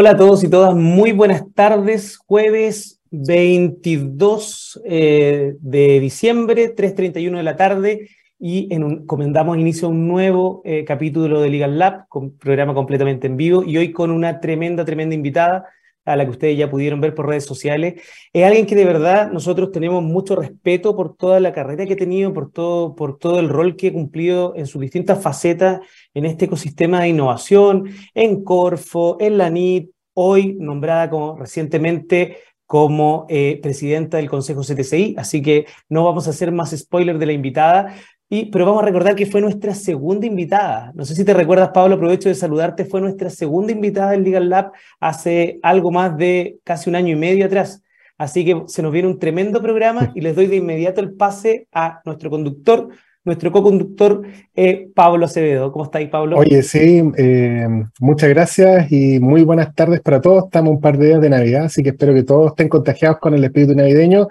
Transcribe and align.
Hola 0.00 0.12
a 0.12 0.16
todos 0.16 0.42
y 0.42 0.48
todas, 0.48 0.74
muy 0.74 1.12
buenas 1.12 1.44
tardes. 1.52 2.16
Jueves 2.16 3.02
22 3.10 4.80
eh, 4.86 5.56
de 5.60 6.00
diciembre, 6.00 6.74
3.31 6.74 7.36
de 7.36 7.42
la 7.42 7.56
tarde, 7.56 8.08
y 8.38 8.74
en 8.74 8.82
un, 8.82 9.04
comendamos 9.04 9.58
inicio 9.58 9.90
un 9.90 10.08
nuevo 10.08 10.62
eh, 10.64 10.86
capítulo 10.86 11.42
de 11.42 11.50
Legal 11.50 11.78
Lab, 11.78 12.08
con 12.08 12.30
programa 12.30 12.72
completamente 12.72 13.26
en 13.26 13.36
vivo, 13.36 13.62
y 13.62 13.76
hoy 13.76 13.92
con 13.92 14.10
una 14.10 14.40
tremenda, 14.40 14.86
tremenda 14.86 15.14
invitada 15.14 15.66
a 16.04 16.16
la 16.16 16.24
que 16.24 16.30
ustedes 16.30 16.58
ya 16.58 16.70
pudieron 16.70 17.00
ver 17.00 17.14
por 17.14 17.28
redes 17.28 17.44
sociales. 17.44 18.02
Es 18.32 18.44
alguien 18.44 18.66
que 18.66 18.74
de 18.74 18.84
verdad 18.84 19.30
nosotros 19.30 19.70
tenemos 19.72 20.02
mucho 20.02 20.36
respeto 20.36 20.96
por 20.96 21.16
toda 21.16 21.40
la 21.40 21.52
carrera 21.52 21.86
que 21.86 21.94
ha 21.94 21.96
tenido, 21.96 22.32
por 22.32 22.50
todo, 22.50 22.94
por 22.94 23.18
todo 23.18 23.38
el 23.40 23.48
rol 23.48 23.76
que 23.76 23.88
ha 23.88 23.92
cumplido 23.92 24.54
en 24.56 24.66
sus 24.66 24.80
distintas 24.80 25.22
facetas 25.22 25.80
en 26.14 26.26
este 26.26 26.46
ecosistema 26.46 27.00
de 27.00 27.08
innovación, 27.08 27.90
en 28.14 28.42
Corfo, 28.44 29.16
en 29.20 29.38
la 29.38 29.50
NIT, 29.50 29.90
hoy 30.14 30.56
nombrada 30.58 31.08
como 31.10 31.36
recientemente 31.36 32.38
como 32.66 33.26
eh, 33.28 33.58
presidenta 33.60 34.18
del 34.18 34.30
Consejo 34.30 34.62
CTCI, 34.62 35.16
así 35.18 35.42
que 35.42 35.66
no 35.88 36.04
vamos 36.04 36.26
a 36.26 36.30
hacer 36.30 36.52
más 36.52 36.70
spoiler 36.70 37.18
de 37.18 37.26
la 37.26 37.32
invitada, 37.32 37.96
pero 38.52 38.64
vamos 38.64 38.84
a 38.84 38.86
recordar 38.86 39.16
que 39.16 39.26
fue 39.26 39.40
nuestra 39.40 39.74
segunda 39.74 40.24
invitada. 40.24 40.92
No 40.94 41.04
sé 41.04 41.16
si 41.16 41.24
te 41.24 41.34
recuerdas, 41.34 41.70
Pablo, 41.74 41.96
aprovecho 41.96 42.28
de 42.28 42.36
saludarte, 42.36 42.84
fue 42.84 43.00
nuestra 43.00 43.28
segunda 43.28 43.72
invitada 43.72 44.12
del 44.12 44.22
Legal 44.22 44.48
Lab 44.48 44.70
hace 45.00 45.58
algo 45.62 45.90
más 45.90 46.16
de 46.16 46.58
casi 46.62 46.88
un 46.88 46.94
año 46.94 47.12
y 47.12 47.16
medio 47.16 47.46
atrás. 47.46 47.82
Así 48.16 48.44
que 48.44 48.62
se 48.66 48.82
nos 48.82 48.92
viene 48.92 49.08
un 49.08 49.18
tremendo 49.18 49.60
programa 49.60 50.12
y 50.14 50.20
les 50.20 50.36
doy 50.36 50.46
de 50.46 50.56
inmediato 50.56 51.00
el 51.00 51.14
pase 51.14 51.66
a 51.72 52.02
nuestro 52.04 52.30
conductor, 52.30 52.90
nuestro 53.24 53.50
co-conductor 53.50 54.22
eh, 54.54 54.90
Pablo 54.94 55.24
Acevedo. 55.24 55.72
¿Cómo 55.72 55.86
estáis, 55.86 56.08
Pablo? 56.08 56.36
Oye, 56.36 56.62
sí, 56.62 57.02
eh, 57.16 57.66
muchas 57.98 58.28
gracias 58.28 58.92
y 58.92 59.18
muy 59.18 59.42
buenas 59.42 59.74
tardes 59.74 60.02
para 60.02 60.20
todos. 60.20 60.44
Estamos 60.44 60.74
un 60.74 60.80
par 60.80 60.98
de 60.98 61.08
días 61.08 61.20
de 61.20 61.30
Navidad, 61.30 61.64
así 61.64 61.82
que 61.82 61.88
espero 61.88 62.14
que 62.14 62.22
todos 62.22 62.52
estén 62.52 62.68
contagiados 62.68 63.18
con 63.18 63.34
el 63.34 63.42
espíritu 63.42 63.74
navideño. 63.74 64.28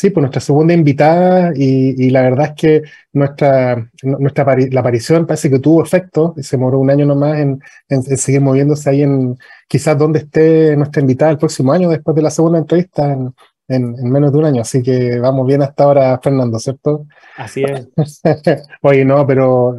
Sí, 0.00 0.08
pues 0.08 0.22
nuestra 0.22 0.40
segunda 0.40 0.72
invitada 0.72 1.52
y, 1.54 2.08
la 2.08 2.22
verdad 2.22 2.46
es 2.46 2.52
que 2.54 2.82
nuestra, 3.12 3.90
nuestra 4.02 4.56
la 4.70 4.80
aparición 4.80 5.26
parece 5.26 5.50
que 5.50 5.58
tuvo 5.58 5.84
efecto 5.84 6.32
y 6.38 6.42
se 6.42 6.56
moró 6.56 6.78
un 6.78 6.88
año 6.88 7.04
nomás 7.04 7.38
en, 7.38 7.60
en, 7.86 8.02
seguir 8.16 8.40
moviéndose 8.40 8.88
ahí 8.88 9.02
en 9.02 9.36
quizás 9.68 9.98
donde 9.98 10.20
esté 10.20 10.74
nuestra 10.74 11.02
invitada 11.02 11.32
el 11.32 11.36
próximo 11.36 11.70
año 11.70 11.90
después 11.90 12.16
de 12.16 12.22
la 12.22 12.30
segunda 12.30 12.58
entrevista 12.58 13.12
en, 13.12 13.34
en, 13.68 14.10
menos 14.10 14.32
de 14.32 14.38
un 14.38 14.46
año. 14.46 14.62
Así 14.62 14.82
que 14.82 15.18
vamos 15.18 15.46
bien 15.46 15.60
hasta 15.60 15.84
ahora, 15.84 16.18
Fernando, 16.22 16.58
¿cierto? 16.58 17.04
Así 17.36 17.62
es. 17.62 18.22
Oye, 18.80 19.04
no, 19.04 19.26
pero 19.26 19.76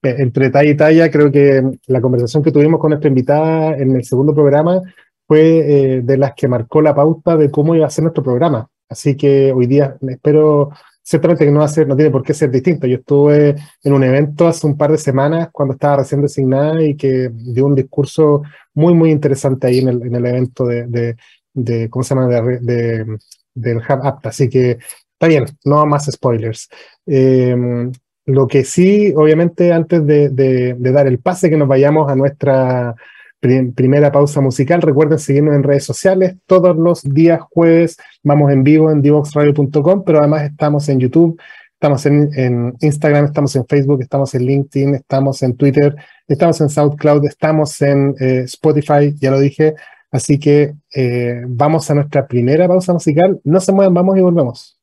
eh, 0.00 0.14
entre 0.18 0.50
talla 0.50 0.70
y 0.70 0.76
talla, 0.76 1.10
creo 1.10 1.32
que 1.32 1.60
la 1.88 2.00
conversación 2.00 2.40
que 2.44 2.52
tuvimos 2.52 2.78
con 2.78 2.90
nuestra 2.90 3.08
invitada 3.08 3.76
en 3.76 3.96
el 3.96 4.04
segundo 4.04 4.32
programa 4.32 4.80
fue 5.26 5.40
eh, 5.40 6.00
de 6.04 6.18
las 6.18 6.34
que 6.34 6.46
marcó 6.46 6.80
la 6.80 6.94
pauta 6.94 7.36
de 7.36 7.50
cómo 7.50 7.74
iba 7.74 7.84
a 7.84 7.90
ser 7.90 8.04
nuestro 8.04 8.22
programa. 8.22 8.68
Así 8.88 9.16
que 9.16 9.52
hoy 9.52 9.66
día 9.66 9.96
espero, 10.08 10.70
ciertamente 11.02 11.44
que 11.44 11.50
no, 11.50 11.60
va 11.60 11.66
a 11.66 11.68
ser, 11.68 11.86
no 11.86 11.96
tiene 11.96 12.10
por 12.10 12.22
qué 12.22 12.34
ser 12.34 12.50
distinto. 12.50 12.86
Yo 12.86 12.96
estuve 12.96 13.56
en 13.82 13.92
un 13.92 14.04
evento 14.04 14.46
hace 14.46 14.66
un 14.66 14.76
par 14.76 14.92
de 14.92 14.98
semanas 14.98 15.48
cuando 15.52 15.74
estaba 15.74 15.98
recién 15.98 16.22
designada 16.22 16.82
y 16.82 16.96
que 16.96 17.30
dio 17.32 17.66
un 17.66 17.74
discurso 17.74 18.42
muy, 18.74 18.94
muy 18.94 19.10
interesante 19.10 19.66
ahí 19.66 19.78
en 19.78 19.88
el, 19.88 20.02
en 20.02 20.14
el 20.14 20.26
evento 20.26 20.64
de, 20.66 21.16
de, 21.52 21.90
¿cómo 21.90 22.02
se 22.02 22.14
llama?, 22.14 22.28
de, 22.28 23.18
del 23.54 23.78
Hub 23.78 24.00
Apta. 24.06 24.28
Así 24.28 24.48
que 24.48 24.78
está 25.12 25.26
bien, 25.26 25.46
no 25.64 25.84
más 25.86 26.06
spoilers. 26.06 26.68
Em, 27.06 27.90
lo 28.26 28.46
que 28.46 28.64
sí, 28.64 29.12
obviamente, 29.16 29.72
antes 29.72 30.04
de, 30.06 30.28
de, 30.30 30.92
dar 30.92 31.06
el 31.06 31.18
pase, 31.18 31.48
que 31.48 31.56
nos 31.56 31.68
vayamos 31.68 32.10
a 32.10 32.16
nuestra 32.16 32.94
primera 33.40 34.12
pausa 34.12 34.40
musical. 34.40 34.82
Recuerden 34.82 35.18
seguirnos 35.18 35.54
en 35.54 35.62
redes 35.62 35.84
sociales. 35.84 36.36
Todos 36.46 36.76
los 36.76 37.02
días 37.02 37.40
jueves 37.50 37.96
vamos 38.22 38.52
en 38.52 38.64
vivo 38.64 38.90
en 38.90 39.02
divoxradio.com, 39.02 40.04
pero 40.04 40.18
además 40.18 40.42
estamos 40.42 40.88
en 40.88 41.00
YouTube, 41.00 41.40
estamos 41.72 42.06
en, 42.06 42.74
Instagram, 42.80 43.26
estamos 43.26 43.54
en 43.56 43.66
Facebook, 43.66 44.02
estamos 44.02 44.34
en 44.34 44.46
LinkedIn, 44.46 44.94
estamos 44.94 45.42
en 45.42 45.56
Twitter, 45.56 45.94
estamos 46.26 46.60
en 46.60 46.68
SoundCloud, 46.68 47.26
estamos 47.26 47.80
en 47.82 48.14
eh, 48.20 48.42
Spotify, 48.44 49.14
ya 49.20 49.30
lo 49.30 49.40
dije. 49.40 49.74
Así 50.10 50.38
que 50.38 50.74
eh, 50.94 51.42
vamos 51.46 51.90
a 51.90 51.94
nuestra 51.94 52.26
primera 52.26 52.66
pausa 52.66 52.92
musical. 52.92 53.40
No 53.44 53.60
se 53.60 53.72
muevan, 53.72 53.94
vamos 53.94 54.16
y 54.16 54.20
volvemos. 54.20 54.78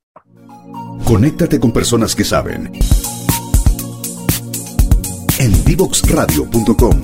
Conéctate 1.05 1.59
con 1.59 1.71
personas 1.71 2.15
que 2.15 2.23
saben. 2.23 2.71
En 5.39 5.65
divoxradio.com 5.65 7.01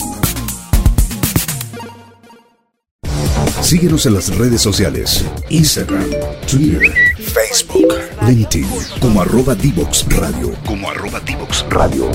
Síguenos 3.69 4.07
en 4.07 4.15
las 4.15 4.35
redes 4.35 4.61
sociales, 4.61 5.23
Instagram, 5.51 6.09
Twitter, 6.49 6.81
Facebook, 7.19 7.93
LinkedIn, 8.27 8.65
como 8.99 9.21
arroba 9.21 9.53
Divox 9.53 10.07
Radio, 10.09 10.53
como 10.65 10.89
arroba 10.89 11.19
Divox 11.19 11.63
Radio. 11.69 12.09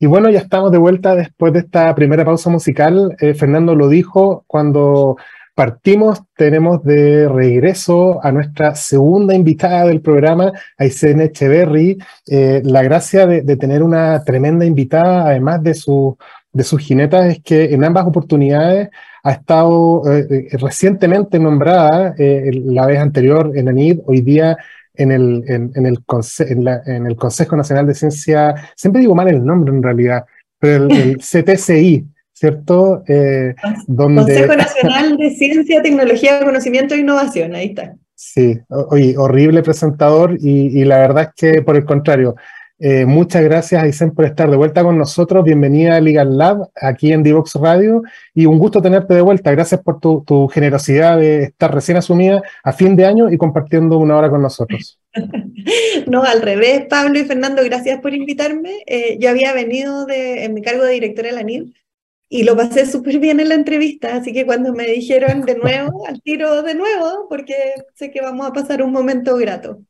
Y 0.00 0.06
bueno, 0.06 0.30
ya 0.30 0.40
estamos 0.40 0.72
de 0.72 0.78
vuelta 0.78 1.14
después 1.14 1.52
de 1.52 1.60
esta 1.60 1.94
primera 1.94 2.24
pausa 2.24 2.50
musical. 2.50 3.14
Eh, 3.20 3.34
Fernando 3.34 3.76
lo 3.76 3.88
dijo 3.88 4.42
cuando 4.48 5.16
partimos, 5.54 6.20
tenemos 6.36 6.82
de 6.82 7.28
regreso 7.28 8.18
a 8.20 8.32
nuestra 8.32 8.74
segunda 8.74 9.32
invitada 9.32 9.86
del 9.86 10.00
programa, 10.00 10.50
Aysén 10.76 11.20
Echeverry. 11.20 11.98
Eh, 12.26 12.62
la 12.64 12.82
gracia 12.82 13.28
de, 13.28 13.42
de, 13.42 13.56
tener 13.56 13.84
una 13.84 14.24
tremenda 14.24 14.64
invitada, 14.64 15.28
además 15.28 15.62
de 15.62 15.74
su 15.74 16.18
de 16.52 16.64
sus 16.64 16.80
jinetas 16.80 17.26
es 17.26 17.42
que 17.42 17.72
en 17.72 17.84
ambas 17.84 18.06
oportunidades 18.06 18.88
ha 19.22 19.32
estado 19.32 20.02
eh, 20.10 20.26
eh, 20.30 20.56
recientemente 20.58 21.38
nombrada, 21.38 22.14
eh, 22.18 22.50
la 22.64 22.86
vez 22.86 22.98
anterior 22.98 23.52
en 23.54 23.68
ANID, 23.68 24.00
hoy 24.06 24.20
día 24.20 24.56
en 24.94 25.12
el, 25.12 25.44
en, 25.46 25.70
el 25.74 26.00
en, 26.86 27.06
el 27.06 27.16
Consejo 27.16 27.56
Nacional 27.56 27.86
de 27.86 27.94
Ciencia, 27.94 28.54
siempre 28.74 29.00
digo 29.00 29.14
mal 29.14 29.28
el 29.28 29.44
nombre 29.44 29.72
en 29.72 29.82
realidad, 29.82 30.24
pero 30.58 30.88
el, 30.88 31.16
CTCI, 31.20 32.06
¿cierto? 32.32 33.04
donde... 33.86 34.24
Consejo 34.24 34.56
Nacional 34.56 35.16
de 35.16 35.30
Ciencia, 35.30 35.82
Tecnología, 35.82 36.44
Conocimiento 36.44 36.94
e 36.94 36.98
Innovación, 36.98 37.54
ahí 37.54 37.68
está. 37.68 37.94
Sí, 38.14 38.60
oye, 38.68 39.16
horrible 39.16 39.62
presentador 39.62 40.36
y, 40.38 40.78
y 40.78 40.84
la 40.84 40.98
verdad 40.98 41.30
es 41.30 41.34
que 41.34 41.62
por 41.62 41.76
el 41.76 41.86
contrario, 41.86 42.36
eh, 42.80 43.04
muchas 43.04 43.44
gracias, 43.44 43.82
Aysén, 43.82 44.12
por 44.12 44.24
estar 44.24 44.50
de 44.50 44.56
vuelta 44.56 44.82
con 44.82 44.96
nosotros. 44.96 45.44
Bienvenida 45.44 45.96
a 45.96 46.00
Legal 46.00 46.38
Lab, 46.38 46.70
aquí 46.80 47.12
en 47.12 47.22
Divox 47.22 47.54
Radio, 47.56 48.02
y 48.34 48.46
un 48.46 48.58
gusto 48.58 48.80
tenerte 48.80 49.12
de 49.12 49.20
vuelta. 49.20 49.50
Gracias 49.50 49.82
por 49.82 50.00
tu, 50.00 50.48
generosidad 50.48 51.18
de 51.18 51.44
estar 51.44 51.74
recién 51.74 51.98
asumida 51.98 52.42
a 52.64 52.72
fin 52.72 52.96
de 52.96 53.04
año 53.04 53.30
y 53.30 53.36
compartiendo 53.36 53.98
una 53.98 54.16
hora 54.16 54.30
con 54.30 54.42
nosotros. 54.42 54.98
No, 56.06 56.22
al 56.22 56.40
revés, 56.40 56.86
Pablo 56.88 57.18
y 57.18 57.24
Fernando, 57.24 57.62
gracias 57.62 58.00
por 58.00 58.14
invitarme. 58.14 58.78
Eh, 58.86 59.18
yo 59.20 59.28
había 59.28 59.52
venido 59.52 60.06
en 60.08 60.54
mi 60.54 60.62
cargo 60.62 60.82
de 60.84 60.94
directora 60.94 61.28
de 61.28 61.34
la 61.34 61.42
NIR 61.42 61.66
y 62.32 62.44
lo 62.44 62.56
pasé 62.56 62.86
súper 62.86 63.18
bien 63.18 63.40
en 63.40 63.48
la 63.48 63.56
entrevista, 63.56 64.14
así 64.14 64.32
que 64.32 64.46
cuando 64.46 64.72
me 64.72 64.86
dijeron 64.86 65.42
de 65.42 65.56
nuevo, 65.56 66.06
al 66.06 66.22
tiro 66.22 66.62
de 66.62 66.76
nuevo, 66.76 67.26
porque 67.28 67.54
sé 67.96 68.12
que 68.12 68.20
vamos 68.20 68.46
a 68.46 68.52
pasar 68.52 68.82
un 68.82 68.92
momento 68.92 69.36
grato. 69.36 69.80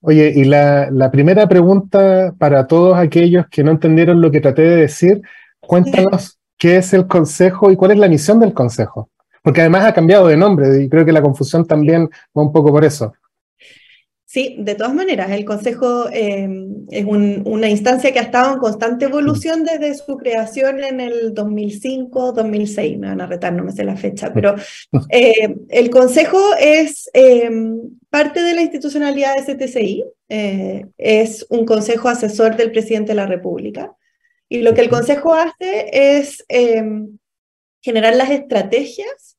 Oye, 0.00 0.32
y 0.34 0.44
la, 0.44 0.90
la 0.90 1.10
primera 1.10 1.46
pregunta 1.46 2.34
para 2.38 2.66
todos 2.66 2.96
aquellos 2.96 3.44
que 3.50 3.62
no 3.62 3.72
entendieron 3.72 4.22
lo 4.22 4.30
que 4.30 4.40
traté 4.40 4.62
de 4.62 4.76
decir, 4.76 5.20
cuéntanos 5.60 6.38
qué 6.56 6.78
es 6.78 6.94
el 6.94 7.06
Consejo 7.06 7.70
y 7.70 7.76
cuál 7.76 7.90
es 7.90 7.98
la 7.98 8.08
misión 8.08 8.40
del 8.40 8.54
Consejo. 8.54 9.10
Porque 9.42 9.60
además 9.60 9.84
ha 9.84 9.92
cambiado 9.92 10.28
de 10.28 10.36
nombre 10.38 10.82
y 10.82 10.88
creo 10.88 11.04
que 11.04 11.12
la 11.12 11.22
confusión 11.22 11.66
también 11.66 12.08
va 12.36 12.42
un 12.42 12.52
poco 12.52 12.72
por 12.72 12.86
eso. 12.86 13.12
Sí, 14.36 14.54
de 14.58 14.74
todas 14.74 14.92
maneras, 14.92 15.30
el 15.30 15.46
Consejo 15.46 16.10
em, 16.12 16.84
es 16.90 17.06
una 17.06 17.70
instancia 17.70 18.12
que 18.12 18.18
ha 18.18 18.24
estado 18.24 18.52
en 18.52 18.58
constante 18.58 19.06
evolución 19.06 19.64
desde 19.64 19.94
su 19.94 20.18
creación 20.18 20.84
en 20.84 21.00
el 21.00 21.34
2005-2006, 21.34 22.98
me 22.98 23.06
van 23.06 23.22
a 23.22 23.26
retar, 23.26 23.54
no 23.54 23.64
me 23.64 23.72
sé 23.72 23.82
la 23.82 23.96
fecha, 23.96 24.34
pero 24.34 24.54
eh, 25.10 25.56
el 25.70 25.88
Consejo 25.88 26.38
es 26.60 27.08
em, 27.14 27.80
parte 28.10 28.42
de 28.42 28.52
la 28.52 28.60
institucionalidad 28.60 29.36
de 29.36 29.54
CTCI, 29.54 30.04
eh, 30.28 30.84
es 30.98 31.46
un 31.48 31.64
consejo 31.64 32.10
asesor 32.10 32.56
del 32.56 32.72
presidente 32.72 33.12
de 33.12 33.16
la 33.16 33.26
República, 33.26 33.96
y 34.50 34.58
lo 34.58 34.74
que 34.74 34.82
el 34.82 34.90
Consejo 34.90 35.32
hace 35.32 36.18
es 36.18 36.44
em, 36.48 37.16
generar 37.80 38.14
las 38.14 38.28
estrategias 38.28 39.35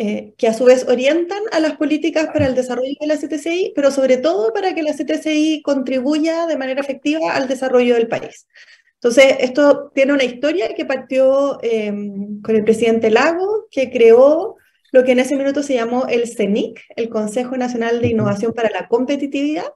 eh, 0.00 0.34
que 0.38 0.46
a 0.46 0.54
su 0.54 0.64
vez 0.64 0.86
orientan 0.88 1.42
a 1.50 1.58
las 1.58 1.76
políticas 1.76 2.28
para 2.28 2.46
el 2.46 2.54
desarrollo 2.54 2.94
de 3.00 3.06
la 3.08 3.16
CTCI, 3.16 3.72
pero 3.74 3.90
sobre 3.90 4.16
todo 4.16 4.52
para 4.52 4.72
que 4.72 4.84
la 4.84 4.92
CTCI 4.92 5.60
contribuya 5.62 6.46
de 6.46 6.56
manera 6.56 6.80
efectiva 6.80 7.32
al 7.32 7.48
desarrollo 7.48 7.96
del 7.96 8.06
país. 8.06 8.46
Entonces, 8.94 9.38
esto 9.40 9.90
tiene 9.92 10.12
una 10.12 10.22
historia 10.22 10.72
que 10.76 10.84
partió 10.84 11.58
em, 11.62 12.40
con 12.42 12.54
el 12.54 12.62
presidente 12.62 13.10
Lago, 13.10 13.66
que 13.72 13.90
creó 13.90 14.54
lo 14.92 15.02
que 15.02 15.12
en 15.12 15.18
ese 15.18 15.36
minuto 15.36 15.64
se 15.64 15.74
llamó 15.74 16.06
el 16.06 16.28
CENIC, 16.28 16.80
el 16.94 17.08
Consejo 17.08 17.56
Nacional 17.56 18.00
de 18.00 18.06
Innovación 18.06 18.52
para 18.52 18.70
la 18.70 18.86
Competitividad, 18.86 19.66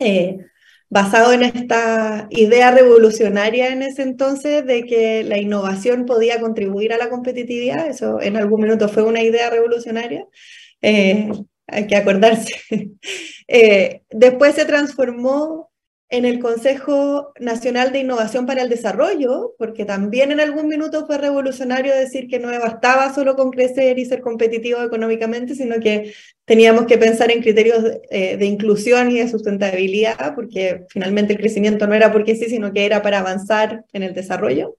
eh, 0.00 0.38
basado 0.90 1.32
en 1.32 1.44
esta 1.44 2.26
idea 2.30 2.72
revolucionaria 2.72 3.68
en 3.72 3.82
ese 3.82 4.02
entonces 4.02 4.66
de 4.66 4.84
que 4.84 5.22
la 5.22 5.38
innovación 5.38 6.04
podía 6.04 6.40
contribuir 6.40 6.92
a 6.92 6.98
la 6.98 7.08
competitividad. 7.08 7.86
Eso 7.86 8.20
en 8.20 8.36
algún 8.36 8.62
minuto 8.62 8.88
fue 8.88 9.04
una 9.04 9.22
idea 9.22 9.48
revolucionaria. 9.50 10.26
Eh, 10.82 11.30
hay 11.66 11.86
que 11.86 11.96
acordarse. 11.96 12.54
Eh, 13.52 14.02
después 14.10 14.54
se 14.54 14.64
transformó 14.64 15.69
en 16.10 16.24
el 16.24 16.40
Consejo 16.40 17.32
Nacional 17.38 17.92
de 17.92 18.00
Innovación 18.00 18.44
para 18.44 18.62
el 18.62 18.68
Desarrollo, 18.68 19.54
porque 19.56 19.84
también 19.84 20.32
en 20.32 20.40
algún 20.40 20.66
minuto 20.66 21.06
fue 21.06 21.18
revolucionario 21.18 21.94
decir 21.94 22.26
que 22.26 22.40
no 22.40 22.48
bastaba 22.48 23.14
solo 23.14 23.36
con 23.36 23.52
crecer 23.52 23.96
y 23.96 24.04
ser 24.04 24.20
competitivo 24.20 24.82
económicamente, 24.82 25.54
sino 25.54 25.78
que 25.78 26.12
teníamos 26.44 26.86
que 26.86 26.98
pensar 26.98 27.30
en 27.30 27.40
criterios 27.40 27.84
de, 27.84 28.00
eh, 28.10 28.44
inclusión 28.44 29.12
y 29.12 29.20
de 29.20 29.28
sustentabilidad, 29.28 30.34
porque 30.34 30.84
finalmente 30.88 31.34
el 31.34 31.38
crecimiento 31.38 31.86
no 31.86 31.94
era 31.94 32.10
porque 32.10 32.34
sí, 32.34 32.46
sino 32.46 32.72
que 32.72 32.84
era 32.84 33.02
para 33.02 33.20
avanzar 33.20 33.84
en 33.92 34.02
el 34.02 34.12
desarrollo. 34.12 34.76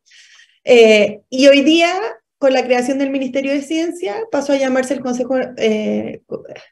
Eh, 0.66 1.22
y 1.30 1.48
hoy 1.48 1.62
día 1.62 1.94
con 2.42 2.54
la 2.54 2.64
creación 2.64 2.98
del 2.98 3.12
Ministerio 3.12 3.52
de 3.52 3.62
Ciencia, 3.62 4.16
pasó 4.32 4.54
a 4.54 4.58
llamarse 4.58 4.96
el 4.96 5.02
Consejo, 5.02 5.36
eh, 5.58 6.24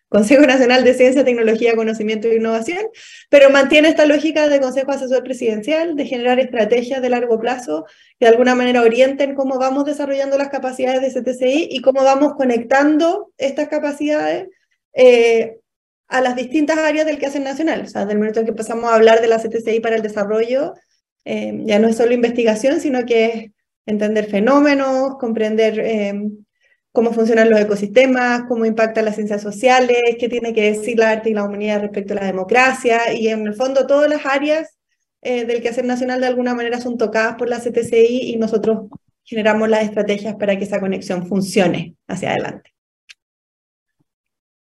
Consejo 0.08 0.48
Nacional 0.48 0.84
de 0.84 0.96
Ciencia, 0.96 1.24
Tecnología, 1.24 1.76
Conocimiento 1.76 2.28
e 2.28 2.38
Innovación, 2.38 2.88
pero 3.30 3.52
mantiene 3.52 3.88
esta 3.88 4.08
lógica 4.08 4.50
de 4.50 4.60
Consejo 4.60 4.92
Asesor 4.92 5.24
Presidencial, 5.24 5.96
de 5.96 6.08
generar 6.08 6.40
estrategias 6.40 7.04
de 7.04 7.10
largo 7.12 7.40
plazo 7.40 7.86
que 8.18 8.26
de 8.26 8.32
alguna 8.32 8.56
manera 8.56 8.82
orienten 8.82 9.36
cómo 9.36 9.60
vamos 9.60 9.86
desarrollando 9.86 10.40
las 10.40 10.50
capacidades 10.50 11.04
de 11.04 11.22
CTCI 11.22 11.68
y 11.70 11.82
cómo 11.82 12.04
vamos 12.04 12.34
conectando 12.34 13.32
estas 13.38 13.68
capacidades 13.68 14.48
eh, 14.94 15.60
a 16.08 16.22
las 16.22 16.36
distintas 16.36 16.80
áreas 16.80 17.06
del 17.06 17.20
quehacer 17.20 17.44
nacional. 17.44 17.84
O 17.84 17.88
sea, 17.88 18.08
del 18.08 18.18
momento 18.18 18.40
en 18.40 18.48
que 18.48 18.52
empezamos 18.54 18.86
a 18.86 18.96
hablar 18.96 19.22
de 19.22 19.28
la 19.28 19.38
CTCI 19.38 19.82
para 19.82 19.98
el 19.98 20.02
desarrollo, 20.02 20.74
eh, 21.26 21.54
ya 21.64 21.78
no 21.78 21.90
es 21.90 21.98
solo 21.98 22.12
investigación, 22.12 22.82
sino 22.82 23.06
que 23.06 23.26
es 23.26 23.52
entender 23.90 24.26
fenómenos, 24.30 25.18
comprender 25.20 25.80
eh, 25.80 26.14
cómo 26.92 27.12
funcionan 27.12 27.50
los 27.50 27.60
ecosistemas, 27.60 28.44
cómo 28.48 28.66
impactan 28.66 29.06
las 29.06 29.16
ciencias 29.16 29.42
sociales, 29.42 30.16
qué 30.20 30.30
tiene 30.30 30.54
que 30.54 30.72
decir 30.72 30.98
la 30.98 31.12
arte 31.12 31.30
y 31.30 31.34
la 31.34 31.44
humanidad 31.44 31.82
respecto 31.82 32.14
a 32.14 32.18
la 32.18 32.26
democracia, 32.26 33.14
y 33.14 33.28
en 33.28 33.48
el 33.48 33.54
fondo 33.54 33.88
todas 33.88 34.10
las 34.10 34.26
áreas 34.26 34.78
eh, 35.22 35.46
del 35.46 35.62
quehacer 35.62 35.86
nacional 35.86 36.22
de 36.22 36.28
alguna 36.28 36.54
manera 36.54 36.80
son 36.80 36.98
tocadas 36.98 37.36
por 37.36 37.50
la 37.50 37.60
CTCI 37.60 38.32
y 38.32 38.38
nosotros 38.38 38.88
generamos 39.24 39.70
las 39.70 39.84
estrategias 39.84 40.36
para 40.36 40.58
que 40.58 40.64
esa 40.64 40.80
conexión 40.80 41.28
funcione 41.28 41.96
hacia 42.08 42.32
adelante. 42.32 42.74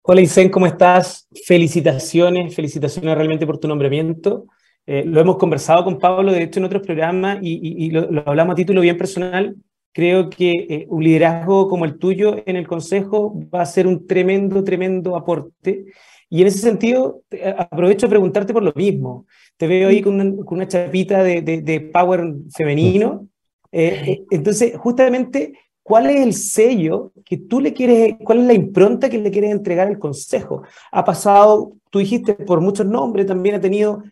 Hola 0.03 0.21
Isen, 0.21 0.51
¿cómo 0.51 0.67
estás? 0.67 1.29
Felicitaciones, 1.47 2.55
felicitaciones 2.55 3.15
realmente 3.15 3.47
por 3.47 3.59
tu 3.59 3.69
nombramiento. 3.69 4.47
Eh, 4.87 5.05
lo 5.05 5.20
hemos 5.20 5.37
conversado 5.37 5.84
con 5.84 5.99
Pablo, 5.99 6.32
de 6.32 6.43
hecho, 6.43 6.58
en 6.58 6.67
otros 6.67 6.82
programas 6.82 7.38
y, 7.40 7.90
lo, 7.90 8.23
hablamos 8.26 8.55
a 8.55 8.56
título 8.56 8.81
bien 8.81 8.99
personal. 8.99 9.56
Creo 9.93 10.31
que 10.31 10.50
eh, 10.50 10.87
un 10.88 11.05
liderazgo 11.05 11.69
como 11.69 11.84
el 11.84 11.99
tuyo 11.99 12.43
en 12.46 12.56
el 12.56 12.67
Consejo 12.67 13.38
va 13.55 13.62
a 13.62 13.67
ser 13.67 13.87
un 13.87 14.06
tremendo, 14.06 14.64
tremendo 14.64 15.17
aporte. 15.17 15.84
Y 16.29 16.40
en 16.40 16.49
ese 16.49 16.58
sentido, 16.58 17.23
aprovecho 17.58 18.06
a 18.06 18.08
preguntarte 18.08 18.55
por 18.55 18.62
lo 18.62 18.73
mismo. 18.75 19.26
Te 19.58 19.67
veo 19.67 19.90
ahí 19.90 20.00
con 20.00 20.19
una, 20.46 20.67
chapita 20.67 21.23
de, 21.23 21.90
power 21.93 22.35
femenino. 22.56 23.28
Eh, 23.70 24.25
entonces, 24.31 24.76
justamente, 24.78 25.52
¿cuál 25.82 26.08
es 26.08 26.20
el 26.23 26.32
sello 26.32 27.12
que 27.25 27.37
tú 27.37 27.61
le 27.61 27.75
quieres, 27.75 28.14
cuál 28.25 28.40
es 28.40 28.46
la 28.46 28.55
impronta 28.55 29.11
que 29.11 29.19
le 29.19 29.31
quieres 29.31 29.50
entregar 29.52 29.88
al 29.88 29.99
Consejo? 29.99 30.62
Ha 30.90 31.05
pasado, 31.05 31.75
tú 31.90 31.99
dijiste, 31.99 32.32
por 32.32 32.62
muchos 32.62 32.87
nombres, 32.87 33.26
también 33.26 33.56
ha 33.56 33.61
tenido 33.61 34.02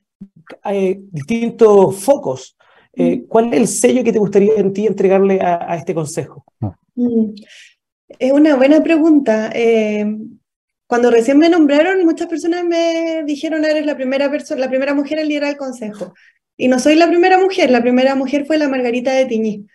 hay 0.62 1.00
distintos 1.10 1.96
focos. 2.02 2.56
Eh, 2.94 3.18
mm. 3.18 3.26
¿Cuál 3.26 3.54
es 3.54 3.60
el 3.60 3.68
sello 3.68 4.04
que 4.04 4.12
te 4.12 4.18
gustaría 4.18 4.54
en 4.56 4.72
ti 4.72 4.86
entregarle 4.86 5.40
a, 5.40 5.76
este 5.76 5.94
consejo? 5.94 6.44
Mm. 6.94 7.34
Es 8.18 8.32
una 8.32 8.56
buena 8.56 8.82
pregunta. 8.82 9.50
Eh, 9.54 10.06
cuando 10.86 11.10
recién 11.10 11.38
me 11.38 11.48
nombraron, 11.48 12.04
muchas 12.04 12.26
personas 12.26 12.64
me 12.64 13.22
dijeron, 13.24 13.64
eres 13.64 13.86
la 13.86 13.96
primera, 13.96 14.30
persona, 14.30 14.60
la 14.60 14.68
primera 14.68 14.94
mujer 14.94 15.20
en 15.20 15.28
liderar 15.28 15.50
el 15.50 15.56
consejo. 15.56 16.14
Y 16.56 16.68
no 16.68 16.78
soy 16.78 16.96
la 16.96 17.08
primera 17.08 17.38
mujer, 17.38 17.70
la 17.70 17.80
primera 17.80 18.14
mujer 18.16 18.44
fue 18.44 18.58
la 18.58 18.68
Margarita 18.68 19.12
de 19.12 19.26
Tiñí. 19.26 19.66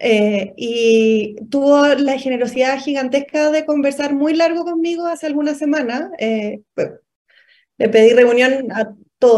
Eh, 0.00 0.52
y 0.56 1.36
tuvo 1.48 1.86
la 1.86 2.18
generosidad 2.18 2.80
gigantesca 2.80 3.52
de 3.52 3.64
conversar 3.64 4.12
muy 4.12 4.34
largo 4.34 4.64
conmigo 4.64 5.06
hace 5.06 5.26
algunas 5.26 5.58
semanas. 5.58 6.10
le 6.18 7.88
pedí 7.88 8.12
reunión 8.12 8.70
a 8.72 8.94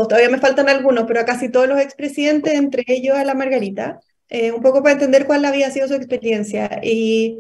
todavía 0.09 0.31
me 0.31 0.39
faltan 0.39 0.69
algunos, 0.69 1.05
pero 1.07 1.21
a 1.21 1.25
casi 1.25 1.49
todos 1.51 1.69
los 1.69 1.81
expresidentes, 1.81 2.55
entre 2.55 2.85
ellos 2.87 3.17
a 3.17 3.25
la 3.25 3.35
Margarita, 3.35 4.01
eh, 4.29 4.53
un 4.53 4.63
poco 4.63 4.83
para 4.83 4.95
entender 4.95 5.27
cuál 5.27 5.45
había 5.45 5.71
sido 5.71 5.89
su 5.89 5.95
experiencia. 5.95 6.81
Y, 6.83 7.39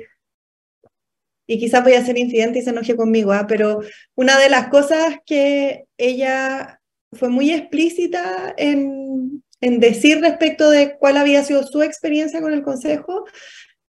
y 1.47 1.59
quizás 1.59 1.83
voy 1.85 1.95
a 1.95 2.05
ser 2.05 2.19
incidente 2.19 2.59
y 2.59 2.63
se 2.63 2.71
enoje 2.71 2.97
conmigo, 2.97 3.33
¿ah? 3.33 3.47
pero 3.49 3.81
una 4.15 4.39
de 4.39 4.51
las 4.51 4.69
cosas 4.69 5.17
que 5.25 5.87
ella 5.97 6.81
fue 7.13 7.29
muy 7.29 7.53
explícita 7.53 8.55
en, 8.57 9.43
en 9.61 9.81
decir 9.81 10.21
respecto 10.21 10.71
de 10.71 10.97
cuál 10.99 11.17
había 11.17 11.43
sido 11.45 11.63
su 11.65 11.83
experiencia 11.83 12.41
con 12.41 12.53
el 12.53 12.63
Consejo, 12.63 13.25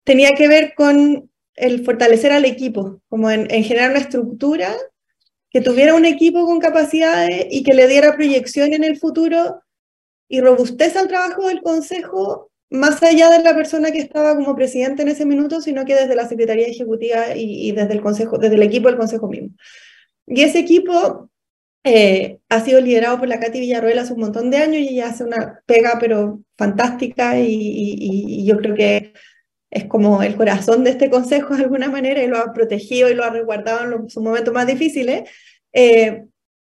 tenía 0.05 0.35
que 0.35 0.49
ver 0.49 0.75
con 0.75 1.31
el 1.55 1.85
fortalecer 1.85 2.33
al 2.33 2.45
equipo, 2.45 3.01
como 3.09 3.31
en, 3.31 3.51
en 3.51 3.65
generar 3.65 3.91
una 3.91 4.01
estructura 4.01 4.75
que 5.57 5.63
tuviera 5.63 5.95
un 5.95 6.05
equipo 6.05 6.45
con 6.45 6.61
capacidades 6.61 7.47
y 7.51 7.63
que 7.63 7.73
le 7.73 7.89
diera 7.89 8.15
proyección 8.15 8.75
en 8.75 8.85
el 8.85 8.99
futuro 8.99 9.63
y 10.29 10.43
robustez 10.43 10.95
al 10.97 11.09
trabajo 11.09 11.49
del 11.49 11.63
Consejo, 11.63 12.51
más 12.69 13.03
allá 13.03 13.31
de 13.31 13.43
la 13.43 13.55
persona 13.55 13.91
que 13.91 14.01
estaba 14.01 14.37
como 14.37 14.55
presidente 14.55 15.01
en 15.01 15.09
ese 15.09 15.25
minuto, 15.25 15.63
sino 15.63 15.87
que 15.87 15.95
desde 15.95 16.15
la 16.15 16.29
Secretaría 16.29 16.67
Ejecutiva 16.67 17.35
y, 17.35 17.73
desde 17.73 17.95
el 17.95 18.03
Consejo, 18.03 18.37
desde 18.37 18.57
el 18.57 18.65
equipo 18.65 18.89
del 18.89 18.99
Consejo 18.99 19.29
mismo. 19.29 19.49
Y 20.27 20.43
ese 20.43 20.59
equipo 20.59 21.31
eh, 21.85 22.39
ha 22.51 22.61
sido 22.63 22.79
liderado 22.83 23.19
por 23.19 23.29
la 23.29 23.41
Katy 23.41 23.59
Villarroel 23.59 23.99
hace 23.99 24.13
un 24.13 24.21
montón 24.21 24.51
de 24.51 24.59
años 24.59 24.83
y 24.83 24.89
ella 24.89 25.09
hace 25.09 25.25
una 25.25 25.63
pega 25.65 25.97
pero 25.99 26.43
fantástica 26.59 27.39
y, 27.41 27.47
y, 27.49 28.45
yo 28.45 28.59
creo 28.59 28.75
que 28.75 29.15
es 29.71 29.85
como 29.87 30.23
el 30.23 30.37
corazón 30.37 30.85
de 30.85 30.91
este 30.91 31.11
consejo 31.11 31.57
de 31.57 31.65
alguna 31.65 31.91
manera 31.91 32.23
y 32.23 32.29
lo 32.29 32.39
ha 32.39 32.53
protegido 32.53 33.11
y 33.11 33.15
lo 33.15 33.25
ha 33.25 33.31
resguardado 33.31 33.93
en 33.93 34.09
sus 34.09 34.23
momentos 34.23 34.55
más 34.55 34.67
difíciles. 34.67 35.29
Eh, 35.73 36.25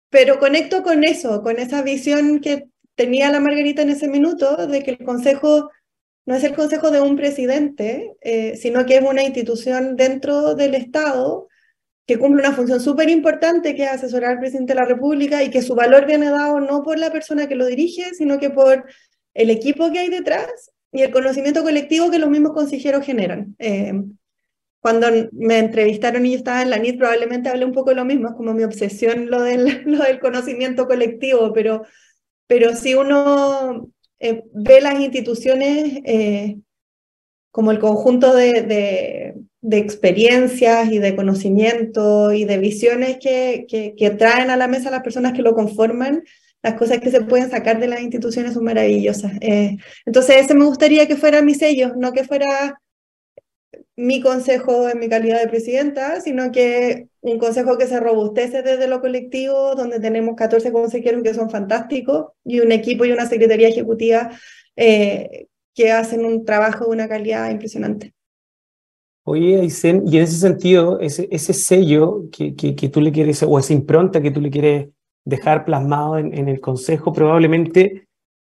pero 0.09 0.39
conecto 0.39 0.83
con 0.83 1.03
eso, 1.03 1.41
con 1.41 1.57
esa 1.57 1.81
visión 1.81 2.41
que 2.41 2.67
tenía 2.95 3.31
la 3.31 3.39
Margarita 3.39 3.81
en 3.81 3.89
ese 3.89 4.07
minuto 4.07 4.67
de 4.67 4.83
que 4.83 4.91
el 4.91 4.97
consejo 4.99 5.71
no 6.25 6.35
es 6.35 6.43
el 6.43 6.53
consejo 6.53 6.91
de 6.91 7.01
un 7.01 7.15
presidente, 7.15 8.13
eh, 8.21 8.55
sino 8.57 8.85
que 8.85 8.97
es 8.97 9.01
una 9.01 9.23
institución 9.23 9.95
dentro 9.95 10.53
del 10.53 10.75
Estado 10.75 11.47
que 12.05 12.19
cumple 12.19 12.41
una 12.41 12.55
función 12.55 12.79
súper 12.81 13.09
importante 13.09 13.73
que 13.73 13.83
es 13.83 13.89
asesorar 13.89 14.31
al 14.31 14.39
presidente 14.39 14.73
de 14.73 14.79
la 14.79 14.85
República 14.85 15.43
y 15.43 15.49
que 15.49 15.61
su 15.61 15.75
valor 15.75 16.05
viene 16.05 16.29
dado 16.29 16.59
no 16.59 16.83
por 16.83 16.99
la 16.99 17.11
persona 17.11 17.47
que 17.47 17.55
lo 17.55 17.65
dirige, 17.65 18.13
sino 18.13 18.37
que 18.37 18.49
por 18.49 18.85
el 19.33 19.49
equipo 19.49 19.91
que 19.91 19.99
hay 19.99 20.09
detrás 20.09 20.71
y 20.91 21.01
el 21.01 21.11
conocimiento 21.11 21.63
colectivo 21.63 22.11
que 22.11 22.19
los 22.19 22.29
mismos 22.29 22.53
consejeros 22.53 23.05
generan. 23.05 23.55
Eh, 23.59 23.93
cuando 24.81 25.07
me 25.33 25.59
entrevistaron 25.59 26.25
y 26.25 26.31
yo 26.31 26.37
estaba 26.37 26.61
en 26.63 26.71
la 26.71 26.77
NIT, 26.77 26.97
probablemente 26.97 27.49
hablé 27.49 27.65
un 27.65 27.71
poco 27.71 27.91
de 27.91 27.97
lo 27.97 28.05
mismo, 28.05 28.29
es 28.29 28.33
como 28.33 28.53
mi 28.53 28.63
obsesión 28.63 29.29
lo 29.29 29.43
del, 29.43 29.83
lo 29.85 30.03
conocimiento 30.19 30.87
colectivo, 30.87 31.53
pero, 31.53 31.83
pero 32.47 32.75
si 32.75 32.95
uno 32.95 33.87
eh, 34.19 34.43
ve 34.53 34.81
las 34.81 34.99
instituciones 34.99 36.01
eh, 36.03 36.57
como 37.51 37.71
el 37.71 37.79
conjunto 37.79 38.33
de, 38.33 38.63
de, 39.61 39.77
experiencias 39.77 40.91
y 40.91 40.97
de 40.97 41.15
conocimiento 41.15 42.31
y 42.31 42.45
de 42.45 42.57
visiones 42.57 43.17
que, 43.17 43.65
que 43.67 44.09
traen 44.11 44.49
a 44.49 44.57
la 44.57 44.67
mesa 44.67 44.89
las 44.89 45.03
personas 45.03 45.33
que 45.33 45.41
lo 45.41 45.53
conforman, 45.53 46.23
las 46.63 46.75
cosas 46.75 46.99
que 46.99 47.11
se 47.11 47.21
pueden 47.21 47.49
sacar 47.49 47.79
de 47.79 47.87
las 47.87 48.01
instituciones 48.01 48.53
son 48.53 48.63
maravillosas. 48.63 49.33
Eh, 49.41 49.77
entonces, 50.05 50.37
ese 50.37 50.53
me 50.53 50.65
gustaría 50.65 51.07
que 51.07 51.15
fuera 51.15 51.41
mi 51.41 51.55
sello, 51.55 51.93
no 51.95 52.13
que 52.13 52.23
fuera 52.23 52.79
mi 53.95 54.21
consejo 54.21 54.89
en 54.89 54.99
mi 54.99 55.09
calidad 55.09 55.41
de 55.41 55.47
presidenta, 55.47 56.21
sino 56.21 56.51
que 56.51 57.07
un 57.21 57.37
consejo 57.37 57.77
que 57.77 57.87
se 57.87 57.99
robustece 57.99 58.63
desde 58.63 58.87
lo 58.87 59.01
colectivo, 59.01 59.75
donde 59.75 59.99
tenemos 59.99 60.35
14 60.35 60.71
consejeros 60.71 61.23
que 61.23 61.33
son 61.33 61.49
fantásticos 61.49 62.27
y 62.43 62.59
un 62.59 62.71
equipo 62.71 63.05
y 63.05 63.11
una 63.11 63.27
secretaría 63.27 63.67
ejecutiva 63.67 64.31
eh, 64.75 65.47
que 65.73 65.91
hacen 65.91 66.25
un 66.25 66.45
trabajo 66.45 66.85
de 66.85 66.91
una 66.91 67.07
calidad 67.07 67.51
impresionante. 67.51 68.13
Oye, 69.23 69.61
Aysén, 69.61 70.03
y 70.07 70.17
en 70.17 70.23
ese 70.23 70.37
sentido, 70.37 70.99
ese, 70.99 71.27
ese 71.29 71.53
sello 71.53 72.23
que, 72.31 72.55
que, 72.55 72.75
que, 72.75 72.89
tú 72.89 73.01
le 73.01 73.11
quieres, 73.11 73.43
o 73.43 73.59
esa 73.59 73.73
impronta 73.73 74.19
que 74.19 74.31
tú 74.31 74.41
le 74.41 74.49
quieres 74.49 74.89
dejar 75.25 75.65
plasmado 75.65 76.17
en, 76.17 76.47
el 76.47 76.59
Consejo 76.59 77.13
probablemente 77.13 78.07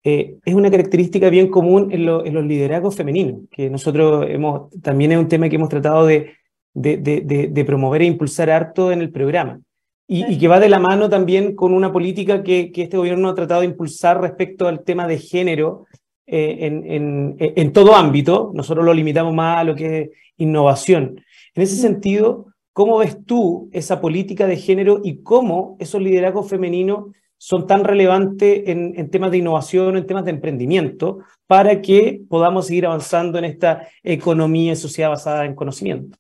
eh, 0.05 0.37
es 0.45 0.55
una 0.55 0.71
característica 0.71 1.29
bien 1.31 1.49
común 1.49 1.91
en, 1.93 2.05
los 2.07 2.45
liderazgos 2.45 2.97
femeninos, 2.97 3.43
que 3.51 3.69
nosotros 3.69 4.27
hemos, 4.29 4.71
también 4.81 5.13
es 5.13 5.19
un 5.19 5.29
tema 5.29 5.49
que 5.49 5.57
hemos 5.57 5.69
tratado 5.69 6.07
de, 6.07 6.35
de, 6.75 7.65
promover 7.67 8.03
e 8.03 8.07
impulsar 8.07 8.51
harto 8.51 8.93
en 8.93 9.01
el 9.01 9.11
programa. 9.11 9.61
y, 10.07 10.39
que 10.39 10.49
va 10.49 10.61
de 10.61 10.69
la 10.69 10.79
mano 10.79 11.09
también 11.09 11.55
con 11.55 11.73
una 11.73 11.93
política 11.93 12.43
que, 12.43 12.71
que, 12.73 12.83
este 12.83 12.97
gobierno 12.97 13.29
ha 13.29 13.35
tratado 13.35 13.61
de 13.61 13.67
impulsar 13.67 14.21
respecto 14.21 14.69
al 14.69 14.85
tema 14.85 15.07
de 15.07 15.19
género 15.19 15.87
eh, 16.27 16.59
en, 16.67 16.85
en, 16.91 17.37
en, 17.39 17.73
todo 17.73 17.95
ámbito. 17.95 18.53
Nosotros 18.55 18.85
lo 18.85 18.95
limitamos 18.95 19.35
más 19.35 19.59
a 19.59 19.65
lo 19.65 19.75
que 19.75 20.01
es 20.01 20.11
innovación. 20.37 21.21
En 21.55 21.63
ese 21.63 21.77
sentido, 21.77 22.47
¿cómo 22.79 22.99
ves 22.99 23.25
tú 23.27 23.69
esa 23.73 24.01
política 24.01 24.47
de 24.47 24.57
género 24.57 25.01
y 25.03 25.25
cómo 25.25 25.77
esos 25.81 26.01
liderazgos 26.01 26.49
femeninos 26.49 27.07
son 27.37 27.67
tan 27.67 27.83
relevantes 27.83 28.69
en, 28.69 29.11
temas 29.11 29.33
de 29.33 29.39
innovación, 29.39 29.97
en 29.97 30.07
temas 30.07 30.25
de 30.25 30.31
emprendimiento, 30.31 31.19
para 31.49 31.83
que 31.83 32.21
podamos 32.29 32.69
seguir 32.69 32.87
avanzando 32.87 33.37
en 33.37 33.47
esta 33.47 33.89
economía 34.05 34.75
y 34.75 34.77
sociedad 34.77 35.09
basada 35.09 35.45
en 35.45 35.57
conocimiento? 35.57 36.19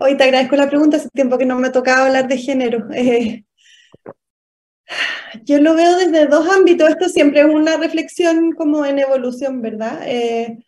Hoy 0.00 0.16
te 0.16 0.24
agradezco 0.24 0.56
la 0.56 0.68
pregunta, 0.68 0.96
hace 0.96 1.08
tiempo 1.10 1.38
que 1.38 1.46
no 1.46 1.56
me 1.56 1.70
tocaba 1.70 2.06
hablar 2.06 2.26
de 2.26 2.36
género. 2.36 2.88
Eh, 2.92 3.44
yo 5.44 5.60
lo 5.60 5.76
veo 5.76 5.98
desde 5.98 6.26
dos 6.26 6.48
ámbitos, 6.48 6.88
esto 6.88 7.08
siempre 7.08 7.42
es 7.42 7.46
una 7.46 7.76
reflexión 7.76 8.50
como 8.54 8.84
en 8.84 8.98
evolución, 8.98 9.62
¿verdad? 9.62 10.00
Eh, 10.04 10.58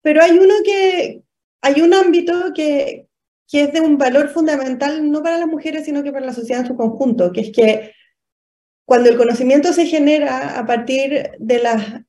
pero 0.00 0.22
hay 0.22 0.38
uno 0.38 0.54
que, 0.64 1.24
hay 1.62 1.80
un 1.80 1.94
ámbito 1.94 2.52
que, 2.54 3.06
que 3.48 3.62
es 3.62 3.72
de 3.72 3.80
un 3.80 3.96
valor 3.96 4.28
fundamental 4.28 5.10
no 5.10 5.22
para 5.22 5.38
las 5.38 5.48
mujeres, 5.48 5.84
sino 5.84 6.02
que 6.02 6.12
para 6.12 6.26
la 6.26 6.34
sociedad 6.34 6.62
en 6.62 6.66
su 6.66 6.76
conjunto, 6.76 7.32
que 7.32 7.40
es 7.40 7.52
que 7.52 7.92
cuando 8.84 9.08
el 9.08 9.16
conocimiento 9.16 9.72
se 9.72 9.86
genera 9.86 10.58
a 10.58 10.66
partir 10.66 11.30
de, 11.38 11.62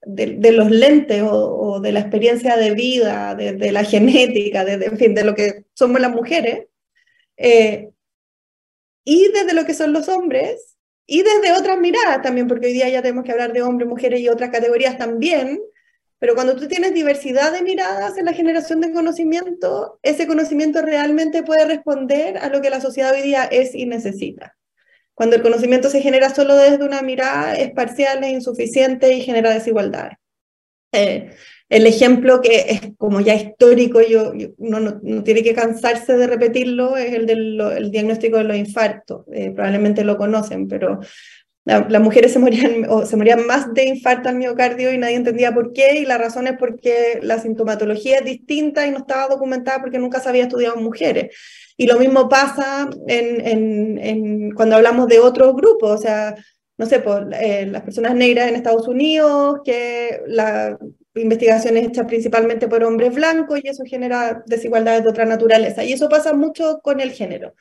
de, 0.06 0.52
los 0.52 0.72
lentes 0.72 1.24
o, 1.26 1.80
de 1.80 1.92
la 1.92 2.00
experiencia 2.00 2.58
de 2.58 2.72
vida, 2.74 3.36
de, 3.36 3.72
la 3.72 3.84
genética, 3.84 4.66
de, 4.66 4.86
en 4.86 4.98
fin, 4.98 5.14
de 5.14 5.24
lo 5.24 5.36
que 5.36 5.66
somos 5.74 6.02
las 6.02 6.12
mujeres, 6.12 6.68
eh, 7.38 7.90
y 9.06 9.30
desde 9.32 9.54
lo 9.54 9.66
que 9.66 9.74
son 9.74 9.94
los 9.94 10.10
hombres, 10.10 10.76
y 11.06 11.22
desde 11.22 11.54
otras 11.54 11.80
miradas 11.80 12.22
también, 12.22 12.48
porque 12.48 12.68
hoy 12.68 12.74
día 12.74 12.90
ya 12.90 13.02
tenemos 13.02 13.24
que 13.24 13.32
hablar 13.32 13.54
de 13.54 13.62
hombres, 13.62 13.88
mujeres 13.88 14.20
y 14.22 14.30
otras 14.30 14.50
categorías 14.50 14.98
también, 14.98 15.62
pero 16.24 16.36
cuando 16.36 16.56
tú 16.56 16.70
tienes 16.70 16.94
diversidad 16.94 17.52
de 17.52 17.64
miradas 17.64 18.18
en 18.18 18.24
la 18.24 18.32
generación 18.32 18.80
de 18.80 18.94
conocimiento, 18.94 20.00
ese 20.04 20.26
conocimiento 20.26 20.82
realmente 20.82 21.44
puede 21.44 21.66
responder 21.66 22.38
a 22.38 22.48
lo 22.48 22.62
que 22.62 22.70
la 22.70 22.80
sociedad 22.80 23.12
hoy 23.12 23.24
día 23.24 23.44
es 23.44 23.76
y 23.76 23.86
necesita. 23.86 24.56
Cuando 25.14 25.36
el 25.36 25.42
conocimiento 25.42 25.90
se 25.90 26.00
genera 26.00 26.34
solo 26.34 26.56
desde 26.56 26.86
una 26.86 27.02
mirada, 27.02 27.56
es 27.56 27.72
parcial, 27.74 28.24
es 28.24 28.32
insuficiente 28.32 29.12
y 29.12 29.20
genera 29.20 29.54
desigualdades. 29.54 30.18
Eh, 30.94 31.32
el 31.68 31.88
ejemplo 31.88 32.40
que 32.40 32.68
es 32.70 32.82
como 32.98 33.20
ya 33.20 33.36
histórico, 33.36 34.00
yo, 34.02 34.32
uno 34.60 34.80
no, 34.80 35.24
tiene 35.24 35.44
que 35.44 35.54
cansarse 35.54 36.16
de 36.16 36.28
repetirlo, 36.28 36.96
es 36.96 37.12
el 37.12 37.26
del 37.26 37.92
diagnóstico 37.92 38.38
de 38.38 38.46
los 38.46 38.56
infartos. 38.56 39.26
Eh, 39.34 39.52
probablemente 39.52 40.06
lo 40.06 40.16
conocen, 40.16 40.70
pero 40.70 41.02
las 41.66 42.02
mujeres 42.02 42.34
se 42.34 42.40
morían, 42.40 42.86
o 42.90 43.06
se 43.06 43.16
morían 43.16 43.46
más 43.46 43.74
de 43.74 43.86
infarto 43.86 44.30
al 44.30 44.36
miocardio 44.36 44.92
y 44.94 44.98
nadie 44.98 45.16
entendía 45.16 45.54
por 45.54 45.74
qué, 45.74 46.00
y 46.00 46.06
la 46.06 46.18
razón 46.18 46.48
es 46.48 46.58
porque 46.58 47.20
la 47.22 47.40
sintomatología 47.40 48.20
es 48.20 48.26
distinta 48.26 48.86
y 48.86 48.92
no 48.92 49.00
estaba 49.00 49.28
documentada 49.28 49.80
porque 49.80 50.00
nunca 50.00 50.20
se 50.20 50.30
había 50.30 50.44
estudiado 50.44 50.78
en 50.78 50.84
mujeres. 50.84 51.36
Y 51.78 51.88
lo 51.88 51.98
mismo 51.98 52.30
pasa 52.30 52.90
en, 53.08 54.52
cuando 54.52 54.76
hablamos 54.76 55.08
de 55.08 55.20
otros 55.20 55.56
grupos, 55.56 55.92
o 55.92 55.98
sea, 55.98 56.36
no 56.78 56.86
sé, 56.86 57.00
por, 57.00 57.34
eh, 57.34 57.66
las 57.68 57.84
personas 57.84 58.16
negras 58.16 58.50
en 58.50 58.56
Estados 58.56 58.88
Unidos, 58.88 59.62
que 59.64 60.22
la 60.28 60.78
investigación 61.16 61.78
es 61.78 61.88
hecha 61.88 62.08
principalmente 62.08 62.68
por 62.68 62.84
hombres 62.84 63.14
blancos 63.14 63.60
y 63.64 63.68
eso 63.68 63.84
genera 63.86 64.44
desigualdades 64.48 65.04
de 65.04 65.10
otra 65.10 65.26
naturaleza. 65.26 65.84
Y 65.84 65.94
eso 65.94 66.10
pasa 66.10 66.34
mucho 66.34 66.80
con 66.84 67.00
el 67.00 67.12
género. 67.12 67.54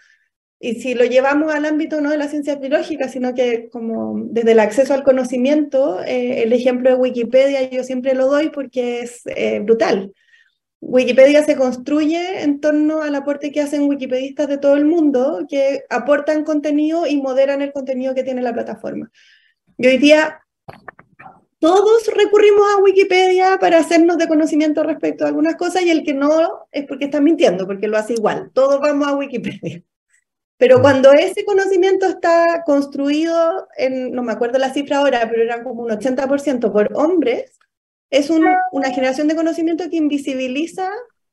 Y 0.65 0.77
si 0.77 0.95
lo 0.95 1.05
llevamos 1.05 1.53
al 1.53 1.65
ámbito 1.65 2.01
no 2.01 2.11
de 2.11 2.17
la 2.17 2.29
ciencia 2.29 2.55
biológica, 2.55 3.09
sino 3.09 3.35
que 3.35 3.69
como 3.69 4.15
desde 4.27 4.53
el 4.53 4.61
acceso 4.61 4.95
al 4.95 5.03
conocimiento, 5.03 6.01
eh, 6.05 6.45
el 6.45 6.53
ejemplo 6.53 6.89
de 6.89 6.95
Wikipedia 6.95 7.69
yo 7.69 7.83
siempre 7.83 8.15
lo 8.15 8.29
doy 8.29 8.51
porque 8.51 9.01
es 9.01 9.23
eh, 9.27 9.59
brutal. 9.59 10.15
Wikipedia 10.81 11.43
se 11.43 11.57
construye 11.57 12.45
en 12.45 12.61
torno 12.61 13.03
al 13.03 13.17
aporte 13.17 13.51
que 13.51 13.61
hacen 13.61 13.89
wikipedistas 13.89 14.47
de 14.47 14.59
todo 14.59 14.77
el 14.77 14.85
mundo, 14.85 15.47
que 15.49 15.83
aportan 15.91 16.45
contenido 16.45 17.09
y 17.09 17.21
moderan 17.21 17.61
el 17.61 17.73
contenido 17.73 18.15
que 18.15 18.23
tiene 18.23 18.41
la 18.41 18.53
plataforma. 18.53 19.11
Y 19.79 19.89
hoy 19.89 19.99
día 19.99 20.43
todos 21.59 22.07
recurrimos 22.07 22.63
a 22.73 22.81
Wikipedia 22.81 23.59
para 23.59 23.81
hacernos 23.81 24.17
de 24.17 24.29
conocimiento 24.29 24.85
respecto 24.85 25.25
a 25.25 25.29
algunas 25.29 25.57
cosas 25.57 25.83
y 25.83 25.91
el 25.91 26.05
que 26.05 26.15
no 26.15 26.69
es 26.71 26.87
porque 26.87 27.07
está 27.07 27.21
mintiendo, 27.21 27.67
porque 27.67 27.89
lo 27.89 27.99
hace 27.99 28.13
igual. 28.13 28.53
Todos 28.55 28.81
vamos 28.81 29.09
a 29.09 29.17
Wikipedia. 29.17 29.83
Pero 30.63 30.81
cuando 30.81 31.13
ese 31.13 31.45
conocimiento 31.45 32.07
está 32.07 32.63
construido, 32.65 33.67
en, 33.77 34.13
no 34.13 34.23
me 34.23 34.31
acuerdo 34.31 34.61
la 34.61 34.73
cifra 34.73 34.99
ahora, 34.99 35.29
pero 35.29 35.43
eran 35.43 35.65
como 35.65 35.83
un 35.83 35.91
80% 35.91 36.71
por 36.71 36.89
hombres, 36.95 37.59
es 38.11 38.31
una 38.31 38.91
generación 38.95 39.27
de 39.27 39.35
conocimiento 39.35 39.91
que 39.91 39.97
invisibiliza 39.97 40.89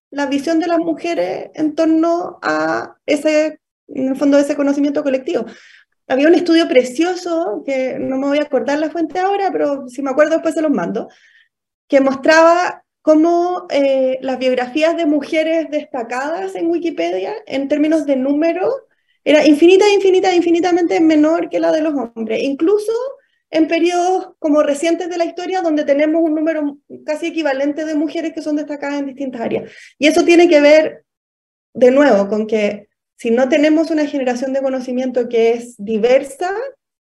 la 0.09 0.25
visión 0.25 0.59
de 0.59 0.65
las 0.65 0.79
mujeres 0.79 1.51
en 1.53 1.75
torno 1.75 2.39
a 2.41 2.95
ese, 3.05 3.59
en 3.89 4.07
el 4.07 4.15
fondo, 4.15 4.39
ese 4.39 4.55
conocimiento 4.55 5.03
colectivo. 5.03 5.45
Había 6.07 6.27
un 6.27 6.33
estudio 6.33 6.67
precioso, 6.67 7.61
que 7.63 7.99
no 7.99 8.17
me 8.17 8.29
voy 8.29 8.39
a 8.39 8.45
acordar 8.45 8.79
la 8.79 8.89
fuente 8.89 9.19
ahora, 9.19 9.51
pero 9.51 9.87
si 9.89 10.01
me 10.01 10.09
acuerdo 10.09 10.37
después 10.37 10.55
se 10.55 10.63
los 10.63 10.71
mando, 10.71 11.07
que 11.87 12.01
mostraba 12.01 12.83
cómo 13.03 13.67
eh, 13.69 14.17
las 14.23 14.39
biografías 14.39 14.97
de 14.97 15.05
mujeres 15.05 15.69
destacadas 15.69 16.55
en 16.55 16.65
Wikipedia, 16.65 17.35
en 17.45 17.67
términos 17.67 18.07
de 18.07 18.15
número, 18.15 18.88
era 19.23 19.45
infinita, 19.45 19.87
infinita, 19.89 20.33
infinitamente 20.33 20.99
menor 20.99 21.49
que 21.49 21.59
la 21.59 21.71
de 21.71 21.81
los 21.81 21.93
hombres, 21.93 22.41
incluso 22.43 22.91
en 23.51 23.67
periodos 23.67 24.33
como 24.39 24.61
recientes 24.61 25.09
de 25.09 25.17
la 25.17 25.25
historia 25.25 25.61
donde 25.61 25.83
tenemos 25.83 26.21
un 26.21 26.35
número 26.35 26.77
casi 27.05 27.27
equivalente 27.27 27.85
de 27.85 27.95
mujeres 27.95 28.33
que 28.33 28.41
son 28.41 28.55
destacadas 28.55 28.99
en 28.99 29.07
distintas 29.07 29.41
áreas. 29.41 29.71
Y 29.97 30.07
eso 30.07 30.23
tiene 30.23 30.47
que 30.47 30.61
ver, 30.61 31.03
de 31.73 31.91
nuevo, 31.91 32.27
con 32.27 32.45
que 32.45 32.87
si 33.17 33.31
no 33.31 33.49
tenemos 33.49 33.91
una 33.91 34.05
generación 34.05 34.53
de 34.53 34.61
conocimiento 34.61 35.27
que 35.27 35.53
es 35.53 35.75
diversa, 35.77 36.55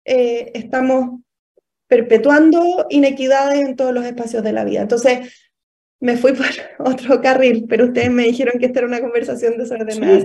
eh, 0.05 0.51
estamos 0.55 1.19
perpetuando 1.87 2.87
inequidades 2.89 3.59
en 3.59 3.75
todos 3.75 3.93
los 3.93 4.05
espacios 4.05 4.43
de 4.43 4.53
la 4.53 4.63
vida. 4.63 4.81
Entonces, 4.81 5.49
me 5.99 6.17
fui 6.17 6.33
por 6.33 6.45
otro 6.79 7.21
carril, 7.21 7.65
pero 7.67 7.85
ustedes 7.85 8.09
me 8.09 8.23
dijeron 8.23 8.59
que 8.59 8.67
esta 8.67 8.79
era 8.79 8.87
una 8.87 9.01
conversación 9.01 9.57
desordenada. 9.57 10.21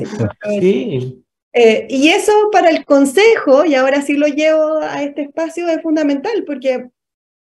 sí. 0.60 1.24
Eh, 1.52 1.86
y 1.90 2.08
eso 2.08 2.32
para 2.50 2.70
el 2.70 2.84
consejo, 2.84 3.64
y 3.64 3.74
ahora 3.74 4.02
sí 4.02 4.14
lo 4.14 4.26
llevo 4.26 4.78
a 4.78 5.02
este 5.02 5.22
espacio, 5.22 5.68
es 5.68 5.82
fundamental 5.82 6.44
porque 6.46 6.88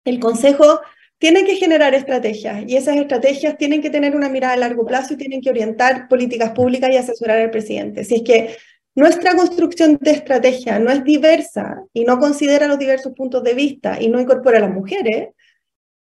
el 0.05 0.19
consejo 0.21 0.81
tiene 1.19 1.45
que 1.45 1.57
generar 1.57 1.95
estrategias 1.95 2.65
y 2.67 2.77
esas 2.77 2.97
estrategias 2.97 3.59
tienen 3.59 3.83
que 3.83 3.91
tener 3.91 4.15
una 4.17 4.29
mirada 4.29 4.55
a 4.55 4.57
largo 4.57 4.87
plazo 4.87 5.15
y 5.15 5.17
tienen 5.17 5.41
que 5.41 5.51
orientar 5.51 6.09
políticas 6.09 6.53
públicas 6.53 6.91
y 6.91 6.97
asesorar 6.97 7.39
al 7.41 7.51
presidente. 7.51 8.05
Si 8.05 8.17
es 8.17 8.23
que 8.23 8.57
nuestra 8.95 9.35
construcción 9.35 9.99
de 10.01 10.13
estrategia 10.13 10.79
no 10.79 10.91
es 10.91 11.05
diversa 11.05 11.83
y 11.93 12.05
no 12.05 12.19
considera 12.19 12.69
los 12.69 12.79
diversos 12.79 13.13
puntos 13.15 13.43
de 13.43 13.55
vista 13.55 14.01
y 14.01 14.09
no 14.09 14.21
incorpora 14.21 14.59
a 14.59 14.63
las 14.63 14.73
mujeres, 14.73 15.29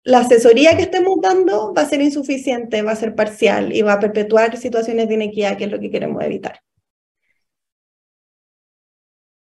la 0.03 0.19
asesoría 0.19 0.75
que 0.77 0.83
estemos 0.83 1.19
dando 1.21 1.73
va 1.73 1.81
a 1.83 1.89
ser 1.89 2.01
insuficiente, 2.01 2.81
va 2.81 2.93
a 2.93 2.95
ser 2.95 3.15
parcial 3.15 3.75
y 3.75 3.81
va 3.81 3.93
a 3.93 3.99
perpetuar 3.99 4.57
situaciones 4.57 5.07
de 5.07 5.15
inequidad, 5.15 5.57
que 5.57 5.65
es 5.65 5.71
lo 5.71 5.79
que 5.79 5.91
queremos 5.91 6.23
evitar. 6.23 6.61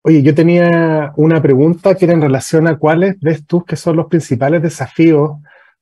Oye, 0.04 0.22
yo 0.22 0.34
tenía 0.34 1.12
una 1.16 1.40
pregunta 1.40 1.94
que 1.94 2.06
era 2.06 2.14
en 2.14 2.22
relación 2.22 2.66
a 2.66 2.76
cuáles 2.76 3.20
ves 3.20 3.46
tú 3.46 3.64
que 3.64 3.76
son 3.76 3.96
los 3.96 4.06
principales 4.06 4.60
desafíos 4.60 5.36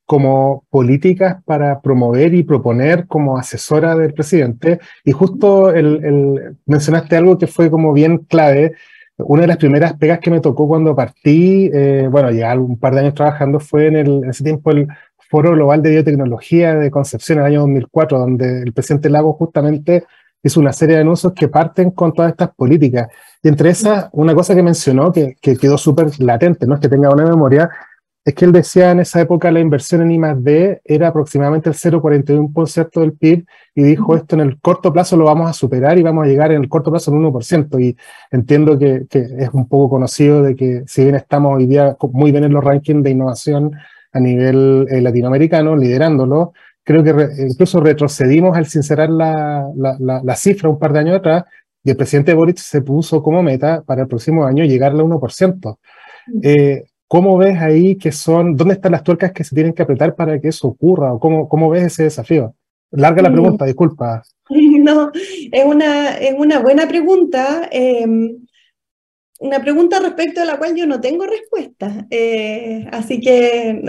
como 0.05 0.65
políticas 0.69 1.43
para 1.45 1.81
promover 1.81 2.35
y 2.35 2.43
proponer 2.43 3.07
como 3.07 3.39
asesora 3.39 3.95
del 3.95 4.12
presidente. 4.12 4.79
Y 5.05 5.12
justo 5.12 5.71
el, 5.71 6.57
mencionaste 6.67 7.17
algo 7.17 7.39
que 7.39 7.47
fue 7.47 7.71
como 7.71 7.95
bien 7.95 8.19
clave. 8.19 8.75
Una 9.17 9.43
de 9.43 9.49
las 9.49 9.57
primeras 9.57 9.95
pegas 9.95 10.19
que 10.19 10.31
me 10.31 10.41
tocó 10.41 10.69
cuando 10.69 10.95
partí, 10.95 11.71
eh, 11.73 12.09
bueno, 12.11 12.31
ya 12.31 12.55
un 12.59 12.79
par 12.79 12.95
de 12.95 13.00
años 13.00 13.15
trabajando, 13.15 13.59
fue 13.61 13.87
en, 13.87 13.97
el, 13.97 14.25
en 14.25 14.31
ese 14.31 14.45
tiempo 14.45 14.71
el 14.73 14.89
Foro 15.31 15.53
Global 15.53 15.81
de 15.81 15.91
Biotecnología 15.91 16.75
de 16.75 16.91
Concepción 16.91 17.39
en 17.39 17.45
el 17.45 17.53
año 17.53 17.61
2004, 17.61 18.19
donde 18.19 18.62
el 18.62 18.73
presidente 18.73 19.09
Lago 19.09 19.33
justamente 19.35 20.05
hizo 20.42 20.61
una 20.61 20.73
serie 20.73 20.97
de 20.97 21.02
anuncios 21.02 21.32
que 21.35 21.49
parten 21.49 21.90
con 21.90 22.12
todas 22.12 22.30
estas 22.32 22.54
políticas. 22.54 23.09
Y 23.42 23.49
entre 23.49 23.70
esas, 23.70 24.09
una 24.12 24.35
cosa 24.35 24.54
que 24.54 24.62
mencionó 24.62 25.12
que, 25.12 25.37
que 25.40 25.56
quedó 25.56 25.78
súper 25.78 26.18
latente, 26.20 26.66
no 26.66 26.75
es 26.75 26.80
que 26.80 26.88
tenga 26.88 27.11
una 27.11 27.25
memoria, 27.25 27.70
es 28.25 28.35
que 28.35 28.44
él 28.44 28.52
decía 28.52 28.90
en 28.90 29.00
esa 29.00 29.20
época 29.20 29.50
la 29.50 29.61
inversión 29.61 30.02
en 30.02 30.11
I+.D. 30.11 30.82
era 30.85 31.09
aproximadamente 31.09 31.70
el 31.70 31.75
0,41% 31.75 33.00
del 33.00 33.14
PIB 33.14 33.47
y 33.75 33.82
dijo 33.82 34.14
esto 34.14 34.37
en 34.37 34.42
el 34.42 34.61
corto 34.61 34.92
plazo 34.92 35.16
lo 35.16 35.25
vamos 35.25 35.49
a 35.49 35.54
superar 35.54 35.99
y 35.99 36.02
vamos 36.02 36.25
a 36.25 36.28
llegar 36.28 36.52
en 36.52 36.62
el 36.62 36.68
corto 36.68 36.90
plazo 36.90 37.11
al 37.11 37.18
1%. 37.18 37.82
Y 37.82 37.97
entiendo 38.30 38.78
que, 38.78 39.06
que, 39.09 39.20
es 39.38 39.49
un 39.52 39.66
poco 39.68 39.88
conocido 39.88 40.42
de 40.42 40.54
que 40.54 40.82
si 40.87 41.02
bien 41.04 41.14
estamos 41.14 41.56
hoy 41.56 41.66
día 41.66 41.97
muy 42.12 42.30
bien 42.30 42.44
en 42.44 42.52
los 42.52 42.62
rankings 42.62 43.02
de 43.02 43.11
innovación 43.11 43.73
a 44.12 44.20
nivel 44.20 44.87
eh, 44.90 45.00
latinoamericano, 45.00 45.75
liderándolo, 45.76 46.52
creo 46.84 47.04
que 47.04 47.12
incluso 47.49 47.80
retrocedimos 47.80 48.56
al 48.56 48.66
sincerar 48.66 49.10
la, 49.10 49.66
la, 49.76 50.20
la, 50.22 50.37
cifra 50.37 50.68
un 50.68 50.78
par 50.78 50.92
de 50.92 51.00
años 51.00 51.16
atrás 51.16 51.44
y 51.84 51.90
el 51.90 51.96
presidente 51.96 52.34
Boric 52.34 52.58
se 52.58 52.82
puso 52.82 53.22
como 53.22 53.42
meta 53.42 53.82
para 53.82 54.02
el 54.02 54.08
próximo 54.08 54.44
año 54.44 54.64
llegar 54.64 54.92
al 54.92 55.00
1%. 55.00 55.78
Eh, 56.42 56.84
¿Cómo 57.06 57.37
ves 57.38 57.58
ahí 57.60 57.96
que 57.96 58.12
son, 58.12 58.54
dónde 58.54 58.75
están 58.75 58.92
las 58.92 59.02
tuercas 59.02 59.32
que 59.32 59.42
se 59.42 59.54
tienen 59.54 59.72
que 59.72 59.82
apretar 59.82 60.14
para 60.14 60.40
que 60.40 60.49
eso 60.49 60.68
ocurra? 60.68 61.12
¿O 61.12 61.18
cómo, 61.18 61.49
cómo 61.49 61.68
ves 61.70 61.84
ese 61.84 62.04
desafío? 62.04 62.54
Larga 62.92 63.22
la 63.22 63.30
mm. 63.30 63.32
pregunta, 63.32 63.64
disculpa. 63.64 64.22
No, 64.80 65.12
es 65.14 65.64
una, 65.64 66.16
es 66.16 66.34
una 66.37 66.58
buena 66.58 66.88
pregunta. 66.88 67.68
Em, 67.70 68.38
una 69.38 69.60
pregunta 69.60 70.00
respecto 70.00 70.40
a 70.40 70.44
la 70.44 70.58
cual 70.58 70.75
yo 70.75 70.87
no 70.87 71.00
tengo 71.00 71.25
respuesta. 71.26 72.06
Eh, 72.10 72.87
así 72.90 73.20
que 73.20 73.80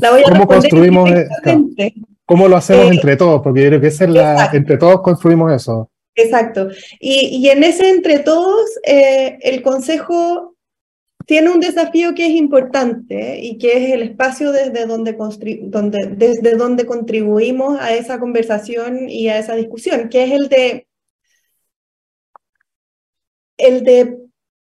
la 0.00 0.10
voy 0.10 0.20
a 0.20 0.30
¿Cómo 0.30 0.46
construimos, 0.46 1.10
¿Cómo 2.30 2.46
lo 2.46 2.56
hacemos 2.56 2.84
eh, 2.84 2.94
entre 2.94 3.16
todos? 3.16 3.42
Porque 3.42 3.60
yo 3.60 3.68
creo 3.70 3.80
que 3.80 3.88
es 3.88 4.00
la, 4.02 4.50
entre 4.52 4.76
todos 4.76 5.02
construimos 5.02 5.52
eso. 5.52 5.90
Exacto. 6.14 6.68
Y, 7.00 7.26
y 7.26 7.48
en 7.50 7.64
ese 7.64 7.90
entre 7.90 8.20
todos, 8.20 8.70
eh, 8.84 9.36
el 9.42 9.62
Consejo 9.62 10.54
tiene 11.26 11.50
un 11.50 11.58
desafío 11.58 12.14
que 12.14 12.26
es 12.26 12.32
importante 12.34 13.40
y 13.40 13.58
que 13.58 13.84
es 13.84 13.92
el 13.94 14.02
espacio 14.02 14.52
desde 14.52 14.86
donde, 14.86 15.16
donde, 15.62 15.98
desde 16.16 16.54
donde 16.54 16.86
contribuimos 16.86 17.80
a 17.80 17.94
esa 17.94 18.20
conversación 18.20 19.08
y 19.08 19.26
a 19.26 19.40
esa 19.40 19.56
discusión, 19.56 20.08
que 20.08 20.22
es 20.22 20.30
el 20.30 20.48
de, 20.48 20.86
el 23.56 23.82
de 23.82 24.18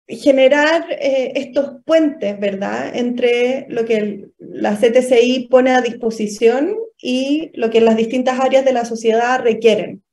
generar 0.09 0.88
eh, 0.91 1.31
estos 1.35 1.81
puentes, 1.85 2.38
¿verdad?, 2.38 2.93
entre 2.97 3.65
lo 3.69 3.85
que 3.85 4.27
la 4.39 4.75
CTCI 4.75 5.47
pone 5.50 5.71
a 5.71 5.79
disposición 5.79 6.75
y 7.07 7.51
lo 7.53 7.69
que 7.69 7.81
las 7.81 7.95
distintas 7.95 8.39
áreas 8.39 8.65
de 8.65 8.74
la 8.74 8.83
sociedad 8.83 9.39
requieren. 9.39 10.03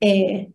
Eh, 0.00 0.48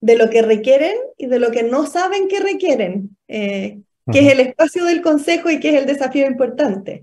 de 0.00 0.16
lo 0.16 0.30
que 0.30 0.42
requieren 0.42 0.94
y 1.16 1.26
de 1.26 1.40
lo 1.40 1.50
que 1.50 1.64
no 1.64 1.86
saben 1.86 2.28
que 2.28 2.38
requieren, 2.38 3.16
eh, 3.26 3.80
que 4.12 4.20
es 4.20 4.32
el 4.32 4.38
espacio 4.38 4.84
del 4.84 5.02
Consejo 5.02 5.50
y 5.50 5.58
que 5.58 5.70
es 5.70 5.74
el 5.74 5.86
desafío 5.86 6.24
importante. 6.24 7.02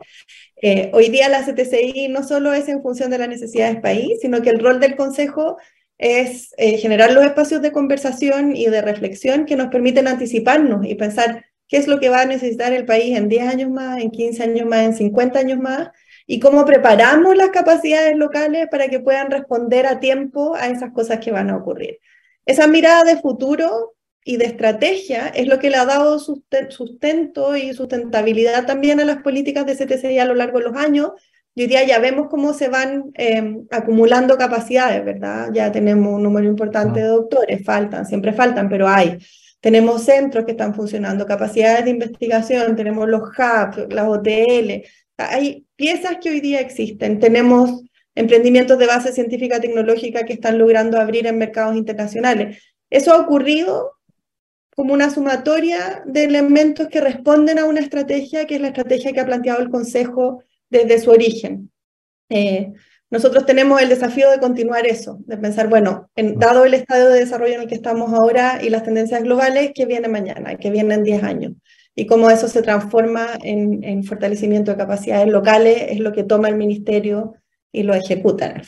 Eh, 0.61 0.91
hoy 0.93 1.09
día 1.09 1.27
la 1.27 1.43
CTCI 1.45 2.07
no 2.07 2.23
solo 2.23 2.53
es 2.53 2.69
en 2.69 2.81
función 2.81 3.11
de 3.11 3.17
las 3.17 3.27
necesidades 3.27 3.81
país, 3.81 4.19
sino 4.21 4.41
que 4.41 4.49
el 4.49 4.59
rol 4.59 4.79
del 4.79 4.95
Consejo 4.95 5.57
es 5.97 6.53
eh, 6.57 6.77
generar 6.77 7.11
los 7.11 7.25
espacios 7.25 7.61
de 7.61 7.73
conversación 7.73 8.55
y 8.55 8.67
de 8.67 8.81
reflexión 8.81 9.45
que 9.45 9.57
nos 9.57 9.67
permiten 9.67 10.07
anticiparnos 10.07 10.85
y 10.85 10.95
pensar 10.95 11.45
qué 11.67 11.77
es 11.77 11.87
lo 11.87 11.99
que 11.99 12.09
va 12.09 12.21
a 12.21 12.25
necesitar 12.25 12.71
el 12.71 12.85
país 12.85 13.17
en 13.17 13.27
10 13.27 13.47
años 13.47 13.69
más, 13.71 14.01
en 14.01 14.09
15 14.09 14.43
años 14.43 14.67
más, 14.67 14.85
en 14.85 14.95
50 14.95 15.37
años 15.39 15.59
más, 15.59 15.89
y 16.27 16.39
cómo 16.39 16.65
preparamos 16.65 17.35
las 17.35 17.49
capacidades 17.49 18.15
locales 18.17 18.67
para 18.69 18.87
que 18.87 18.99
puedan 18.99 19.29
responder 19.29 19.85
a 19.85 19.99
tiempo 19.99 20.55
a 20.55 20.69
esas 20.69 20.91
cosas 20.91 21.19
que 21.19 21.31
van 21.31 21.49
a 21.49 21.57
ocurrir. 21.57 21.99
Esa 22.45 22.67
mirada 22.67 23.03
de 23.03 23.17
futuro 23.17 23.95
y 24.23 24.37
de 24.37 24.45
estrategia 24.45 25.27
es 25.27 25.47
lo 25.47 25.59
que 25.59 25.69
le 25.69 25.77
ha 25.77 25.85
dado 25.85 26.17
sustento 26.19 27.55
y 27.55 27.73
sustentabilidad 27.73 28.65
también 28.65 28.99
a 28.99 29.05
las 29.05 29.21
políticas 29.21 29.65
de 29.65 29.75
CTCI 29.75 30.17
a 30.19 30.25
lo 30.25 30.33
largo 30.33 30.57
de 30.57 30.65
los 30.65 30.75
años. 30.75 31.11
Y 31.53 31.61
hoy 31.61 31.67
día 31.67 31.85
ya 31.85 31.99
vemos 31.99 32.27
cómo 32.29 32.53
se 32.53 32.67
van 32.67 33.11
em, 33.13 33.65
acumulando 33.71 34.37
capacidades, 34.37 35.05
¿verdad? 35.05 35.51
Ya 35.53 35.71
tenemos 35.71 36.13
un 36.13 36.23
número 36.23 36.47
importante 36.47 36.99
de 37.01 37.07
doctores, 37.07 37.63
faltan, 37.63 38.05
siempre 38.05 38.33
faltan, 38.33 38.67
pero 38.67 38.87
hay. 38.87 39.19
Tenemos 39.61 40.03
centros 40.03 40.43
que 40.43 40.51
están 40.51 40.73
funcionando, 40.75 41.25
capacidades 41.25 41.85
de 41.85 41.91
investigación, 41.91 42.75
tenemos 42.75 43.07
los 43.07 43.21
hubs, 43.21 43.93
las 43.93 44.07
OTL. 44.07 44.83
Hay 45.17 45.64
piezas 45.75 46.17
que 46.21 46.29
hoy 46.29 46.39
día 46.39 46.59
existen. 46.59 47.19
Tenemos 47.19 47.83
emprendimientos 48.15 48.79
de 48.79 48.87
base 48.87 49.11
científica 49.11 49.59
tecnológica 49.59 50.23
que 50.23 50.33
están 50.33 50.57
logrando 50.57 50.99
abrir 50.99 51.27
en 51.27 51.37
mercados 51.37 51.75
internacionales. 51.75 52.63
Eso 52.89 53.13
ha 53.13 53.19
ocurrido 53.19 53.91
como 54.75 54.93
una 54.93 55.09
sumatoria 55.09 56.03
de 56.05 56.25
elementos 56.25 56.87
que 56.87 57.01
responden 57.01 57.59
a 57.59 57.65
una 57.65 57.79
estrategia 57.79 58.45
que 58.45 58.55
es 58.55 58.61
la 58.61 58.67
estrategia 58.67 59.13
que 59.13 59.19
ha 59.19 59.25
planteado 59.25 59.61
el 59.61 59.69
Consejo 59.69 60.43
desde 60.69 60.99
su 60.99 61.11
origen. 61.11 61.71
Eh, 62.29 62.73
nosotros 63.09 63.45
tenemos 63.45 63.81
el 63.81 63.89
desafío 63.89 64.29
de 64.31 64.39
continuar 64.39 64.85
eso, 64.87 65.19
de 65.25 65.37
pensar, 65.37 65.69
bueno, 65.69 66.09
en, 66.15 66.37
dado 66.37 66.65
el 66.65 66.73
estado 66.73 67.09
de 67.09 67.19
desarrollo 67.19 67.53
en 67.53 67.61
el 67.61 67.67
que 67.67 67.75
estamos 67.75 68.13
ahora 68.13 68.59
y 68.61 68.69
las 68.69 68.83
tendencias 68.83 69.23
globales, 69.23 69.71
¿qué 69.73 69.85
viene 69.85 70.07
mañana? 70.07 70.55
¿Qué 70.55 70.69
viene 70.69 70.95
en 70.95 71.03
10 71.03 71.23
años? 71.23 71.53
Y 71.95 72.05
cómo 72.05 72.29
eso 72.29 72.47
se 72.49 72.61
transforma 72.61 73.27
en, 73.41 73.83
en 73.83 74.03
fortalecimiento 74.03 74.71
de 74.71 74.77
capacidades 74.77 75.27
locales 75.29 75.85
es 75.89 75.99
lo 75.99 76.11
que 76.11 76.25
toma 76.25 76.49
el 76.49 76.57
Ministerio 76.57 77.35
y 77.71 77.83
lo 77.83 77.93
ejecutan 77.93 78.61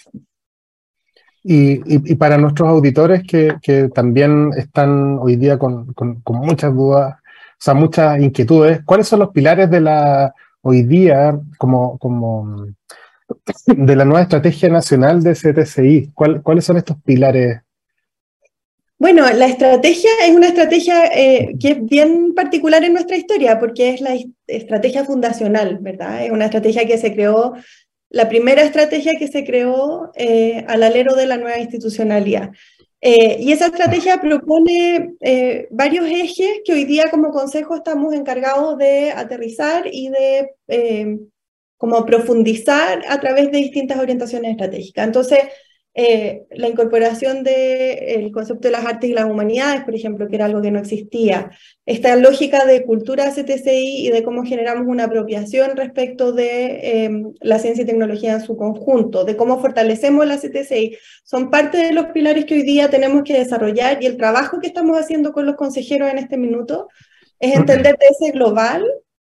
Y, 1.44 2.16
para 2.16 2.38
nuestros 2.38 2.70
auditores 2.70 3.24
que, 3.24 3.56
que, 3.62 3.90
también 3.90 4.52
están 4.56 5.18
hoy 5.20 5.36
día 5.36 5.58
con, 5.58 5.94
con, 5.94 6.22
muchas 6.28 6.74
dudas, 6.74 7.16
o 7.16 7.60
sea, 7.60 7.74
muchas 7.74 8.20
inquietudes, 8.22 8.82
¿cuáles 8.86 9.08
son 9.08 9.20
los 9.20 9.30
pilares 9.30 9.70
de 9.70 9.82
la 9.82 10.34
hoy 10.62 10.84
día 10.84 11.40
como, 11.58 11.98
como 11.98 12.68
de 13.66 13.96
la 13.96 14.06
nueva 14.06 14.24
estrategia 14.24 14.70
nacional 14.70 15.24
de 15.24 15.34
CTCI? 15.34 16.12
¿Cuáles 16.14 16.66
son 16.66 16.78
estos 16.78 16.98
pilares? 17.04 17.62
Bueno, 19.00 19.32
la 19.32 19.46
estrategia 19.46 20.10
es 20.24 20.36
una 20.36 20.48
estrategia 20.48 21.06
eh, 21.14 21.54
que 21.60 21.70
es 21.70 21.86
bien 21.86 22.34
particular 22.34 22.84
en 22.84 22.94
nuestra 22.94 23.16
historia 23.16 23.60
porque 23.60 23.90
es 23.90 24.02
la 24.02 24.18
estrategia 24.48 25.06
fundacional, 25.06 25.78
¿verdad? 25.82 26.26
Es 26.26 26.32
una 26.32 26.46
estrategia 26.46 26.88
que 26.88 26.98
se 26.98 27.14
creó 27.14 27.54
la 28.10 28.28
primera 28.28 28.64
estrategia 28.64 29.14
que 29.20 29.28
se 29.28 29.44
creó 29.44 30.12
eh, 30.16 30.66
al 30.68 30.82
alero 30.82 31.14
de 31.14 31.28
la 31.28 31.38
nueva 31.38 31.60
institucionalidad. 31.60 32.52
Eh, 33.00 33.38
y 33.40 33.52
esa 33.52 33.68
estrategia 33.68 34.20
propone 34.20 35.14
varios 35.70 36.08
ejes 36.08 36.62
que 36.66 36.74
hoy 36.74 36.86
día 36.86 37.12
como 37.12 37.30
consejo 37.30 37.76
estamos 37.76 38.16
encargados 38.16 38.80
de 38.80 39.12
aterrizar 39.12 39.84
y 39.92 40.10
de 40.10 41.30
como 41.78 42.04
profundizar 42.06 43.04
a 43.08 43.20
través 43.20 43.52
de 43.52 43.60
distintas 43.60 44.00
orientaciones 44.00 44.52
estratégicas. 44.52 45.06
Entonces, 45.06 45.40
eh, 46.00 46.46
la 46.52 46.68
incorporación 46.68 47.44
del 47.44 48.32
concepto 48.32 48.68
de 48.68 48.72
las 48.72 48.86
artes 48.86 49.10
y 49.10 49.14
las 49.14 49.26
humanidades, 49.26 49.84
por 49.84 49.96
ejemplo, 49.96 50.28
que 50.28 50.36
era 50.36 50.46
algo 50.46 50.62
que 50.62 50.70
no 50.70 50.78
existía, 50.78 51.50
esta 51.88 52.16
lógica 52.16 52.68
de 52.68 52.84
cultura 52.84 53.32
CTCI 53.32 54.06
y 54.06 54.12
de 54.12 54.22
cómo 54.22 54.44
generamos 54.44 54.86
una 54.86 55.06
apropiación 55.06 55.76
respecto 55.76 56.34
de 56.34 57.06
em, 57.06 57.34
la 57.42 57.58
ciencia 57.58 57.82
y 57.84 57.88
tecnología 57.88 58.34
en 58.34 58.42
su 58.42 58.56
conjunto, 58.56 59.24
de 59.24 59.36
cómo 59.36 59.60
fortalecemos 59.60 60.28
la 60.28 60.38
CTCI, 60.38 60.96
son 61.24 61.50
parte 61.50 61.80
de 61.80 61.94
los 61.94 62.06
pilares 62.10 62.46
que 62.46 62.54
hoy 62.54 62.62
día 62.62 62.92
tenemos 62.92 63.24
que 63.24 63.34
desarrollar 63.34 63.98
y 64.00 64.06
el 64.06 64.18
trabajo 64.18 64.60
que 64.60 64.68
estamos 64.68 65.00
haciendo 65.00 65.34
con 65.34 65.48
los 65.48 65.56
consejeros 65.56 66.12
en 66.12 66.20
este 66.20 66.38
minuto 66.38 66.90
es 67.40 67.56
entender 67.56 67.98
de 67.98 68.06
ese 68.12 68.34
global 68.34 68.86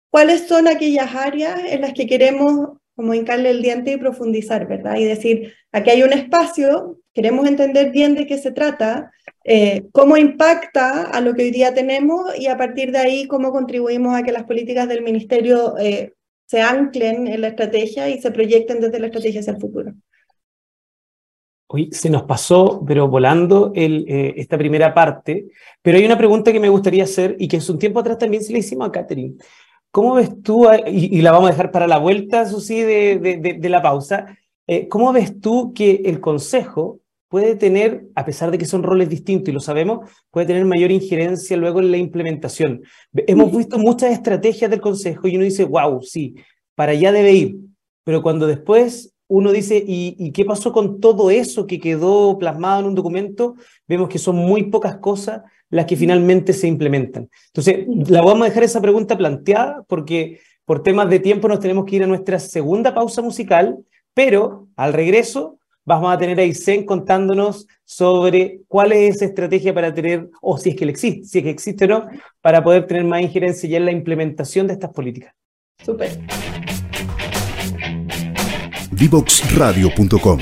cuáles 0.09 0.47
son 0.47 0.67
aquellas 0.67 1.13
áreas 1.13 1.59
en 1.69 1.81
las 1.81 1.93
que 1.93 2.07
queremos 2.07 2.79
como 2.95 3.13
hincarle 3.13 3.49
el 3.49 3.61
diente 3.61 3.91
y 3.91 3.97
profundizar, 3.97 4.67
¿verdad? 4.67 4.95
Y 4.97 5.03
decir, 5.03 5.53
aquí 5.71 5.89
hay 5.89 6.03
un 6.03 6.13
espacio, 6.13 6.99
queremos 7.13 7.47
entender 7.47 7.91
bien 7.91 8.15
de 8.15 8.25
qué 8.25 8.37
se 8.37 8.51
trata, 8.51 9.11
eh, 9.43 9.87
cómo 9.91 10.17
impacta 10.17 11.03
a 11.03 11.21
lo 11.21 11.33
que 11.33 11.43
hoy 11.43 11.51
día 11.51 11.73
tenemos 11.73 12.37
y 12.37 12.47
a 12.47 12.57
partir 12.57 12.91
de 12.91 12.99
ahí 12.99 13.27
cómo 13.27 13.51
contribuimos 13.51 14.15
a 14.15 14.23
que 14.23 14.31
las 14.31 14.43
políticas 14.43 14.87
del 14.87 15.03
ministerio 15.03 15.77
eh, 15.77 16.13
se 16.45 16.61
anclen 16.61 17.27
en 17.27 17.41
la 17.41 17.49
estrategia 17.49 18.09
y 18.09 18.21
se 18.21 18.31
proyecten 18.31 18.79
desde 18.79 18.99
la 18.99 19.07
estrategia 19.07 19.41
hacia 19.41 19.53
el 19.53 19.59
futuro. 19.59 19.93
Hoy 21.67 21.89
se 21.91 22.09
nos 22.09 22.23
pasó, 22.23 22.83
pero 22.87 23.07
volando 23.07 23.71
el, 23.75 24.05
eh, 24.07 24.35
esta 24.37 24.57
primera 24.57 24.93
parte, 24.93 25.47
pero 25.81 25.97
hay 25.97 26.05
una 26.05 26.17
pregunta 26.17 26.53
que 26.53 26.59
me 26.59 26.69
gustaría 26.69 27.03
hacer 27.03 27.35
y 27.39 27.47
que 27.47 27.57
hace 27.57 27.71
un 27.71 27.79
tiempo 27.79 27.99
atrás 27.99 28.19
también 28.19 28.43
se 28.43 28.53
le 28.53 28.59
hicimos 28.59 28.87
a 28.87 28.91
Catherine. 28.91 29.35
¿Cómo 29.95 30.15
ves 30.15 30.41
tú, 30.43 30.67
y, 30.87 31.21
la 31.21 31.31
vamos 31.31 31.47
a 31.47 31.51
dejar 31.53 31.71
para 31.71 31.87
la 31.87 31.99
vuelta, 31.99 32.41
eso 32.41 32.59
sí, 32.59 32.81
de, 32.81 33.57
la 33.69 33.81
pausa, 33.81 34.37
eh, 34.67 34.89
¿cómo 34.89 35.13
ves 35.13 35.39
tú 35.39 35.71
que 35.73 36.01
el 36.03 36.19
Consejo 36.19 36.99
puede 37.29 37.55
tener, 37.55 38.05
a 38.13 38.25
pesar 38.25 38.51
de 38.51 38.57
que 38.57 38.65
son 38.65 38.83
roles 38.83 39.07
distintos 39.07 39.47
y 39.47 39.53
lo 39.53 39.61
sabemos, 39.61 40.09
puede 40.31 40.47
tener 40.47 40.65
mayor 40.65 40.91
injerencia 40.91 41.55
luego 41.55 41.79
en 41.79 41.91
la 41.91 41.97
implementación? 41.97 42.81
Hemos 43.13 43.55
visto 43.55 43.77
muchas 43.77 44.11
estrategias 44.11 44.69
del 44.69 44.81
Consejo 44.81 45.29
y 45.29 45.37
uno 45.37 45.45
dice, 45.45 45.63
wow, 45.63 46.01
sí, 46.01 46.35
para 46.75 46.91
allá 46.91 47.13
debe 47.13 47.31
ir, 47.31 47.55
pero 48.03 48.21
cuando 48.21 48.47
después 48.47 49.15
uno 49.29 49.53
dice, 49.53 49.81
¿y, 49.87 50.29
qué 50.33 50.43
pasó 50.43 50.73
con 50.73 50.99
todo 50.99 51.31
eso 51.31 51.67
que 51.67 51.79
quedó 51.79 52.37
plasmado 52.37 52.81
en 52.81 52.87
un 52.87 52.95
documento? 52.95 53.55
Vemos 53.87 54.09
que 54.09 54.19
son 54.19 54.35
muy 54.35 54.63
pocas 54.63 54.97
cosas 54.97 55.43
las 55.75 55.85
que 55.85 55.97
finalmente 55.97 56.53
se 56.53 56.67
implementan. 56.67 57.29
Entonces, 57.47 57.85
la 58.07 58.21
vamos 58.21 58.43
a 58.43 58.49
dejar 58.49 58.63
esa 58.63 58.81
pregunta 58.81 59.17
planteada 59.17 59.83
porque 59.87 60.39
por 60.63 60.81
temas 60.81 61.09
de 61.09 61.19
tiempo 61.19 61.49
nos 61.49 61.59
tenemos 61.59 61.83
que 61.85 61.97
ir 61.97 62.03
a 62.03 62.07
nuestra 62.07 62.39
segunda 62.39 62.95
pausa 62.95 63.21
musical, 63.21 63.77
pero 64.13 64.67
al 64.77 64.93
regreso 64.93 65.59
vamos 65.83 66.13
a 66.13 66.17
tener 66.17 66.39
a 66.39 66.43
Isen 66.43 66.85
contándonos 66.85 67.67
sobre 67.83 68.61
cuál 68.69 68.93
es 68.93 69.17
esa 69.17 69.25
estrategia 69.25 69.73
para 69.73 69.93
tener, 69.93 70.29
o 70.41 70.57
si 70.57 70.69
es 70.69 70.75
que 70.77 70.85
existe, 70.85 71.25
si 71.25 71.39
es 71.39 71.43
que 71.43 71.49
existe 71.49 71.85
o 71.85 71.87
no, 71.89 72.07
para 72.41 72.63
poder 72.63 72.87
tener 72.87 73.03
más 73.03 73.21
injerencia 73.21 73.69
ya 73.69 73.77
en 73.77 73.85
la 73.85 73.91
implementación 73.91 74.67
de 74.67 74.73
estas 74.73 74.91
políticas. 74.91 75.33
Súper. 75.83 76.17
Divoxradio.com. 78.91 80.39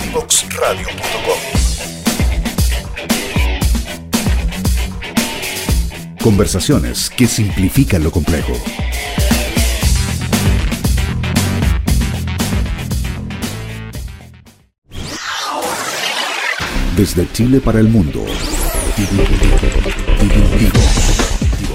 Conversaciones 6.24 7.10
que 7.10 7.28
simplifican 7.28 8.02
lo 8.02 8.10
complejo. 8.10 8.54
Desde 16.96 17.30
Chile 17.34 17.60
para 17.60 17.82
el 17.82 17.90
mundo. 17.90 18.24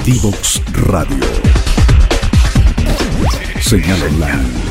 Divox 0.07 0.63
Radio. 0.73 1.27
Señal 3.61 4.03
online. 4.03 4.68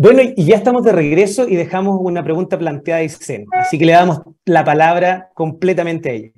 Bueno, 0.00 0.22
y 0.22 0.44
ya 0.44 0.54
estamos 0.54 0.84
de 0.84 0.92
regreso 0.92 1.48
y 1.48 1.56
dejamos 1.56 1.98
una 2.00 2.22
pregunta 2.22 2.56
planteada 2.56 3.00
a 3.00 3.02
Isen, 3.02 3.46
así 3.50 3.80
que 3.80 3.84
le 3.84 3.94
damos 3.94 4.20
la 4.44 4.64
palabra 4.64 5.32
completamente 5.34 6.08
a 6.08 6.12
ella. 6.12 6.30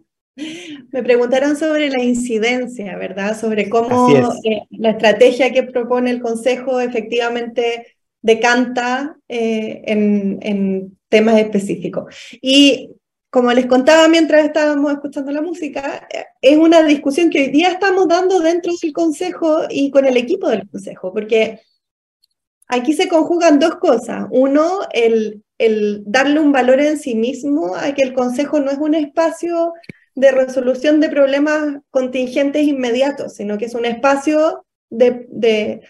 Me 0.90 1.02
preguntaron 1.02 1.54
sobre 1.56 1.90
la 1.90 2.02
incidencia, 2.02 2.96
¿verdad? 2.96 3.38
Sobre 3.38 3.68
cómo 3.68 4.08
eh, 4.44 4.62
la 4.70 4.92
estrategia 4.92 5.52
que 5.52 5.64
propone 5.64 6.10
el 6.10 6.22
Consejo 6.22 6.80
efectivamente 6.80 7.98
decanta 8.22 9.18
eh, 9.28 9.82
en, 9.84 10.38
en, 10.40 10.98
temas 11.10 11.38
específicos. 11.38 12.14
Y 12.40 12.92
como 13.28 13.52
les 13.52 13.66
contaba 13.66 14.08
mientras 14.08 14.42
estábamos 14.46 14.90
escuchando 14.90 15.32
la 15.32 15.42
música, 15.42 16.08
eh, 16.10 16.24
es 16.40 16.56
una 16.56 16.82
discusión 16.82 17.28
que 17.28 17.42
hoy 17.42 17.48
día 17.48 17.72
estamos 17.72 18.08
dando 18.08 18.40
dentro 18.40 18.72
del 18.80 18.92
Consejo 18.94 19.64
y 19.68 19.90
con 19.90 20.06
el 20.06 20.16
equipo 20.16 20.48
del 20.48 20.66
Consejo, 20.66 21.12
porque 21.12 21.60
aquí 22.70 22.92
se 22.92 23.08
conjugan 23.08 23.58
dos 23.58 23.76
cosas. 23.76 24.26
Uno, 24.30 24.80
el, 24.92 25.42
darle 26.06 26.40
un 26.40 26.52
valor 26.52 26.80
en 26.80 26.98
sí 26.98 27.14
mismo 27.14 27.76
a 27.76 27.92
que 27.92 28.02
el 28.02 28.14
Consejo 28.14 28.60
no 28.60 28.70
es 28.70 28.78
un 28.78 28.94
espacio 28.94 29.74
de 30.14 30.32
resolución 30.32 31.00
de 31.00 31.08
problemas 31.08 31.78
contingentes 31.90 32.66
inmediatos, 32.66 33.34
sino 33.34 33.58
que 33.58 33.66
es 33.66 33.74
un 33.74 33.84
espacio 33.84 34.64
de 34.88 35.82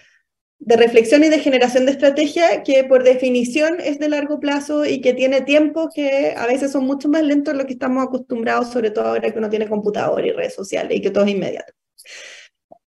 reflexión 0.77 1.25
y 1.25 1.29
de 1.29 1.39
generación 1.39 1.87
de 1.87 1.93
estrategia 1.93 2.63
que 2.63 2.85
por 2.85 3.03
definición 3.03 3.81
es 3.81 3.99
de 3.99 4.09
largo 4.09 4.41
plazo 4.41 4.85
y 4.85 5.01
que 5.01 5.15
tiene 5.15 5.41
tiempos 5.41 5.89
que 5.95 6.35
a 6.37 6.47
veces 6.47 6.73
son 6.73 6.85
mucho 6.85 7.09
más 7.09 7.23
lentos 7.23 7.55
de 7.55 7.59
lo 7.59 7.67
que 7.67 7.73
estamos 7.75 8.05
acostumbrados, 8.05 8.71
sobre 8.71 8.91
todo 8.91 9.07
ahora 9.07 9.31
que 9.31 9.39
uno 9.39 9.49
tiene 9.49 9.69
computador 9.69 10.25
y 10.25 10.33
redes 10.33 10.55
sociales 10.55 10.99
y 10.99 11.01
que 11.01 11.11
todo 11.11 11.25
es 11.25 11.31
inmediato. 11.31 11.73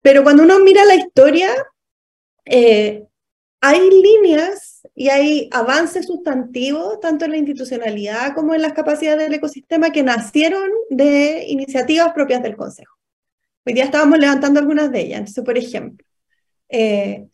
Pero 0.02 0.22
cuando 0.22 0.42
uno 0.42 0.58
mira 0.58 0.84
la 0.84 0.96
historia, 0.96 1.48
eh, 2.44 3.04
hay 3.66 3.88
líneas 3.88 4.86
y 4.94 5.08
hay 5.08 5.48
avances 5.50 6.06
sustantivos, 6.06 7.00
tanto 7.00 7.24
en 7.24 7.30
la 7.30 7.38
institucionalidad 7.38 8.34
como 8.34 8.54
en 8.54 8.60
las 8.60 8.74
capacidades 8.74 9.24
del 9.24 9.32
ecosistema, 9.32 9.90
que 9.90 10.02
nacieron 10.02 10.68
de 10.90 11.46
iniciativas 11.48 12.12
propias 12.12 12.42
del 12.42 12.56
Consejo. 12.56 12.92
Hoy 13.64 13.72
día 13.72 13.84
estábamos 13.84 14.18
levantando 14.18 14.60
algunas 14.60 14.92
de 14.92 15.00
ellas. 15.00 15.20
Entonces, 15.20 15.44
por 15.44 15.56
ejemplo, 15.56 16.06
eh, 16.68 17.26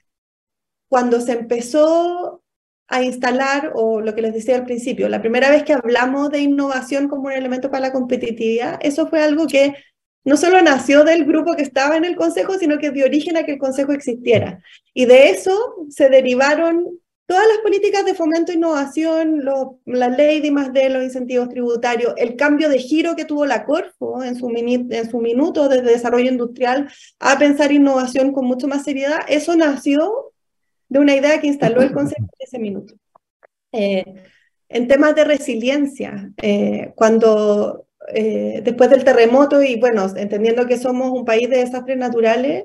cuando 0.88 1.20
se 1.20 1.32
empezó 1.32 2.44
a 2.86 3.02
instalar, 3.02 3.72
o 3.74 4.00
lo 4.00 4.14
que 4.14 4.22
les 4.22 4.32
decía 4.32 4.54
al 4.54 4.64
principio, 4.64 5.08
la 5.08 5.20
primera 5.20 5.50
vez 5.50 5.64
que 5.64 5.72
hablamos 5.72 6.30
de 6.30 6.42
innovación 6.42 7.08
como 7.08 7.24
un 7.24 7.32
elemento 7.32 7.72
para 7.72 7.88
la 7.88 7.92
competitividad, 7.92 8.78
eso 8.82 9.08
fue 9.08 9.20
algo 9.20 9.48
que 9.48 9.74
no 10.24 10.36
solo 10.36 10.60
nació 10.62 11.04
del 11.04 11.24
grupo 11.24 11.54
que 11.54 11.62
estaba 11.62 11.96
en 11.96 12.04
el 12.04 12.16
Consejo, 12.16 12.58
sino 12.58 12.78
que 12.78 12.90
dio 12.90 13.06
origen 13.06 13.36
a 13.36 13.44
que 13.44 13.52
el 13.52 13.58
Consejo 13.58 13.92
existiera. 13.92 14.62
Y 14.92 15.06
de 15.06 15.30
eso 15.30 15.86
se 15.88 16.08
derivaron 16.08 17.00
todas 17.26 17.46
las 17.46 17.58
políticas 17.58 18.04
de 18.04 18.14
fomento 18.14 18.50
e 18.50 18.56
innovación, 18.56 19.44
la 19.84 20.08
ley 20.08 20.40
de 20.40 20.50
más 20.50 20.72
de 20.72 20.90
los 20.90 21.04
incentivos 21.04 21.48
tributarios, 21.48 22.12
el 22.16 22.34
cambio 22.34 22.68
de 22.68 22.78
giro 22.78 23.14
que 23.14 23.24
tuvo 23.24 23.46
la 23.46 23.64
Corfo 23.64 24.24
en 24.24 24.34
su, 24.34 24.48
en 24.50 25.10
su 25.10 25.18
minuto 25.20 25.68
desde 25.68 25.92
desarrollo 25.92 26.28
industrial 26.28 26.90
a 27.20 27.38
pensar 27.38 27.70
innovación 27.70 28.32
con 28.32 28.46
mucho 28.46 28.66
más 28.66 28.82
seriedad, 28.82 29.20
eso 29.28 29.54
nació 29.54 30.32
de 30.88 30.98
una 30.98 31.14
idea 31.14 31.40
que 31.40 31.46
instaló 31.46 31.82
el 31.82 31.92
Consejo 31.92 32.24
en 32.24 32.46
ese 32.46 32.58
minuto. 32.58 32.94
Eh, 33.70 34.04
en 34.68 34.88
temas 34.88 35.14
de 35.14 35.24
resiliencia, 35.24 36.32
eh, 36.42 36.92
cuando 36.96 37.86
eh, 38.08 38.60
después 38.64 38.90
del 38.90 39.04
terremoto 39.04 39.62
y 39.62 39.78
bueno, 39.78 40.06
entendiendo 40.16 40.66
que 40.66 40.78
somos 40.78 41.10
un 41.10 41.24
país 41.24 41.48
de 41.48 41.58
desastres 41.58 41.98
naturales, 41.98 42.64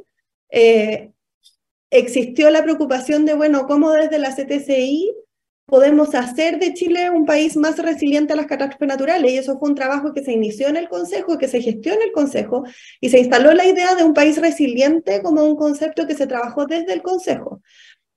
existió 1.90 2.50
la 2.50 2.64
preocupación 2.64 3.26
de, 3.26 3.34
bueno, 3.34 3.68
cómo 3.68 3.92
desde 3.92 4.20
la 4.20 4.36
CTCI 4.36 5.12
podemos 5.66 6.14
hacer 6.14 6.60
de 6.60 6.74
Chile 6.74 7.10
un 7.10 7.26
país 7.26 7.58
más 7.58 7.78
resiliente 7.80 8.34
a 8.34 8.36
las 8.36 8.46
catástrofes 8.46 8.88
naturales. 8.88 9.32
Y 9.32 9.38
eso 9.38 9.58
fue 9.60 9.70
un 9.70 9.76
trabajo 9.76 10.14
que 10.14 10.24
se 10.24 10.32
inició 10.32 10.68
en 10.68 10.78
el 10.78 10.90
Consejo, 10.90 11.38
que 11.38 11.48
se 11.48 11.62
gestió 11.62 11.94
en 11.94 12.02
el 12.04 12.12
Consejo, 12.12 12.64
y 13.02 13.10
se 13.10 13.20
instaló 13.20 13.54
la 13.54 13.66
idea 13.66 13.96
de 13.96 14.04
un 14.04 14.14
país 14.14 14.40
resiliente 14.40 15.22
como 15.22 15.44
un 15.44 15.56
concepto 15.56 16.08
que 16.08 16.16
se 16.16 16.28
trabajó 16.28 16.66
desde 16.66 16.94
el 16.94 17.02
Consejo. 17.02 17.55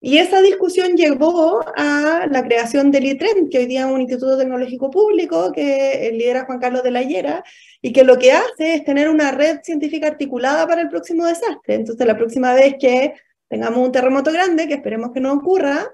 Y 0.01 0.19
esa 0.19 0.41
discusión 0.41 0.97
llevó 0.97 1.65
a 1.77 2.27
la 2.31 2.45
creación 2.45 2.93
del 2.93 3.07
ITREN, 3.07 3.49
que 3.51 3.59
hoy 3.59 3.67
día 3.67 3.81
es 3.81 3.93
un 3.93 4.01
instituto 4.01 4.39
tecnológico 4.39 4.91
público 4.91 5.51
que 5.53 6.11
lidera 6.13 6.45
Juan 6.47 6.61
Carlos 6.61 6.85
de 6.85 6.93
la 6.93 7.03
Hiera, 7.03 7.43
y 7.83 7.93
que 7.93 8.05
lo 8.05 8.17
que 8.17 8.31
hace 8.31 8.75
es 8.75 8.85
tener 8.85 9.09
una 9.09 9.33
red 9.33 9.59
científica 9.65 10.07
articulada 10.07 10.69
para 10.69 10.83
el 10.83 10.89
próximo 10.89 11.27
desastre. 11.27 11.75
Entonces, 11.75 12.07
la 12.07 12.17
próxima 12.17 12.55
vez 12.55 12.77
que 12.79 13.15
tengamos 13.49 13.85
un 13.85 13.91
terremoto 13.91 14.31
grande, 14.33 14.69
que 14.69 14.75
esperemos 14.75 15.11
que 15.13 15.21
no 15.21 15.33
ocurra, 15.33 15.93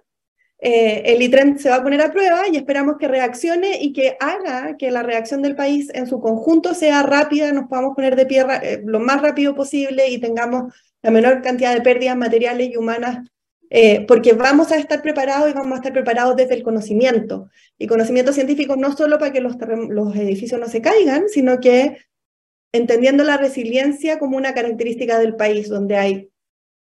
eh, 0.58 1.02
el 1.06 1.22
ITREN 1.22 1.58
se 1.58 1.70
va 1.70 1.76
a 1.76 1.82
poner 1.82 2.02
a 2.02 2.12
prueba 2.12 2.46
y 2.48 2.56
esperamos 2.56 2.96
que 2.98 3.08
reaccione 3.08 3.78
y 3.80 3.92
que 3.94 4.16
haga 4.20 4.76
que 4.76 4.90
la 4.90 5.02
reacción 5.02 5.40
del 5.42 5.56
país 5.56 5.90
en 5.94 6.06
su 6.06 6.20
conjunto 6.20 6.74
sea 6.74 7.02
rápida, 7.02 7.52
nos 7.52 7.68
podamos 7.68 7.94
poner 7.94 8.16
de 8.16 8.26
pie 8.26 8.46
eh, 8.62 8.82
lo 8.84 9.00
más 9.00 9.22
rápido 9.22 9.54
posible 9.54 10.08
y 10.08 10.18
tengamos 10.18 10.74
la 11.02 11.10
menor 11.10 11.42
cantidad 11.42 11.74
de 11.74 11.80
pérdidas 11.80 12.16
materiales 12.16 12.70
y 12.70 12.76
humanas 12.76 13.18
eh, 13.76 14.04
porque 14.06 14.34
vamos 14.34 14.70
a 14.70 14.76
estar 14.76 15.02
preparados 15.02 15.50
y 15.50 15.52
vamos 15.52 15.72
a 15.72 15.76
estar 15.78 15.92
preparados 15.92 16.36
desde 16.36 16.54
el 16.54 16.62
conocimiento. 16.62 17.50
Y 17.76 17.88
conocimiento 17.88 18.32
científico 18.32 18.76
no 18.76 18.96
solo 18.96 19.18
para 19.18 19.32
que 19.32 19.40
los, 19.40 19.56
los 19.88 20.14
edificios 20.14 20.60
no 20.60 20.68
se 20.68 20.80
caigan, 20.80 21.28
sino 21.28 21.58
que 21.58 21.98
entendiendo 22.72 23.24
la 23.24 23.36
resiliencia 23.36 24.20
como 24.20 24.36
una 24.36 24.54
característica 24.54 25.18
del 25.18 25.34
país, 25.34 25.68
donde 25.68 25.96
hay 25.96 26.30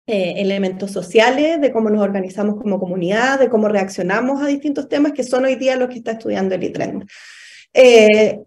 eh, 0.06 0.36
elementos 0.38 0.92
sociales, 0.92 1.60
de 1.60 1.72
cómo 1.72 1.90
nos 1.90 2.04
organizamos 2.04 2.58
como 2.58 2.80
comunidad, 2.80 3.40
de 3.40 3.50
cómo 3.50 3.70
reaccionamos 3.70 4.44
a 4.44 4.46
distintos 4.46 4.88
temas, 4.88 5.14
que 5.14 5.24
son 5.24 5.46
hoy 5.46 5.56
día 5.56 5.76
los 5.78 5.90
que 5.90 5.98
está 5.98 6.12
estudiando 6.12 6.54
el 6.54 6.64
ITREN. 6.64 7.08
Eh, 7.74 8.40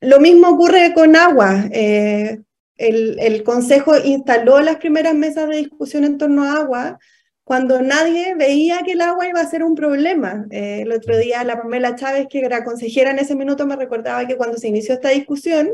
lo 0.00 0.18
mismo 0.18 0.48
ocurre 0.48 0.94
con 0.94 1.14
agua. 1.14 1.68
el, 1.70 2.46
el 2.78 3.42
Consejo 3.42 3.98
instaló 4.02 4.60
las 4.60 4.76
primeras 4.76 5.14
mesas 5.14 5.46
de 5.46 5.56
discusión 5.56 6.04
en 6.04 6.16
torno 6.16 6.44
a 6.44 6.54
agua, 6.54 6.98
cuando 7.44 7.82
nadie 7.82 8.34
veía 8.34 8.82
que 8.84 8.92
el 8.92 9.00
agua 9.00 9.28
iba 9.28 9.40
a 9.40 9.46
ser 9.46 9.62
un 9.62 9.74
problema. 9.74 10.46
Eh, 10.50 10.82
el 10.82 10.92
otro 10.92 11.16
día 11.18 11.42
la 11.44 11.60
Pamela 11.60 11.96
Chávez, 11.96 12.26
que 12.28 12.40
era 12.40 12.64
consejera 12.64 13.10
en 13.10 13.18
ese 13.18 13.34
minuto, 13.34 13.66
me 13.66 13.76
recordaba 13.76 14.26
que 14.26 14.36
cuando 14.36 14.56
se 14.56 14.68
inició 14.68 14.94
esta 14.94 15.08
discusión, 15.08 15.70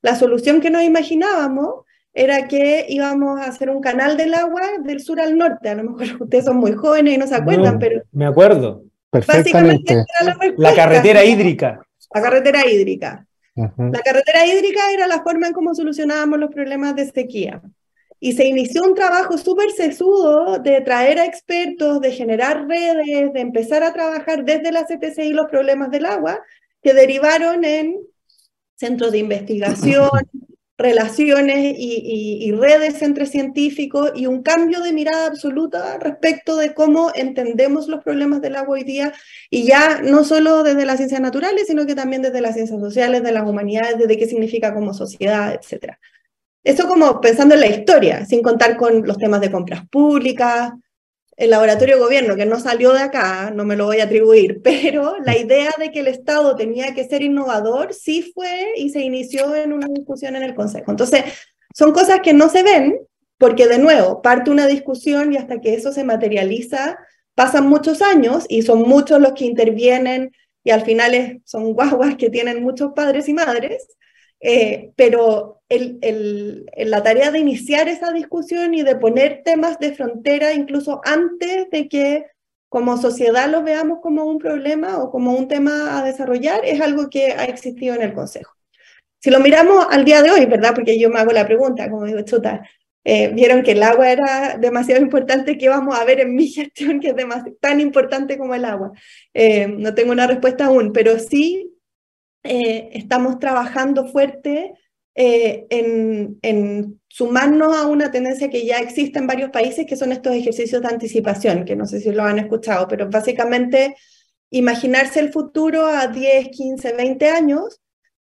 la 0.00 0.14
solución 0.14 0.60
que 0.60 0.70
nos 0.70 0.82
imaginábamos 0.82 1.84
era 2.14 2.48
que 2.48 2.86
íbamos 2.88 3.40
a 3.40 3.44
hacer 3.44 3.70
un 3.70 3.80
canal 3.80 4.16
del 4.16 4.34
agua 4.34 4.62
del 4.82 5.00
sur 5.00 5.20
al 5.20 5.36
norte. 5.36 5.68
A 5.68 5.74
lo 5.74 5.84
mejor 5.84 6.06
ustedes 6.22 6.44
son 6.44 6.56
muy 6.56 6.72
jóvenes 6.72 7.14
y 7.14 7.18
no 7.18 7.26
se 7.26 7.34
acuerdan, 7.34 7.78
pero... 7.78 8.02
Me 8.12 8.26
acuerdo. 8.26 8.82
Perfectamente. 9.10 10.04
La, 10.56 10.74
carretera 10.74 11.24
hídrica. 11.24 11.80
La 12.12 12.22
carretera 12.22 12.66
hídrica. 12.66 13.26
La 13.54 14.00
carretera 14.04 14.46
hídrica 14.46 14.80
era 14.92 15.06
la 15.06 15.22
forma 15.22 15.48
en 15.48 15.52
cómo 15.52 15.74
solucionábamos 15.74 16.38
los 16.38 16.50
problemas 16.50 16.94
de 16.94 17.06
sequía. 17.06 17.60
Y 18.20 18.32
se 18.32 18.46
inició 18.46 18.82
un 18.84 18.94
trabajo 18.94 19.38
súper 19.38 19.70
sesudo 19.70 20.58
de 20.58 20.80
traer 20.80 21.18
a 21.18 21.24
expertos, 21.24 22.00
de 22.00 22.12
generar 22.12 22.66
redes, 22.66 23.32
de 23.32 23.40
empezar 23.40 23.82
a 23.82 23.92
trabajar 23.92 24.44
desde 24.44 24.72
la 24.72 24.84
CTCI 24.84 25.30
los 25.32 25.46
problemas 25.46 25.90
del 25.90 26.06
agua, 26.06 26.40
que 26.82 26.94
derivaron 26.94 27.64
en 27.64 27.96
centros 28.74 29.12
de 29.12 29.18
investigación, 29.18 30.10
relaciones 30.78 31.74
y, 31.76 32.38
y, 32.40 32.52
redes 32.52 33.02
entre 33.02 33.26
científicos 33.26 34.12
y 34.14 34.26
un 34.26 34.42
cambio 34.44 34.80
de 34.80 34.92
mirada 34.92 35.26
absoluta 35.26 35.98
respecto 35.98 36.56
de 36.56 36.72
cómo 36.72 37.10
entendemos 37.16 37.88
los 37.88 38.04
problemas 38.04 38.40
del 38.40 38.54
agua 38.54 38.76
hoy 38.76 38.84
día 38.84 39.12
y 39.50 39.64
ya 39.64 40.00
no 40.02 40.22
solo 40.22 40.62
desde 40.62 40.86
las 40.86 40.98
ciencias 40.98 41.20
naturales, 41.20 41.66
sino 41.66 41.84
que 41.84 41.96
también 41.96 42.22
desde 42.22 42.40
las 42.40 42.54
ciencias 42.54 42.78
sociales, 42.78 43.24
de 43.24 43.32
las 43.32 43.42
humanidades, 43.42 43.98
desde 43.98 44.16
qué 44.16 44.26
significa 44.26 44.72
como 44.72 44.94
sociedad, 44.94 45.52
etcétera. 45.52 45.98
Eso 46.64 46.88
como 46.88 47.20
pensando 47.20 47.54
en 47.54 47.60
la 47.60 47.68
historia, 47.68 48.24
sin 48.26 48.42
contar 48.42 48.76
con 48.76 49.06
los 49.06 49.18
temas 49.18 49.40
de 49.40 49.50
compras 49.50 49.88
públicas, 49.88 50.72
el 51.38 51.50
laboratorio 51.50 51.94
de 51.94 52.02
gobierno, 52.02 52.34
que 52.34 52.46
no 52.46 52.58
salió 52.58 52.92
de 52.92 53.00
acá, 53.00 53.52
no 53.54 53.64
me 53.64 53.76
lo 53.76 53.86
voy 53.86 54.00
a 54.00 54.04
atribuir, 54.04 54.60
pero 54.64 55.16
la 55.24 55.38
idea 55.38 55.70
de 55.78 55.90
que 55.92 56.00
el 56.00 56.08
Estado 56.08 56.56
tenía 56.56 56.94
que 56.94 57.08
ser 57.08 57.22
innovador 57.22 57.94
sí 57.94 58.32
fue 58.34 58.72
y 58.76 58.90
se 58.90 59.00
inició 59.00 59.54
en 59.54 59.72
una 59.72 59.86
discusión 59.86 60.34
en 60.34 60.42
el 60.42 60.54
Consejo. 60.54 60.90
Entonces, 60.90 61.24
son 61.74 61.92
cosas 61.92 62.20
que 62.20 62.32
no 62.32 62.48
se 62.48 62.64
ven, 62.64 62.98
porque 63.38 63.68
de 63.68 63.78
nuevo, 63.78 64.20
parte 64.20 64.50
una 64.50 64.66
discusión 64.66 65.32
y 65.32 65.36
hasta 65.36 65.60
que 65.60 65.74
eso 65.74 65.92
se 65.92 66.02
materializa, 66.02 66.98
pasan 67.36 67.68
muchos 67.68 68.02
años 68.02 68.46
y 68.48 68.62
son 68.62 68.82
muchos 68.82 69.20
los 69.20 69.32
que 69.34 69.44
intervienen 69.44 70.32
y 70.64 70.70
al 70.70 70.82
final 70.82 71.40
son 71.44 71.72
guaguas 71.72 72.16
que 72.16 72.30
tienen 72.30 72.64
muchos 72.64 72.92
padres 72.94 73.28
y 73.28 73.32
madres, 73.32 73.86
eh, 74.40 74.92
pero 74.96 75.62
el, 75.68 75.98
el, 76.02 76.70
la 76.76 77.02
tarea 77.02 77.30
de 77.30 77.40
iniciar 77.40 77.88
esa 77.88 78.12
discusión 78.12 78.74
y 78.74 78.82
de 78.82 78.96
poner 78.96 79.42
temas 79.44 79.78
de 79.78 79.92
frontera 79.92 80.52
incluso 80.52 81.00
antes 81.04 81.68
de 81.70 81.88
que 81.88 82.26
como 82.68 82.98
sociedad 82.98 83.50
los 83.50 83.64
veamos 83.64 84.00
como 84.02 84.24
un 84.24 84.38
problema 84.38 84.98
o 84.98 85.10
como 85.10 85.32
un 85.32 85.48
tema 85.48 85.98
a 85.98 86.04
desarrollar 86.04 86.64
es 86.64 86.80
algo 86.80 87.08
que 87.10 87.32
ha 87.32 87.44
existido 87.44 87.94
en 87.94 88.02
el 88.02 88.14
Consejo. 88.14 88.54
Si 89.20 89.30
lo 89.30 89.40
miramos 89.40 89.86
al 89.90 90.04
día 90.04 90.22
de 90.22 90.30
hoy, 90.30 90.46
¿verdad? 90.46 90.74
Porque 90.74 90.98
yo 90.98 91.10
me 91.10 91.18
hago 91.18 91.32
la 91.32 91.46
pregunta, 91.46 91.90
como 91.90 92.04
digo, 92.04 92.20
chuta, 92.22 92.62
eh, 93.04 93.32
vieron 93.34 93.62
que 93.62 93.72
el 93.72 93.82
agua 93.82 94.10
era 94.10 94.58
demasiado 94.58 95.00
importante, 95.00 95.56
¿qué 95.56 95.68
vamos 95.68 95.98
a 95.98 96.04
ver 96.04 96.20
en 96.20 96.34
mi 96.34 96.46
gestión 96.48 97.00
que 97.00 97.08
es 97.08 97.16
tan 97.60 97.80
importante 97.80 98.38
como 98.38 98.54
el 98.54 98.64
agua? 98.64 98.92
Eh, 99.34 99.66
no 99.66 99.94
tengo 99.94 100.12
una 100.12 100.26
respuesta 100.26 100.66
aún, 100.66 100.92
pero 100.92 101.18
sí 101.18 101.77
eh, 102.48 102.90
estamos 102.92 103.38
trabajando 103.38 104.06
fuerte 104.06 104.74
en, 105.20 106.38
en, 106.42 107.00
sumarnos 107.08 107.76
a 107.76 107.88
una 107.88 108.12
tendencia 108.12 108.48
que 108.50 108.64
ya 108.64 108.78
existe 108.78 109.18
en 109.18 109.26
varios 109.26 109.50
países, 109.50 109.84
que 109.84 109.96
son 109.96 110.12
estos 110.12 110.32
ejercicios 110.32 110.80
de 110.80 110.86
anticipación, 110.86 111.64
que 111.64 111.74
no 111.74 111.86
sé 111.86 111.98
si 111.98 112.12
lo 112.12 112.22
han 112.22 112.38
escuchado, 112.38 112.86
pero 112.86 113.10
básicamente 113.10 113.96
imaginarse 114.50 115.18
el 115.18 115.32
futuro 115.32 115.86
a 115.86 116.06
10, 116.06 116.50
15, 116.50 116.92
20 116.92 117.28
años 117.30 117.80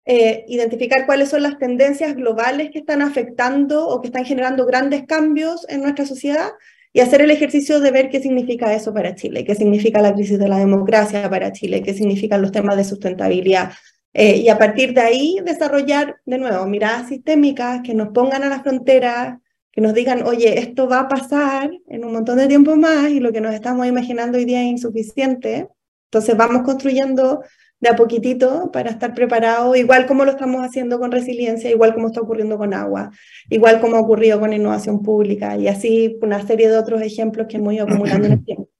eh, 0.04 0.46
identificar 0.48 1.06
cuáles 1.06 1.30
son 1.30 1.44
las 1.44 1.60
tendencias 1.60 2.16
globales 2.16 2.72
que 2.72 2.80
están 2.80 3.04
afectando 3.04 3.88
o 3.88 4.02
que 4.02 4.08
están 4.08 4.26
generando 4.26 4.66
grandes 4.66 5.06
cambios 5.06 5.66
en 5.70 5.82
nuestra 5.82 6.08
sociedad 6.08 6.50
y 6.92 7.02
hacer 7.02 7.22
el 7.22 7.30
ejercicio 7.30 7.80
de 7.80 7.92
ver 7.92 8.10
qué 8.10 8.20
significa 8.20 8.74
eso 8.74 8.94
para 8.96 9.14
Chile, 9.14 9.46
qué 9.46 9.54
significa 9.54 10.02
la 10.02 10.14
crisis 10.14 10.40
de 10.40 10.48
la 10.48 10.58
democracia 10.58 11.30
para 11.30 11.52
Chile, 11.52 11.84
qué 11.84 11.94
significan 11.94 12.42
los 12.42 12.52
temas 12.52 12.78
de 12.78 12.84
sustentabilidad. 12.84 13.74
Eh, 14.14 14.38
y 14.38 14.50
a 14.50 14.58
partir 14.58 14.94
de 14.94 15.02
ahí 15.02 15.38
desarrollar 15.46 16.18
de 16.26 16.38
nuevo 16.38 16.66
miradas 16.68 17.08
sistémicas 17.08 17.82
que 17.82 17.94
nos 17.94 18.10
pongan 18.10 18.44
a 18.44 18.50
la 18.50 18.62
frontera, 18.62 19.40
que 19.72 19.82
nos 19.82 19.94
digan, 19.94 20.24
oye, 20.24 20.60
esto 20.60 20.90
va 20.90 21.02
a 21.02 21.08
pasar 21.08 21.72
en 21.88 22.04
un 22.04 22.14
montón 22.14 22.38
de 22.38 22.48
tiempo 22.48 22.76
más 22.76 23.10
y 23.10 23.20
lo 23.22 23.32
que 23.32 23.40
nos 23.40 23.54
estamos 23.54 23.88
imaginando 23.88 24.38
hoy 24.38 24.46
día 24.46 24.62
es 24.62 24.68
insuficiente. 24.68 25.70
Entonces 26.06 26.36
vamos 26.36 26.64
construyendo 26.64 27.42
de 27.80 27.90
a 27.90 27.96
poquitito 27.96 28.70
para 28.72 28.92
estar 28.92 29.14
preparado, 29.14 29.76
igual 29.76 30.06
como 30.06 30.24
lo 30.24 30.32
estamos 30.32 30.62
haciendo 30.62 31.00
con 31.00 31.12
resiliencia, 31.12 31.72
igual 31.72 31.94
como 31.94 32.08
está 32.08 32.22
ocurriendo 32.22 32.58
con 32.58 32.74
agua, 32.74 33.12
igual 33.50 33.82
como 33.82 33.96
ha 33.96 34.02
ocurrido 34.02 34.40
con 34.40 34.54
innovación 34.54 35.02
pública 35.02 35.58
y 35.58 35.68
así 35.68 36.18
una 36.22 36.46
serie 36.46 36.70
de 36.70 36.78
otros 36.78 37.02
ejemplos 37.02 37.48
que 37.48 37.58
hemos 37.58 37.74
ido 37.74 37.86
acumulando 37.86 38.28
en 38.28 38.34
el 38.34 38.46
tiempo. 38.46 38.71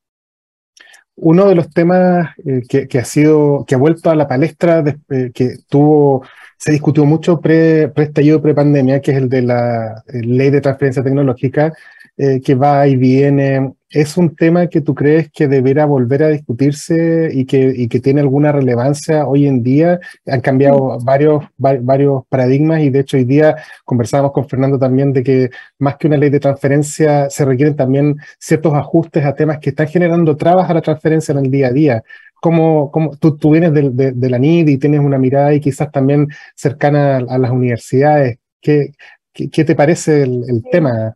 Uno 1.24 1.48
de 1.48 1.54
los 1.56 1.70
temas 1.70 2.30
eh, 2.46 2.64
que, 2.68 3.00
ha 3.00 3.06
sido, 3.06 3.64
que 3.68 3.76
ha 3.76 3.78
vuelto 3.78 4.10
a 4.10 4.16
la 4.16 4.28
palestra, 4.28 4.84
eh, 5.10 5.32
que 5.34 5.58
tuvo, 5.70 6.24
se 6.58 6.72
discutió 6.72 7.06
mucho 7.06 7.40
pre, 7.40 7.90
pre-estallido, 7.90 8.42
pre-pandemia, 8.42 9.02
que 9.02 9.12
es 9.12 9.18
el 9.18 9.30
de 9.30 9.44
la 9.44 10.04
ley 10.08 10.50
de 10.50 10.62
transferencia 10.62 11.04
tecnológica, 11.04 11.74
eh, 12.18 12.42
que 12.44 12.56
va 12.56 12.88
y 12.88 12.96
viene 12.96 13.74
¿Es 13.92 14.16
un 14.16 14.36
tema 14.36 14.68
que 14.68 14.80
tú 14.80 14.96
crees 14.96 15.30
que 15.32 15.50
deberá 15.50 15.86
volver 15.86 16.24
a 16.24 16.30
discutirse 16.30 17.30
y 17.34 17.46
que, 17.46 17.74
y 17.76 17.90
que 17.90 18.00
tiene 18.00 18.22
alguna 18.22 18.54
relevancia 18.54 19.28
hoy 19.28 19.48
en 19.48 19.64
día? 19.64 20.00
Han 20.28 20.40
cambiado 20.40 20.98
varios, 21.04 21.44
varios 21.58 22.24
paradigmas 22.30 22.82
y 22.82 22.90
de 22.90 23.02
hecho 23.02 23.18
hoy 23.18 23.26
día 23.26 23.58
conversábamos 23.84 24.32
con 24.32 24.48
Fernando 24.48 24.80
también 24.80 25.12
de 25.12 25.24
que 25.24 25.50
más 25.78 25.98
que 25.98 26.08
una 26.08 26.16
ley 26.16 26.30
de 26.30 26.40
transferencia 26.40 27.30
se 27.30 27.44
requieren 27.44 27.76
también 27.76 28.16
ciertos 28.40 28.74
ajustes 28.74 29.26
a 29.26 29.36
temas 29.36 29.60
que 29.60 29.72
están 29.72 29.88
generando 29.88 30.38
trabas 30.38 30.70
a 30.70 30.74
la 30.74 30.82
transferencia 30.82 31.34
en 31.34 31.40
el 31.46 31.52
día 31.52 31.68
a 31.68 31.72
día. 31.72 32.04
¿Cómo, 32.36 32.92
cómo 32.92 33.18
tú, 33.18 33.38
tú, 33.38 33.52
vienes 33.52 33.74
de, 33.74 34.14
de, 34.14 34.30
la 34.30 34.40
NID 34.40 34.70
y 34.70 34.78
tienes 34.78 35.02
una 35.02 35.18
mirada 35.18 35.54
y 35.54 35.60
quizás 35.60 35.92
también 35.92 36.28
cercana 36.56 37.18
a, 37.18 37.38
las 37.38 37.52
universidades? 37.52 38.40
¿Qué, 38.62 38.94
qué, 39.34 39.66
te 39.66 39.76
parece 39.76 40.24
el, 40.24 40.44
el 40.48 40.64
tema? 40.72 41.16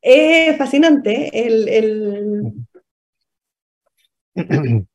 Es 0.00 0.56
fascinante. 0.56 1.30
El, 1.32 2.66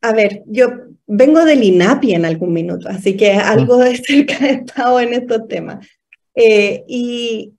A 0.00 0.12
ver, 0.12 0.44
yo 0.46 0.68
vengo 1.08 1.44
del 1.44 1.64
INAPI 1.64 2.14
en 2.14 2.24
algún 2.24 2.52
minuto, 2.52 2.88
así 2.88 3.16
que 3.16 3.32
algo 3.32 3.78
de 3.78 3.96
cerca 3.96 4.46
he 4.46 4.52
estado 4.52 5.00
en 5.00 5.12
estos 5.12 5.48
temas. 5.48 5.88
Eh, 6.34 6.84
y, 6.86 7.54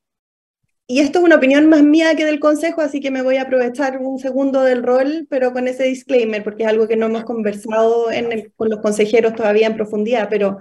y 0.87 1.01
esto 1.01 1.19
es 1.19 1.25
una 1.25 1.35
opinión 1.35 1.67
más 1.67 1.83
mía 1.83 2.15
que 2.15 2.25
del 2.25 2.39
consejo, 2.39 2.79
así 2.79 3.01
que 3.01 3.11
me 3.11 3.23
voy 3.23 3.35
a 3.35 3.43
aprovechar 3.43 3.97
un 3.97 4.19
segundo 4.19 4.63
del 4.63 4.83
rol, 4.83 5.27
pero 5.29 5.51
con 5.51 5.67
ese 5.67 5.83
disclaimer, 5.83 6.43
porque 6.43 6.63
es 6.63 6.69
algo 6.69 6.87
que 6.87 6.95
no 6.95 7.07
hemos 7.07 7.25
conversado 7.25 8.09
en 8.09 8.53
con 8.55 8.69
los 8.69 8.79
consejeros 8.79 9.35
todavía 9.35 9.67
en 9.67 9.75
profundidad, 9.75 10.29
pero 10.29 10.59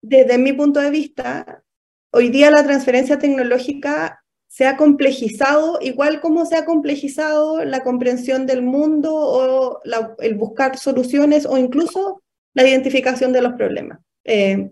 desde 0.00 0.38
mi 0.38 0.54
punto 0.54 0.80
de 0.80 0.90
vista, 0.90 1.62
hoy 2.10 2.28
día 2.28 2.50
la 2.50 2.64
transferencia 2.64 3.18
tecnológica 3.18 4.22
se 4.46 4.66
ha 4.66 4.76
complejizado, 4.76 5.78
igual 5.80 6.20
como 6.20 6.44
se 6.44 6.56
ha 6.56 6.64
complejizado 6.64 7.64
la 7.64 7.82
comprensión 7.82 8.46
del 8.46 8.62
mundo 8.62 9.14
o 9.14 9.80
el 10.18 10.34
buscar 10.34 10.76
soluciones 10.76 11.46
o 11.46 11.56
incluso 11.56 12.22
la 12.54 12.66
identificación 12.66 13.32
de 13.32 13.42
los 13.42 13.52
problemas. 13.52 14.00
Eh, 14.24 14.70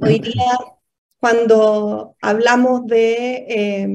hoy 0.00 0.18
día, 0.18 0.52
cuando 1.18 2.14
hablamos 2.20 2.86
de 2.86 3.46
eh, 3.48 3.88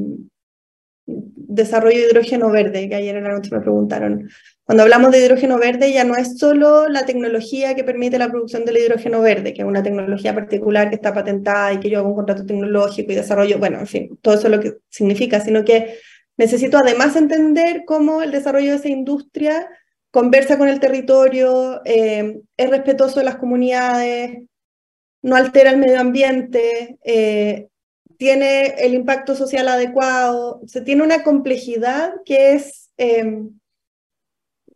desarrollo 1.35 1.97
de 1.97 2.05
hidrógeno 2.05 2.49
verde, 2.49 2.87
que 2.89 2.95
ayer 2.95 3.15
en 3.15 3.23
la 3.23 3.33
noche 3.33 3.49
me 3.51 3.61
preguntaron, 3.61 4.29
cuando 4.63 4.83
hablamos 4.83 5.11
de 5.11 5.19
hidrógeno 5.19 5.57
verde 5.57 5.91
ya 5.91 6.03
no 6.03 6.15
es 6.15 6.37
solo 6.37 6.87
la 6.87 7.05
tecnología 7.05 7.75
que 7.75 7.83
permite 7.83 8.17
la 8.17 8.29
producción 8.29 8.63
del 8.63 8.77
hidrógeno 8.77 9.21
verde, 9.21 9.53
que 9.53 9.61
es 9.61 9.67
una 9.67 9.83
tecnología 9.83 10.33
particular 10.33 10.89
que 10.89 10.95
está 10.95 11.13
patentada 11.13 11.73
y 11.73 11.79
que 11.79 11.89
yo 11.89 11.99
hago 11.99 12.09
un 12.09 12.15
contrato 12.15 12.45
tecnológico 12.45 13.11
y 13.11 13.15
desarrollo, 13.15 13.59
bueno, 13.59 13.79
en 13.79 13.87
fin, 13.87 14.19
todo 14.21 14.35
eso 14.35 14.47
es 14.47 14.51
lo 14.51 14.59
que 14.59 14.77
significa, 14.89 15.39
sino 15.41 15.65
que 15.65 15.97
necesito 16.37 16.77
además 16.77 17.15
entender 17.15 17.83
cómo 17.85 18.21
el 18.21 18.31
desarrollo 18.31 18.71
de 18.71 18.77
esa 18.77 18.89
industria 18.89 19.67
conversa 20.11 20.57
con 20.57 20.67
el 20.67 20.79
territorio, 20.79 21.81
eh, 21.85 22.39
es 22.57 22.69
respetuoso 22.69 23.19
de 23.19 23.25
las 23.25 23.37
comunidades, 23.37 24.39
no 25.21 25.35
altera 25.35 25.71
el 25.71 25.77
medio 25.77 25.99
ambiente, 25.99 26.97
eh, 27.03 27.67
tiene 28.21 28.75
el 28.77 28.93
impacto 28.93 29.35
social 29.35 29.67
adecuado, 29.67 30.61
se 30.67 30.81
tiene 30.81 31.01
una 31.01 31.23
complejidad 31.23 32.13
que 32.23 32.53
es... 32.53 32.91
Eh, 32.99 33.47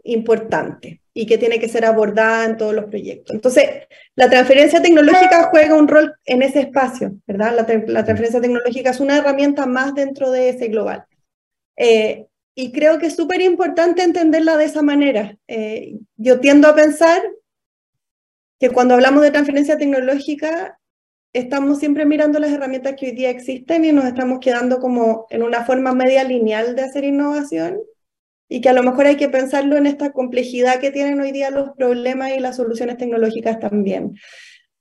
importante 0.05 1.01
y 1.15 1.25
que 1.25 1.37
tiene 1.37 1.59
que 1.59 1.67
ser 1.67 1.83
abordada 1.83 2.45
en 2.45 2.57
todos 2.57 2.75
los 2.75 2.85
proyectos. 2.85 3.35
Entonces, 3.35 3.87
la 4.15 4.29
transferencia 4.29 4.79
tecnológica 4.79 5.49
juega 5.49 5.75
un 5.75 5.87
rol 5.87 6.13
en 6.25 6.43
ese 6.43 6.59
espacio, 6.59 7.15
¿verdad? 7.25 7.55
La, 7.55 7.65
transferencia 7.65 8.39
tecnológica 8.39 8.91
es 8.91 8.99
una 8.99 9.17
herramienta 9.17 9.65
más 9.65 9.95
dentro 9.95 10.29
de 10.29 10.49
ese 10.49 10.67
global. 10.67 11.05
Eh, 11.75 12.27
y 12.53 12.71
creo 12.71 12.99
que 12.99 13.07
es 13.07 13.15
súper 13.15 13.41
importante 13.41 14.03
entenderla 14.03 14.57
de 14.57 14.65
esa 14.65 14.83
manera. 14.83 15.35
Eh, 15.47 15.95
yo 16.17 16.39
tiendo 16.39 16.67
a 16.67 16.75
pensar 16.75 17.21
que 18.59 18.69
cuando 18.69 18.93
hablamos 18.93 19.23
de 19.23 19.31
transferencia 19.31 19.77
tecnológica, 19.77 20.79
estamos 21.35 21.79
siempre 21.79 22.05
mirando 22.05 22.39
las 22.39 22.51
herramientas 22.51 22.95
que 22.97 23.07
hoy 23.07 23.11
día 23.11 23.29
existen 23.29 23.83
y 23.83 23.91
nos 23.91 24.05
estamos 24.05 24.39
quedando 24.39 24.79
como 24.79 25.27
en 25.29 25.43
una 25.43 25.65
forma 25.65 25.93
media 25.93 26.23
lineal 26.23 26.77
de 26.77 26.83
hacer 26.83 27.03
innovación 27.03 27.77
y 28.47 28.61
que 28.61 28.69
a 28.69 28.73
lo 28.73 28.83
mejor 28.83 29.05
hay 29.05 29.17
que 29.17 29.27
pensarlo 29.27 29.75
en 29.75 29.85
esta 29.85 30.13
complejidad 30.13 30.79
que 30.79 30.91
tienen 30.91 31.19
hoy 31.19 31.33
día 31.33 31.49
los 31.49 31.71
problemas 31.77 32.31
y 32.31 32.39
las 32.39 32.55
soluciones 32.55 32.97
tecnológicas 32.97 33.59
también. 33.59 34.15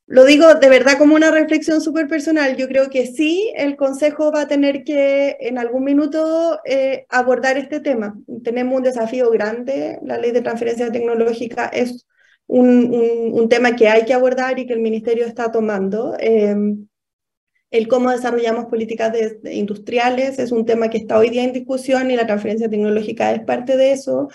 Lo 0.07 0.25
digo 0.25 0.55
de 0.55 0.69
verdad 0.69 0.97
como 0.97 1.17
una 1.17 1.33
reflexión 1.33 1.81
súper 1.81 2.07
personal. 2.07 2.57
Yo 2.57 2.69
creo 2.69 2.89
que 2.89 3.07
sí, 3.07 3.53
el 3.57 3.75
Consejo 3.75 4.31
va 4.31 4.43
a 4.43 4.49
tener 4.49 4.85
que 4.85 5.37
en 5.41 5.59
algún 5.59 5.83
minuto 5.83 6.61
eh, 6.65 7.05
abordar 7.09 7.59
este 7.59 7.81
tema. 7.81 8.15
Tenemos 8.45 8.77
un 8.77 8.85
desafío 8.85 9.29
grande. 9.31 9.99
La 10.05 10.19
ley 10.19 10.31
de 10.31 10.43
transferencia 10.43 10.93
tecnológica 10.93 11.67
es 11.67 12.07
un, 12.47 12.95
un, 13.33 13.49
tema 13.49 13.75
que 13.75 13.89
hay 13.89 14.05
que 14.05 14.15
abordar 14.15 14.59
y 14.59 14.67
que 14.67 14.75
el 14.75 14.81
Ministerio 14.81 15.27
está 15.27 15.51
tomando. 15.51 16.17
Eh, 16.19 16.55
el 17.75 17.89
cómo 17.89 18.11
desarrollamos 18.11 18.67
políticas 18.67 19.13
industriales 19.51 20.39
es 20.39 20.53
un 20.53 20.65
tema 20.65 20.89
que 20.91 20.99
está 20.99 21.19
hoy 21.19 21.29
día 21.31 21.43
en 21.43 21.53
discusión 21.53 22.09
y 22.09 22.15
la 22.15 22.25
transferencia 22.25 22.71
tecnológica 22.71 23.33
es 23.33 23.43
parte 23.45 23.77
de 23.77 23.91
eso. 23.91 24.29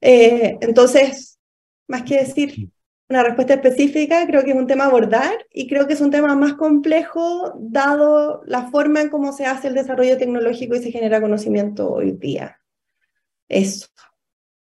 Eh, 0.00 0.58
entonces, 0.60 1.38
más 1.86 2.02
que 2.02 2.16
decir 2.16 2.70
una 3.08 3.22
respuesta 3.22 3.54
específica, 3.54 4.26
creo 4.26 4.42
que 4.42 4.50
es 4.50 4.56
un 4.56 4.66
tema 4.66 4.84
a 4.84 4.86
abordar 4.88 5.46
y 5.52 5.68
creo 5.68 5.86
que 5.86 5.92
es 5.92 6.00
un 6.00 6.10
tema 6.10 6.34
más 6.34 6.54
complejo 6.54 7.54
dado 7.60 8.42
la 8.46 8.68
forma 8.70 9.00
en 9.00 9.10
cómo 9.10 9.32
se 9.32 9.46
hace 9.46 9.68
el 9.68 9.74
desarrollo 9.74 10.18
tecnológico 10.18 10.74
y 10.74 10.82
se 10.82 10.90
genera 10.90 11.20
conocimiento 11.20 11.88
hoy 11.88 12.12
día. 12.12 12.58
Eso. 13.48 13.86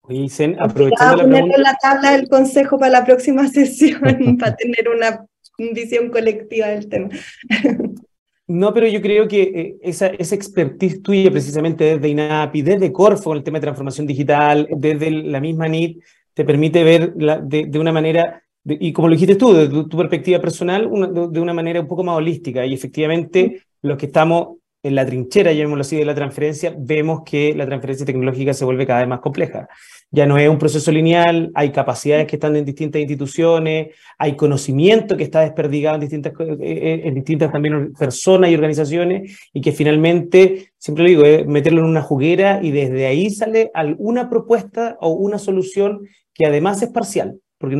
Oye, 0.07 0.27
aprovechando 0.59 1.23
la 1.23 1.29
pregunta... 1.29 1.57
la 1.57 1.77
tabla 1.81 2.11
del 2.11 2.29
consejo 2.29 2.77
para 2.79 2.91
la 2.91 3.05
próxima 3.05 3.47
sesión 3.49 4.37
para 4.37 4.55
tener 4.55 4.87
una 4.89 5.25
visión 5.73 6.09
colectiva 6.09 6.67
del 6.67 6.87
tema. 6.87 7.09
No, 8.49 8.73
pero 8.73 8.87
yo 8.87 9.01
creo 9.01 9.27
que 9.27 9.41
eh, 9.41 9.75
esa, 9.81 10.07
esa 10.07 10.33
expertise 10.33 11.01
tuya 11.01 11.29
precisamente 11.29 11.83
desde 11.83 12.07
INAPI, 12.07 12.61
desde 12.61 12.93
Corfo, 12.93 13.33
el 13.33 13.43
tema 13.43 13.57
de 13.57 13.63
transformación 13.63 14.07
digital, 14.07 14.69
desde 14.71 15.11
la 15.11 15.41
misma 15.41 15.67
NIT, 15.67 16.01
te 16.33 16.45
permite 16.45 16.81
ver 16.81 17.13
de, 17.13 17.77
una 17.77 17.91
manera, 17.91 18.41
y 18.63 18.93
como 18.93 19.09
lo 19.09 19.15
dijiste 19.15 19.35
tú, 19.35 19.53
de 19.53 19.67
tu, 19.67 19.97
perspectiva 19.97 20.39
personal, 20.39 20.89
de, 21.29 21.39
una 21.41 21.53
manera 21.53 21.81
un 21.81 21.87
poco 21.87 22.05
más 22.05 22.15
holística. 22.15 22.65
Y 22.65 22.73
efectivamente, 22.73 23.63
los 23.81 23.97
que 23.97 24.05
estamos 24.05 24.59
en 24.87 24.95
la 24.95 25.05
trinchera, 25.05 25.51
llamémoslo 25.51 25.81
así, 25.81 25.97
de 25.97 26.05
la 26.05 26.15
transferencia, 26.15 26.73
vemos 26.77 27.21
que 27.25 27.53
la 27.53 27.65
transferencia 27.65 28.05
tecnológica 28.05 28.53
se 28.53 28.65
vuelve 28.65 28.87
cada 28.87 28.99
vez 28.99 29.09
más 29.09 29.19
compleja. 29.19 29.67
Ya 30.09 30.25
no 30.25 30.37
es 30.37 30.47
un 30.47 30.57
proceso 30.57 30.91
lineal, 30.91 31.51
hay 31.53 31.71
capacidades 31.71 32.27
que 32.27 32.37
están 32.37 32.55
en 32.55 32.63
distintas 32.63 33.01
instituciones, 33.01 33.89
hay 34.17 34.35
conocimiento 34.35 35.17
que 35.17 35.23
está 35.23 35.41
desperdigado 35.41 35.95
en 35.95 36.01
distintas, 36.01 36.33
eh, 36.61 37.01
eh, 37.05 37.37
también 37.51 37.93
personas 37.93 38.49
y 38.49 38.55
organizaciones, 38.55 39.37
y 39.51 39.61
que 39.61 39.73
finalmente, 39.73 40.71
siempre 40.77 41.03
lo 41.03 41.09
digo, 41.09 41.25
es 41.25 41.45
meterlo 41.45 41.81
en 41.81 41.87
una 41.87 42.01
juguera 42.01 42.59
y 42.63 42.71
desde 42.71 43.05
ahí 43.05 43.29
sale 43.29 43.69
alguna 43.73 44.29
propuesta 44.29 44.97
o 45.01 45.09
una 45.09 45.37
solución 45.37 46.07
que 46.33 46.45
además 46.45 46.81
es 46.81 46.89
parcial, 46.89 47.39
porque, 47.57 47.77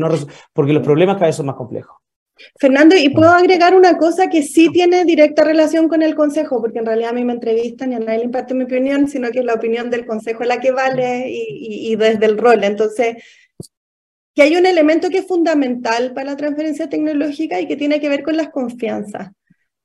porque 0.52 0.72
los 0.74 0.82
problemas 0.82 1.16
cada 1.16 1.26
vez 1.26 1.36
son 1.36 1.46
más 1.46 1.56
complejos. 1.56 1.97
Fernando, 2.58 2.96
y 2.96 3.08
puedo 3.10 3.30
agregar 3.30 3.74
una 3.74 3.96
cosa 3.96 4.28
que 4.28 4.42
sí 4.42 4.70
tiene 4.72 5.04
directa 5.04 5.44
relación 5.44 5.88
con 5.88 6.02
el 6.02 6.14
Consejo, 6.14 6.60
porque 6.60 6.78
en 6.78 6.86
realidad 6.86 7.10
a 7.10 7.14
mí 7.14 7.24
me 7.24 7.32
entrevistan 7.32 7.92
y 7.92 7.96
a 7.96 7.98
nadie 7.98 8.18
le 8.18 8.24
impacta 8.24 8.54
mi 8.54 8.64
opinión, 8.64 9.08
sino 9.08 9.30
que 9.30 9.40
es 9.40 9.44
la 9.44 9.54
opinión 9.54 9.90
del 9.90 10.06
Consejo 10.06 10.44
la 10.44 10.60
que 10.60 10.72
vale 10.72 11.26
y, 11.28 11.94
desde 11.96 12.26
el 12.26 12.38
rol. 12.38 12.64
Entonces, 12.64 13.16
que 14.34 14.42
hay 14.42 14.56
un 14.56 14.66
elemento 14.66 15.10
que 15.10 15.18
es 15.18 15.26
fundamental 15.26 16.12
para 16.14 16.32
la 16.32 16.36
transferencia 16.36 16.88
tecnológica 16.88 17.60
y 17.60 17.66
que 17.66 17.76
tiene 17.76 18.00
que 18.00 18.08
ver 18.08 18.22
con 18.22 18.36
las 18.36 18.50
confianzas. 18.50 19.30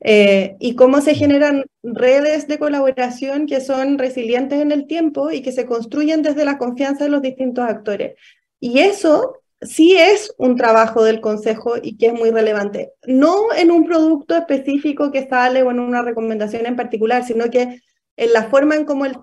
Eh, 0.05 0.57
y 0.59 0.75
cómo 0.75 0.99
se 0.99 1.15
generan 1.15 1.63
redes 1.81 2.47
de 2.49 2.59
colaboración 2.59 3.45
que 3.47 3.61
son 3.61 3.97
resilientes 3.97 4.59
en 4.59 4.73
el 4.73 4.85
tiempo 4.85 5.31
y 5.31 5.41
que 5.41 5.53
se 5.53 5.65
construyen 5.65 6.21
desde 6.21 6.43
la 6.43 6.57
confianza 6.57 7.05
de 7.05 7.09
los 7.09 7.21
distintos 7.21 7.67
actores. 7.67 8.15
Y 8.59 8.79
eso 8.79 9.42
sí 9.65 9.95
es 9.97 10.33
un 10.37 10.55
trabajo 10.55 11.03
del 11.03 11.21
Consejo 11.21 11.75
y 11.81 11.97
que 11.97 12.07
es 12.07 12.13
muy 12.13 12.31
relevante. 12.31 12.93
No 13.05 13.53
en 13.55 13.71
un 13.71 13.85
producto 13.85 14.35
específico 14.35 15.11
que 15.11 15.27
sale 15.27 15.63
o 15.63 15.71
en 15.71 15.79
una 15.79 16.01
recomendación 16.01 16.65
en 16.65 16.75
particular, 16.75 17.25
sino 17.25 17.49
que 17.49 17.81
en 18.15 18.33
la 18.33 18.43
forma 18.43 18.75
en 18.75 18.85
cómo 18.85 19.05
el 19.05 19.17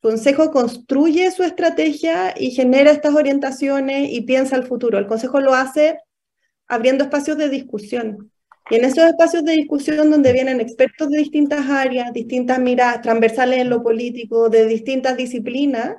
Consejo 0.00 0.50
construye 0.50 1.30
su 1.30 1.42
estrategia 1.42 2.34
y 2.36 2.50
genera 2.50 2.90
estas 2.90 3.14
orientaciones 3.14 4.10
y 4.10 4.22
piensa 4.22 4.56
el 4.56 4.64
futuro. 4.64 4.98
El 4.98 5.06
Consejo 5.06 5.40
lo 5.40 5.54
hace 5.54 5.98
abriendo 6.66 7.04
espacios 7.04 7.38
de 7.38 7.48
discusión. 7.48 8.30
Y 8.70 8.76
en 8.76 8.84
esos 8.84 9.04
espacios 9.04 9.44
de 9.44 9.52
discusión 9.52 10.10
donde 10.10 10.32
vienen 10.32 10.60
expertos 10.60 11.10
de 11.10 11.18
distintas 11.18 11.68
áreas, 11.68 12.12
distintas 12.12 12.58
miradas 12.58 13.02
transversales 13.02 13.58
en 13.58 13.68
lo 13.68 13.82
político, 13.82 14.48
de 14.48 14.66
distintas 14.66 15.16
disciplinas, 15.16 15.96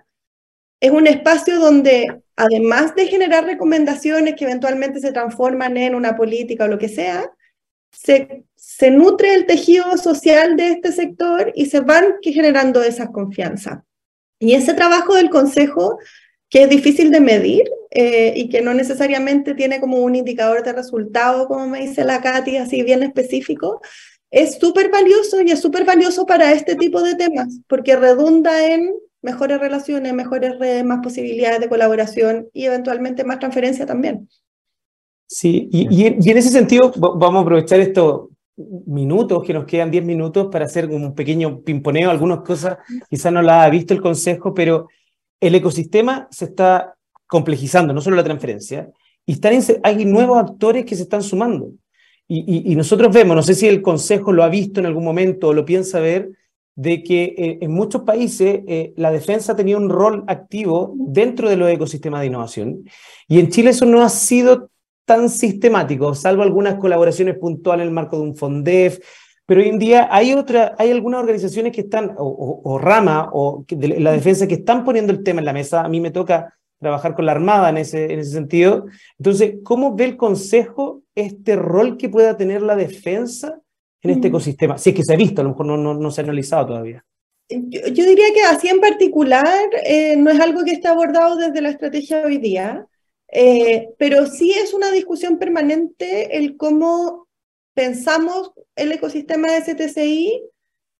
es 0.79 0.91
un 0.91 1.07
espacio 1.07 1.59
donde, 1.59 2.05
además 2.35 2.95
de 2.95 3.07
generar 3.07 3.45
recomendaciones 3.45 4.35
que 4.35 4.45
eventualmente 4.45 4.99
se 4.99 5.11
transforman 5.11 5.77
en 5.77 5.95
una 5.95 6.15
política 6.15 6.65
o 6.65 6.67
lo 6.67 6.77
que 6.77 6.89
sea, 6.89 7.31
se, 7.91 8.43
se 8.55 8.91
nutre 8.91 9.33
el 9.33 9.45
tejido 9.45 9.97
social 9.97 10.57
de 10.57 10.69
este 10.69 10.91
sector 10.91 11.51
y 11.55 11.67
se 11.67 11.79
van 11.79 12.15
generando 12.21 12.83
esas 12.83 13.09
confianzas. 13.09 13.79
Y 14.39 14.53
ese 14.53 14.73
trabajo 14.73 15.15
del 15.15 15.29
Consejo, 15.29 15.97
que 16.49 16.63
es 16.63 16.69
difícil 16.69 17.09
de 17.09 17.21
medir 17.21 17.63
eh, 17.91 18.33
y 18.35 18.49
que 18.49 18.61
no 18.61 18.73
necesariamente 18.73 19.53
tiene 19.53 19.79
como 19.79 19.99
un 19.99 20.15
indicador 20.15 20.63
de 20.63 20.73
resultado, 20.73 21.47
como 21.47 21.67
me 21.67 21.81
dice 21.81 22.03
la 22.03 22.21
Katy, 22.21 22.57
así 22.57 22.83
bien 22.83 23.03
específico, 23.03 23.81
es 24.29 24.59
súper 24.59 24.89
valioso 24.89 25.41
y 25.41 25.51
es 25.51 25.61
súper 25.61 25.85
valioso 25.85 26.25
para 26.25 26.51
este 26.51 26.75
tipo 26.75 27.01
de 27.01 27.15
temas, 27.15 27.59
porque 27.67 27.95
redunda 27.95 28.67
en 28.67 28.93
mejores 29.25 29.59
relaciones, 29.59 30.13
mejores 30.13 30.59
redes, 30.59 30.85
más 30.85 30.99
posibilidades 31.01 31.59
de 31.59 31.67
colaboración 31.67 32.47
y 32.53 32.65
eventualmente 32.65 33.23
más 33.23 33.39
transferencia 33.39 33.85
también. 33.85 34.29
Sí, 35.25 35.67
y, 35.71 36.05
en 36.05 36.37
ese 36.37 36.49
sentido 36.49 36.93
vamos 36.95 37.39
a 37.39 37.41
aprovechar 37.41 37.79
estos 37.79 38.29
minutos, 38.85 39.43
que 39.43 39.53
nos 39.53 39.65
quedan 39.65 39.89
10 39.89 40.05
minutos, 40.05 40.47
para 40.51 40.65
hacer 40.65 40.85
un 40.85 41.15
pequeño 41.15 41.61
pimponeo, 41.61 42.11
algunas 42.11 42.39
cosas 42.41 42.77
quizás 43.09 43.33
no 43.33 43.41
las 43.41 43.65
ha 43.65 43.69
visto 43.69 43.95
el 43.95 44.01
Consejo, 44.01 44.53
pero 44.53 44.87
el 45.41 45.55
ecosistema 45.55 46.27
se 46.29 46.45
está 46.45 46.95
complejizando, 47.25 47.93
no 47.93 48.01
solo 48.01 48.15
la 48.15 48.23
transferencia, 48.23 48.89
y 49.25 49.33
están 49.33 49.59
hay 49.81 50.05
nuevos 50.05 50.37
actores 50.37 50.85
que 50.85 50.95
se 50.95 51.01
están 51.01 51.23
sumando. 51.23 51.71
Y, 52.27 52.71
y, 52.71 52.75
nosotros 52.75 53.13
vemos, 53.13 53.35
no 53.35 53.43
sé 53.43 53.55
si 53.55 53.67
el 53.67 53.81
Consejo 53.81 54.31
lo 54.31 54.43
ha 54.43 54.49
visto 54.49 54.79
en 54.79 54.85
algún 54.85 55.03
momento 55.03 55.47
o 55.47 55.53
lo 55.53 55.65
piensa 55.65 55.99
ver, 55.99 56.29
de 56.75 57.03
que 57.03 57.23
eh, 57.37 57.57
en 57.61 57.71
muchos 57.71 58.01
países 58.03 58.61
eh, 58.67 58.93
la 58.97 59.11
defensa 59.11 59.55
tenía 59.55 59.77
un 59.77 59.89
rol 59.89 60.23
activo 60.27 60.93
dentro 60.95 61.49
de 61.49 61.55
los 61.55 61.69
ecosistemas 61.69 62.21
de 62.21 62.27
innovación 62.27 62.83
y 63.27 63.39
en 63.39 63.49
Chile 63.49 63.69
eso 63.69 63.85
no 63.85 64.03
ha 64.03 64.09
sido 64.09 64.69
tan 65.05 65.29
sistemático, 65.29 66.13
salvo 66.15 66.43
algunas 66.43 66.75
colaboraciones 66.75 67.37
puntuales 67.37 67.83
en 67.83 67.89
el 67.89 67.93
marco 67.93 68.17
de 68.17 68.23
un 68.23 68.35
FONDEF, 68.35 68.99
pero 69.45 69.61
hoy 69.61 69.69
en 69.69 69.79
día 69.79 70.09
hay, 70.11 70.33
otra, 70.33 70.75
hay 70.77 70.89
algunas 70.89 71.19
organizaciones 71.19 71.71
que 71.71 71.81
están, 71.81 72.15
o, 72.17 72.79
rama, 72.79 73.29
o 73.31 73.63
de 73.67 73.99
la 73.99 74.11
defensa, 74.11 74.47
que 74.47 74.55
están 74.55 74.83
poniendo 74.83 75.13
el 75.13 75.23
tema 75.23 75.39
en 75.39 75.45
la 75.45 75.53
mesa. 75.53 75.81
A 75.81 75.87
mí 75.89 76.01
me 76.01 76.09
toca 76.09 76.57
trabajar 76.79 77.15
con 77.15 77.27
la 77.27 77.33
Armada 77.33 77.69
en 77.69 77.77
ese, 77.77 78.11
en 78.11 78.19
ese 78.19 78.31
sentido. 78.31 78.85
Entonces, 79.19 79.57
¿cómo 79.63 79.95
ve 79.95 80.05
el 80.05 80.17
Consejo 80.17 81.03
este 81.13 81.55
rol 81.55 81.97
que 81.97 82.09
pueda 82.09 82.37
tener 82.37 82.63
la 82.63 82.75
defensa 82.75 83.61
en 84.05 84.11
este 84.11 84.29
ecosistema? 84.29 84.77
Si 84.77 84.89
es 84.89 84.95
que 84.95 85.03
se 85.03 85.13
ha 85.13 85.17
visto, 85.17 85.41
a 85.41 85.43
lo 85.43 85.51
mejor 85.51 85.65
no, 85.65 85.77
no, 85.77 85.93
no 85.93 86.11
se 86.11 86.21
ha 86.21 86.23
analizado 86.23 86.67
todavía. 86.67 87.03
Yo, 87.49 87.81
yo, 87.87 88.05
diría 88.05 88.33
que 88.33 88.41
así 88.41 88.69
en 88.69 88.79
particular 88.79 89.69
eh, 89.83 90.15
no 90.17 90.31
es 90.31 90.39
algo 90.39 90.63
que 90.63 90.71
esté 90.71 90.87
abordado 90.87 91.35
desde 91.35 91.61
la 91.61 91.69
estrategia 91.69 92.23
hoy 92.25 92.39
día, 92.39 92.87
eh, 93.31 93.89
pero 93.99 94.25
sí 94.25 94.51
es 94.51 94.73
una 94.73 94.91
discusión 94.91 95.37
permanente 95.37 96.37
el 96.37 96.57
cómo 96.57 97.27
pensamos 97.75 98.51
el 98.75 98.91
ecosistema 98.91 99.51
de 99.51 99.61
STCI, 99.61 100.41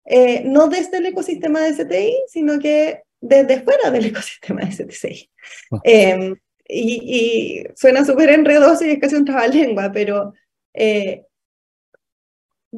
eh, 0.06 0.44
no 0.46 0.68
desde 0.68 0.98
el 0.98 1.08
ecosistema 1.08 1.62
de 1.62 1.74
STI, 1.74 2.16
sino 2.28 2.60
que 2.60 3.02
desde 3.20 3.62
fuera 3.62 3.90
del 3.90 4.06
ecosistema 4.08 4.62
de 4.62 4.72
STCI. 4.72 5.32
Ah. 5.72 5.80
Em, 5.84 6.36
y, 6.68 7.62
y, 7.62 7.64
suena 7.76 8.06
súper 8.06 8.30
enredoso 8.30 8.86
y 8.86 8.92
es 8.92 9.00
casi 9.00 9.16
un 9.16 9.26
trabalengua, 9.26 9.92
pero 9.92 10.34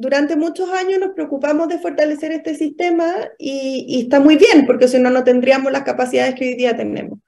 durante 0.00 0.36
muchos 0.36 0.70
años 0.70 1.00
nos 1.00 1.10
preocupamos 1.10 1.68
de 1.68 1.78
fortalecer 1.78 2.32
este 2.32 2.54
sistema 2.54 3.14
y, 3.38 4.02
está 4.02 4.20
muy 4.20 4.36
bien, 4.36 4.66
porque 4.66 4.88
si 4.88 4.98
no, 4.98 5.10
no 5.10 5.24
tendríamos 5.24 5.72
las 5.72 5.82
capacidades 5.82 6.34
que 6.34 6.48
hoy 6.48 6.54
día 6.54 6.76
tenemos. 6.76 7.18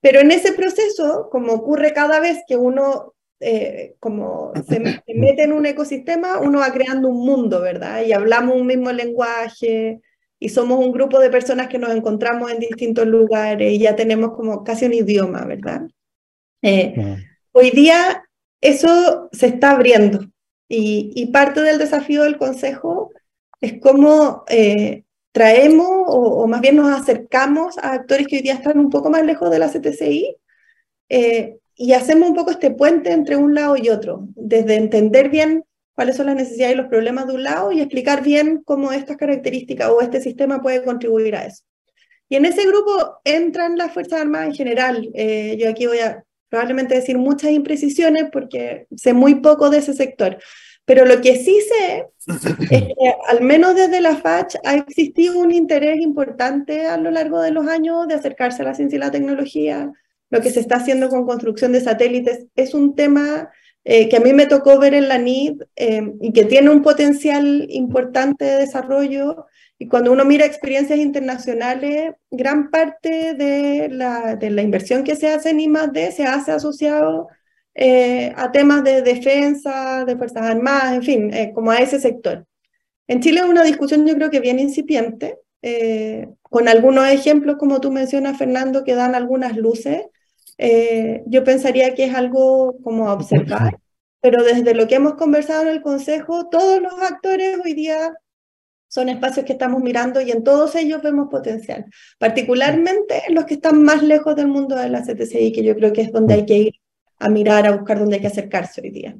Pero 0.00 0.20
en 0.20 0.30
ese 0.30 0.52
proceso, 0.52 1.28
como 1.30 1.52
ocurre 1.52 1.92
cada 1.92 2.20
vez 2.20 2.38
que 2.46 2.56
uno 2.56 3.14
eh, 3.40 3.96
como 3.98 4.52
se, 4.68 4.78
mete 4.80 5.42
en 5.42 5.52
un 5.52 5.66
ecosistema, 5.66 6.38
uno 6.38 6.60
va 6.60 6.72
creando 6.72 7.08
un 7.08 7.26
mundo, 7.26 7.60
¿verdad? 7.60 8.04
Y 8.04 8.12
hablamos 8.12 8.56
un 8.56 8.66
mismo 8.66 8.92
lenguaje 8.92 10.00
y 10.38 10.48
somos 10.48 10.78
un 10.78 10.92
grupo 10.92 11.18
de 11.18 11.30
personas 11.30 11.68
que 11.68 11.78
nos 11.78 11.90
encontramos 11.90 12.52
en 12.52 12.60
distintos 12.60 13.06
lugares 13.06 13.72
y 13.72 13.78
ya 13.78 13.96
tenemos 13.96 14.32
como 14.36 14.62
casi 14.62 14.86
un 14.86 14.94
idioma, 14.94 15.44
¿verdad? 15.44 15.82
Eh, 16.62 16.94
hoy 17.50 17.70
día 17.70 18.24
eso 18.60 19.28
se 19.32 19.46
está 19.46 19.72
abriendo 19.72 20.31
y, 20.74 21.26
parte 21.26 21.60
del 21.60 21.78
desafío 21.78 22.22
del 22.22 22.38
Consejo 22.38 23.10
es 23.60 23.74
cómo 23.80 24.44
eh, 24.48 25.04
traemos 25.30 25.86
o, 26.06 26.46
más 26.46 26.60
bien 26.60 26.76
nos 26.76 26.90
acercamos 26.98 27.78
a 27.78 27.92
actores 27.92 28.26
que 28.26 28.36
hoy 28.36 28.42
día 28.42 28.54
están 28.54 28.78
un 28.78 28.90
poco 28.90 29.10
más 29.10 29.24
lejos 29.24 29.50
de 29.50 29.58
la 29.58 29.68
CTCI 29.68 30.36
eh, 31.10 31.58
y 31.74 31.92
hacemos 31.92 32.30
un 32.30 32.34
poco 32.34 32.50
este 32.50 32.70
puente 32.70 33.12
entre 33.12 33.36
un 33.36 33.54
lado 33.54 33.76
y 33.76 33.90
otro, 33.90 34.26
desde 34.34 34.76
entender 34.76 35.28
bien 35.28 35.64
cuáles 35.94 36.16
son 36.16 36.26
las 36.26 36.36
necesidades 36.36 36.74
y 36.74 36.78
los 36.78 36.88
problemas 36.88 37.26
de 37.26 37.34
un 37.34 37.42
lado 37.42 37.72
y 37.72 37.80
explicar 37.80 38.22
bien 38.22 38.62
cómo 38.64 38.92
estas 38.92 39.18
características 39.18 39.90
o 39.90 40.00
este 40.00 40.20
sistema 40.20 40.62
puede 40.62 40.84
contribuir 40.84 41.36
a 41.36 41.46
eso. 41.46 41.64
Y 42.30 42.36
en 42.36 42.46
ese 42.46 42.66
grupo 42.66 43.20
entran 43.24 43.76
las 43.76 43.92
Fuerzas 43.92 44.22
Armadas 44.22 44.48
en 44.48 44.54
general. 44.54 45.10
Eh, 45.12 45.56
yo 45.60 45.68
aquí 45.68 45.86
voy 45.86 45.98
a 45.98 46.24
probablemente 46.52 46.94
decir 46.94 47.16
muchas 47.16 47.50
imprecisiones 47.50 48.26
porque 48.30 48.86
sé 48.94 49.14
muy 49.14 49.36
poco 49.36 49.70
de 49.70 49.78
ese 49.78 49.94
sector. 49.94 50.36
Pero 50.84 51.06
lo 51.06 51.22
que 51.22 51.36
sí 51.36 51.58
sé 51.66 52.08
es 52.28 52.82
que 52.98 53.14
al 53.26 53.40
menos 53.40 53.74
desde 53.74 54.02
la 54.02 54.16
FACH 54.16 54.56
ha 54.62 54.74
existido 54.74 55.38
un 55.38 55.50
interés 55.50 55.98
importante 56.02 56.86
a 56.86 56.98
lo 56.98 57.10
largo 57.10 57.40
de 57.40 57.52
los 57.52 57.66
años 57.66 58.06
de 58.06 58.16
acercarse 58.16 58.60
a 58.60 58.66
la 58.66 58.74
ciencia 58.74 58.96
y 58.96 59.00
la 59.00 59.10
tecnología. 59.10 59.90
Lo 60.28 60.42
que 60.42 60.50
se 60.50 60.60
está 60.60 60.76
haciendo 60.76 61.08
con 61.08 61.24
construcción 61.24 61.72
de 61.72 61.80
satélites 61.80 62.44
es 62.54 62.74
un 62.74 62.94
tema 62.94 63.48
eh, 63.84 64.10
que 64.10 64.18
a 64.18 64.20
mí 64.20 64.34
me 64.34 64.44
tocó 64.44 64.78
ver 64.78 64.92
en 64.92 65.08
la 65.08 65.16
NID 65.16 65.62
eh, 65.76 66.12
y 66.20 66.34
que 66.34 66.44
tiene 66.44 66.68
un 66.68 66.82
potencial 66.82 67.66
importante 67.70 68.44
de 68.44 68.58
desarrollo 68.58 69.46
y 69.82 69.88
cuando 69.88 70.12
uno 70.12 70.24
mira 70.24 70.46
experiencias 70.46 71.00
internacionales, 71.00 72.14
gran 72.30 72.70
parte 72.70 73.34
de 73.34 73.88
la, 73.88 74.36
de 74.36 74.48
la 74.50 74.62
inversión 74.62 75.02
que 75.02 75.16
se 75.16 75.28
hace 75.28 75.50
en 75.50 75.58
I+.D. 75.58 76.12
se 76.12 76.22
hace 76.22 76.52
asociado 76.52 77.26
eh, 77.74 78.32
a 78.36 78.52
temas 78.52 78.84
de 78.84 79.02
defensa, 79.02 80.04
de 80.04 80.16
Fuerzas 80.16 80.44
Armadas, 80.44 80.94
en 80.94 81.02
fin, 81.02 81.34
eh, 81.34 81.50
como 81.52 81.72
a 81.72 81.78
ese 81.78 81.98
sector. 81.98 82.46
En 83.08 83.18
Chile 83.18 83.40
es 83.40 83.46
una 83.46 83.64
discusión 83.64 84.06
yo 84.06 84.14
creo 84.14 84.30
que 84.30 84.38
bien 84.38 84.60
incipiente, 84.60 85.40
eh, 85.62 86.28
con 86.42 86.68
algunos 86.68 87.08
ejemplos, 87.08 87.56
como 87.56 87.80
tú 87.80 87.90
mencionas, 87.90 88.38
Fernando, 88.38 88.84
que 88.84 88.94
dan 88.94 89.16
algunas 89.16 89.56
luces, 89.56 90.02
eh, 90.58 91.24
yo 91.26 91.42
pensaría 91.42 91.96
que 91.96 92.04
es 92.04 92.14
algo 92.14 92.76
como 92.84 93.08
a 93.08 93.14
observar, 93.14 93.80
pero 94.20 94.44
desde 94.44 94.74
lo 94.74 94.86
que 94.86 94.94
hemos 94.94 95.14
conversado 95.14 95.62
en 95.62 95.70
el 95.70 95.82
Consejo, 95.82 96.48
todos 96.50 96.80
los 96.80 96.94
actores 97.02 97.58
hoy 97.64 97.74
día 97.74 98.12
son 98.92 99.08
espacios 99.08 99.46
que 99.46 99.54
estamos 99.54 99.82
mirando 99.82 100.20
y 100.20 100.30
en 100.32 100.44
todos 100.44 100.74
ellos 100.74 101.00
vemos 101.00 101.28
potencial, 101.30 101.86
particularmente 102.18 103.22
en 103.26 103.34
los 103.34 103.46
que 103.46 103.54
están 103.54 103.82
más 103.82 104.02
lejos 104.02 104.36
del 104.36 104.48
mundo 104.48 104.76
de 104.76 104.90
la 104.90 105.00
CTCI, 105.00 105.50
que 105.50 105.64
yo 105.64 105.74
creo 105.74 105.94
que 105.94 106.02
es 106.02 106.12
donde 106.12 106.34
hay 106.34 106.44
que 106.44 106.58
ir 106.58 106.74
a 107.18 107.30
mirar, 107.30 107.66
a 107.66 107.74
buscar 107.74 107.98
dónde 107.98 108.16
hay 108.16 108.20
que 108.20 108.26
acercarse 108.26 108.82
hoy 108.82 108.90
día. 108.90 109.16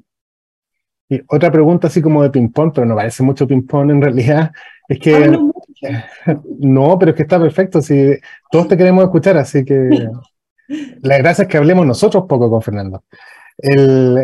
Y 1.09 1.23
otra 1.27 1.51
pregunta 1.51 1.87
así 1.87 2.03
como 2.03 2.23
de 2.23 2.29
ping-pong, 2.29 2.73
pero 2.75 2.87
no 2.87 2.95
parece 2.95 3.23
mucho 3.23 3.47
ping-pong 3.47 3.93
en 3.93 4.03
realidad, 4.03 4.53
es 4.87 4.99
que... 4.99 5.39
no, 6.59 6.99
pero 6.99 7.13
es 7.13 7.17
que 7.17 7.23
está 7.23 7.41
perfecto, 7.41 7.81
si 7.81 8.19
todos 8.51 8.69
te 8.69 8.77
queremos 8.77 9.05
escuchar, 9.05 9.39
así 9.39 9.65
que 9.65 10.07
la 11.01 11.17
gracia 11.17 11.45
es 11.45 11.49
que 11.49 11.57
hablemos 11.57 11.87
nosotros 11.87 12.25
poco 12.29 12.51
con 12.51 12.61
Fernando. 12.61 13.05
El, 13.57 14.23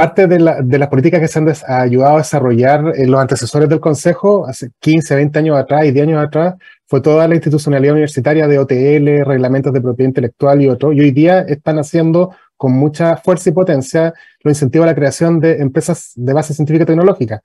parte 0.00 0.26
de, 0.26 0.38
las 0.78 0.88
políticas 0.88 1.20
que 1.20 1.28
se 1.28 1.38
han 1.38 1.52
ayudado 1.68 2.14
a 2.14 2.18
desarrollar 2.18 2.92
en 2.96 3.10
los 3.10 3.20
antecesores 3.20 3.68
del 3.68 3.80
Consejo, 3.80 4.46
hace 4.46 4.70
15, 4.80 5.14
20 5.14 5.38
años 5.38 5.58
atrás 5.58 5.84
y 5.84 5.90
10 5.90 6.08
años 6.08 6.24
atrás, 6.24 6.54
fue 6.86 7.02
toda 7.02 7.28
la 7.28 7.34
institucionalidad 7.34 7.92
universitaria 7.92 8.48
de 8.48 8.58
OTL, 8.58 9.26
reglamentos 9.26 9.74
de 9.74 9.82
propiedad 9.82 10.08
intelectual 10.08 10.62
y 10.62 10.68
otro, 10.68 10.94
y 10.94 11.00
hoy 11.00 11.10
día 11.10 11.40
están 11.40 11.78
haciendo 11.78 12.34
con 12.56 12.72
mucha 12.72 13.18
fuerza 13.18 13.50
y 13.50 13.52
potencia 13.52 14.14
los 14.42 14.52
incentivos 14.52 14.84
a 14.84 14.90
la 14.92 14.94
creación 14.94 15.38
de 15.38 15.58
empresas 15.58 16.12
de 16.16 16.32
base 16.32 16.54
científica 16.54 16.84
y 16.84 16.86
tecnológica. 16.86 17.42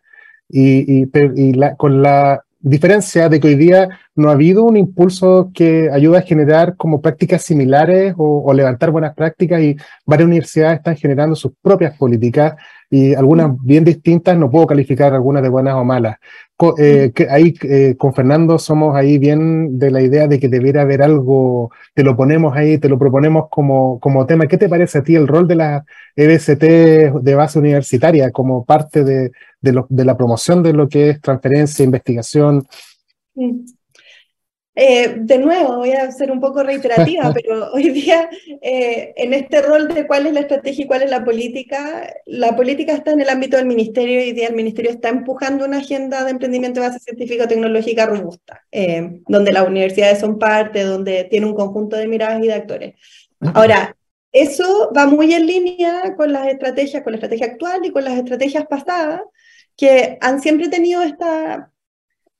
Y, 0.48 1.10
con 1.76 2.02
la 2.02 2.45
diferencia 2.70 3.30
de 3.30 3.40
que 3.40 3.48
hoy 3.50 3.56
día 3.56 3.90
no 4.16 4.30
ha 4.30 4.34
habido 4.34 4.64
un 4.64 4.76
impulso 4.76 5.52
que 5.54 5.90
ayude 5.92 6.18
a 6.18 6.24
generar 6.24 6.76
como 6.78 7.00
prácticas 7.00 7.44
similares 7.44 8.16
o, 8.18 8.52
levantar 8.54 8.90
buenas 8.90 9.14
prácticas 9.14 9.62
y 9.62 9.78
varias 10.06 10.28
universidades 10.28 10.78
están 10.78 10.96
generando 10.96 11.36
sus 11.36 11.52
propias 11.62 11.96
políticas 11.98 12.56
y 12.90 13.14
algunas 13.14 13.50
mm. 13.50 13.58
bien 13.62 13.84
distintas, 13.84 14.38
no 14.38 14.50
puedo 14.50 14.66
calificar 14.66 15.14
algunas 15.14 15.44
de 15.44 15.50
buenas 15.50 15.76
o 15.76 15.84
malas. 15.84 16.18
Eh, 16.78 17.12
que 17.14 17.28
ahí 17.30 17.54
eh, 17.64 17.96
con 17.98 18.14
Fernando 18.14 18.58
somos 18.58 18.96
ahí 18.96 19.18
bien 19.18 19.78
de 19.78 19.92
la 19.92 20.02
idea 20.02 20.28
de 20.28 20.40
que 20.40 20.48
debiera 20.48 20.84
haber 20.84 21.02
algo, 21.02 21.70
te 21.94 22.04
lo 22.04 22.16
ponemos 22.16 22.56
ahí, 22.56 22.78
te 22.78 22.88
lo 22.88 22.98
proponemos 22.98 23.48
como, 23.50 24.00
como 24.00 24.26
tema. 24.26 24.48
¿Qué 24.48 24.58
te 24.58 24.70
parece 24.70 25.00
a 25.00 25.04
ti 25.04 25.16
el 25.16 25.28
rol 25.28 25.48
de 25.48 25.56
la 25.56 25.86
EBCT 26.16 27.22
de 27.22 27.36
base 27.36 27.60
universitaria 27.60 28.32
como 28.32 28.64
parte 28.64 29.04
de, 29.04 29.32
de, 29.72 30.06
la 30.06 30.18
promoción 30.18 30.64
de 30.64 30.74
lo 30.74 30.88
que 30.88 31.10
es 31.12 31.22
transferencia, 31.22 31.84
investigación? 31.84 32.66
Eh, 34.78 35.16
de 35.20 35.38
nuevo, 35.38 35.78
voy 35.78 35.94
a 35.94 36.12
ser 36.12 36.32
un 36.32 36.42
poco 36.42 36.62
reiterativa, 36.62 37.34
pero 37.34 37.72
hoy 37.72 37.90
día 37.92 38.30
eh, 38.62 39.14
en 39.16 39.34
este 39.34 39.62
rol 39.62 39.88
de 39.88 40.06
cuál 40.06 40.28
es 40.28 40.34
la 40.34 40.42
estrategia 40.42 40.84
y 40.84 40.88
cuál 40.88 41.04
es 41.04 41.10
la 41.10 41.24
política, 41.24 42.14
la 42.26 42.56
política 42.58 42.94
está 42.94 43.12
en 43.12 43.22
el 43.22 43.30
ámbito 43.30 43.56
del 43.56 43.68
ministerio 43.68 44.20
y 44.20 44.24
hoy 44.24 44.32
día 44.34 44.50
el 44.50 44.56
ministerio 44.56 44.92
está 44.92 45.08
empujando 45.10 45.64
una 45.66 45.78
agenda 45.78 46.26
de 46.26 46.32
emprendimiento 46.32 46.82
de 46.82 46.88
base 46.88 47.00
científico-tecnológica 47.00 48.06
robusta, 48.06 48.64
eh, 48.72 49.22
donde 49.28 49.54
las 49.54 49.66
universidades 49.66 50.20
son 50.20 50.38
parte, 50.38 50.84
donde 50.84 51.24
tiene 51.24 51.46
un 51.46 51.56
conjunto 51.56 51.96
de 51.96 52.08
miradas 52.08 52.44
y 52.44 52.48
de 52.48 52.54
actores. 52.54 52.96
Ahora, 53.54 53.96
eso 54.34 54.92
va 54.96 55.06
muy 55.08 55.34
en 55.34 55.48
línea 55.48 56.14
con 56.18 56.34
las 56.34 56.48
estrategias, 56.48 57.04
con 57.04 57.14
la 57.14 57.18
estrategia 57.18 57.46
actual 57.46 57.86
y 57.86 57.92
con 57.92 58.04
las 58.04 58.18
estrategias 58.18 58.66
pasadas, 58.66 59.22
que 59.78 60.18
han 60.22 60.42
siempre 60.42 60.70
tenido 60.70 61.02
esta 61.02 61.72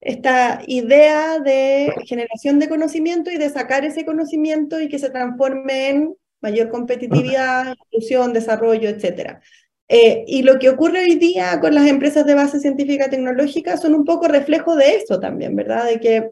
esta 0.06 0.62
idea 0.68 1.40
de 1.40 1.92
generación 2.06 2.60
de 2.60 2.70
conocimiento 2.70 3.32
y 3.32 3.38
de 3.38 3.50
sacar 3.50 3.86
ese 3.86 4.06
conocimiento 4.06 4.80
y 4.80 4.88
que 4.88 5.00
se 5.00 5.10
transforme 5.10 5.90
en 5.90 6.16
mayor 6.42 6.70
competitividad, 6.70 7.74
inclusión, 7.76 8.32
desarrollo, 8.32 8.88
etc. 8.88 9.40
Eh, 9.88 10.24
y 10.28 10.44
lo 10.44 10.60
que 10.60 10.70
ocurre 10.70 11.00
hoy 11.00 11.16
día 11.16 11.60
con 11.60 11.74
las 11.74 11.88
empresas 11.88 12.24
de 12.28 12.36
base 12.36 12.60
científica 12.60 13.10
tecnológica 13.10 13.78
son 13.78 13.96
un 13.96 14.06
poco 14.06 14.28
reflejo 14.28 14.76
de 14.76 14.96
eso 14.98 15.20
también, 15.20 15.56
¿verdad? 15.56 15.86
De 15.86 16.00
que 16.00 16.32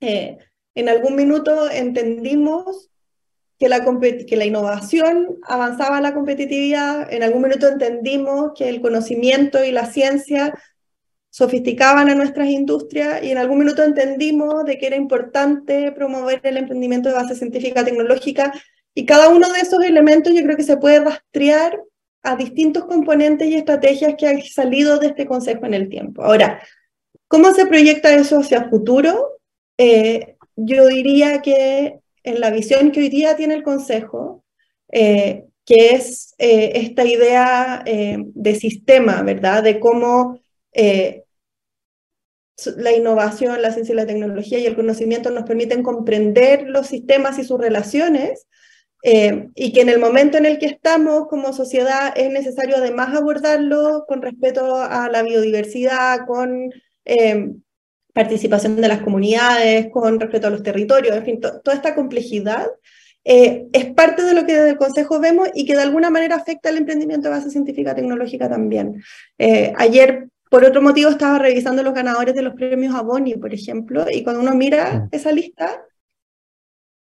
eh, 0.00 0.38
en 0.74 0.88
algún 0.88 1.14
minuto 1.14 1.70
entendimos 1.70 2.90
que 3.58 3.68
la, 3.68 3.84
que 4.26 4.36
la 4.36 4.44
innovación 4.44 5.38
avanzaba 5.42 6.00
la 6.00 6.14
competitividad, 6.14 7.12
en 7.12 7.22
algún 7.22 7.42
minuto 7.42 7.68
entendimos 7.68 8.52
que 8.56 8.68
el 8.68 8.80
conocimiento 8.80 9.64
y 9.64 9.70
la 9.70 9.86
ciencia 9.86 10.54
sofisticaban 11.30 12.08
a 12.08 12.14
nuestras 12.14 12.48
industrias 12.48 13.22
y 13.22 13.30
en 13.30 13.38
algún 13.38 13.58
minuto 13.58 13.82
entendimos 13.82 14.64
de 14.64 14.78
que 14.78 14.86
era 14.86 14.96
importante 14.96 15.90
promover 15.92 16.40
el 16.44 16.58
emprendimiento 16.58 17.08
de 17.08 17.16
base 17.16 17.34
científica 17.34 17.84
tecnológica 17.84 18.52
y 18.94 19.04
cada 19.04 19.28
uno 19.28 19.52
de 19.52 19.60
esos 19.60 19.82
elementos 19.82 20.32
yo 20.32 20.42
creo 20.44 20.56
que 20.56 20.62
se 20.62 20.76
puede 20.76 21.00
rastrear 21.00 21.80
a 22.22 22.36
distintos 22.36 22.84
componentes 22.84 23.48
y 23.48 23.54
estrategias 23.54 24.14
que 24.16 24.28
han 24.28 24.42
salido 24.42 24.98
de 24.98 25.08
este 25.08 25.26
consejo 25.26 25.66
en 25.66 25.74
el 25.74 25.88
tiempo. 25.88 26.22
Ahora, 26.22 26.62
¿cómo 27.28 27.52
se 27.52 27.66
proyecta 27.66 28.14
eso 28.14 28.38
hacia 28.38 28.58
el 28.58 28.70
futuro? 28.70 29.40
Eh, 29.76 30.36
yo 30.56 30.86
diría 30.86 31.42
que 31.42 32.00
en 32.24 32.40
la 32.40 32.50
visión 32.50 32.90
que 32.90 33.00
hoy 33.00 33.08
día 33.08 33.36
tiene 33.36 33.54
el 33.54 33.62
consejo, 33.62 34.44
eh, 34.90 35.44
que 35.64 35.94
es 35.94 36.34
eh, 36.38 36.72
esta 36.74 37.04
idea 37.04 37.84
de 37.86 38.54
sistema, 38.56 39.22
¿verdad? 39.22 39.62
De 39.62 39.78
cómo 39.78 40.40
la 42.76 42.92
innovación, 42.92 43.62
la 43.62 43.72
ciencia 43.72 43.92
y 43.92 43.96
la 43.96 44.06
tecnología 44.06 44.58
y 44.58 44.66
el 44.66 44.76
conocimiento 44.76 45.30
nos 45.30 45.44
permiten 45.44 45.82
comprender 45.82 46.68
los 46.68 46.88
sistemas 46.88 47.38
y 47.38 47.44
sus 47.44 47.60
relaciones, 47.60 48.46
eh, 49.06 49.50
y 49.54 49.74
que 49.74 49.82
en 49.82 49.90
el 49.90 49.98
momento 49.98 50.38
en 50.38 50.46
el 50.46 50.58
que 50.58 50.64
estamos 50.64 51.28
como 51.28 51.52
sociedad 51.52 52.14
es 52.16 52.30
necesario 52.30 52.76
además 52.78 53.14
abordarlo 53.14 54.06
con 54.08 54.22
respeto 54.22 54.76
a 54.76 55.10
la 55.10 55.22
biodiversidad, 55.22 56.20
con 56.26 56.70
eh, 57.04 57.50
participación 58.14 58.76
de 58.76 58.88
las 58.88 59.02
comunidades, 59.02 59.88
con 59.92 60.18
respeto 60.18 60.46
a 60.46 60.50
los 60.50 60.62
territorios, 60.62 61.14
en 61.14 61.24
fin, 61.24 61.40
toda 61.40 61.74
esta 61.74 61.94
complejidad. 61.94 62.68
Eh, 63.24 63.66
es 63.72 63.86
parte 63.92 64.22
de 64.22 64.34
lo 64.34 64.46
que 64.46 64.54
desde 64.54 64.70
el 64.70 64.76
Consejo 64.78 65.20
vemos 65.20 65.48
y 65.54 65.66
que 65.66 65.74
de 65.74 65.82
alguna 65.82 66.08
manera 66.08 66.36
afecta 66.36 66.70
al 66.70 66.78
emprendimiento 66.78 67.28
de 67.28 67.34
base 67.34 67.50
científica 67.50 67.94
tecnológica 67.94 68.48
también. 68.48 69.02
ayer 69.76 70.28
por 70.54 70.64
otro 70.64 70.80
motivo, 70.80 71.10
estaba 71.10 71.40
revisando 71.40 71.82
los 71.82 71.94
ganadores 71.94 72.32
de 72.32 72.42
los 72.42 72.54
premios 72.54 72.94
Aboni, 72.94 73.34
por 73.34 73.52
ejemplo, 73.52 74.06
y 74.08 74.22
cuando 74.22 74.40
uno 74.40 74.54
mira 74.54 74.94
mm. 74.94 75.08
esa 75.10 75.32
lista, 75.32 75.84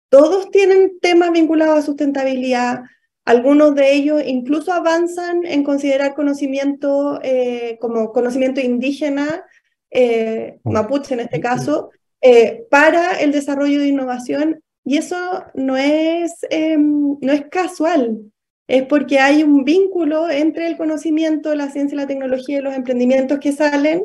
todos 0.10 0.51
tienen 0.51 0.99
temas 0.99 1.32
vinculados 1.32 1.80
a 1.80 1.82
sustentabilidad. 1.82 2.82
Algunos 3.24 3.74
de 3.74 3.93
ellos 3.93 4.22
incluso 4.26 4.74
avanzan 4.74 5.45
en 5.45 5.64
considerar 5.64 6.14
conocimiento 6.14 7.22
eh, 7.24 7.78
como 7.80 8.12
conocimiento 8.12 8.60
indígena, 8.60 9.45
eh, 9.91 10.59
mm. 10.63 10.71
mapuche 10.71 11.13
en 11.13 11.21
este 11.21 11.39
caso, 11.39 11.91
eh, 12.21 12.65
para 12.69 13.19
el 13.19 13.31
desarrollo 13.31 13.79
de 13.79 13.88
innovación. 13.88 14.61
Y 14.83 14.97
eso 14.97 15.43
no 15.53 15.75
es, 15.77 16.33
em, 16.49 17.17
no 17.21 17.33
es 17.33 17.45
casual 17.49 18.31
es 18.67 18.85
porque 18.85 19.19
hay 19.19 19.43
un 19.43 19.63
vínculo 19.63 20.29
entre 20.29 20.67
el 20.67 20.77
conocimiento, 20.77 21.55
la 21.55 21.71
ciencia, 21.71 21.95
la 21.95 22.07
tecnología 22.07 22.59
y 22.59 22.61
los 22.61 22.75
emprendimientos 22.75 23.39
que 23.39 23.53
salen, 23.53 24.03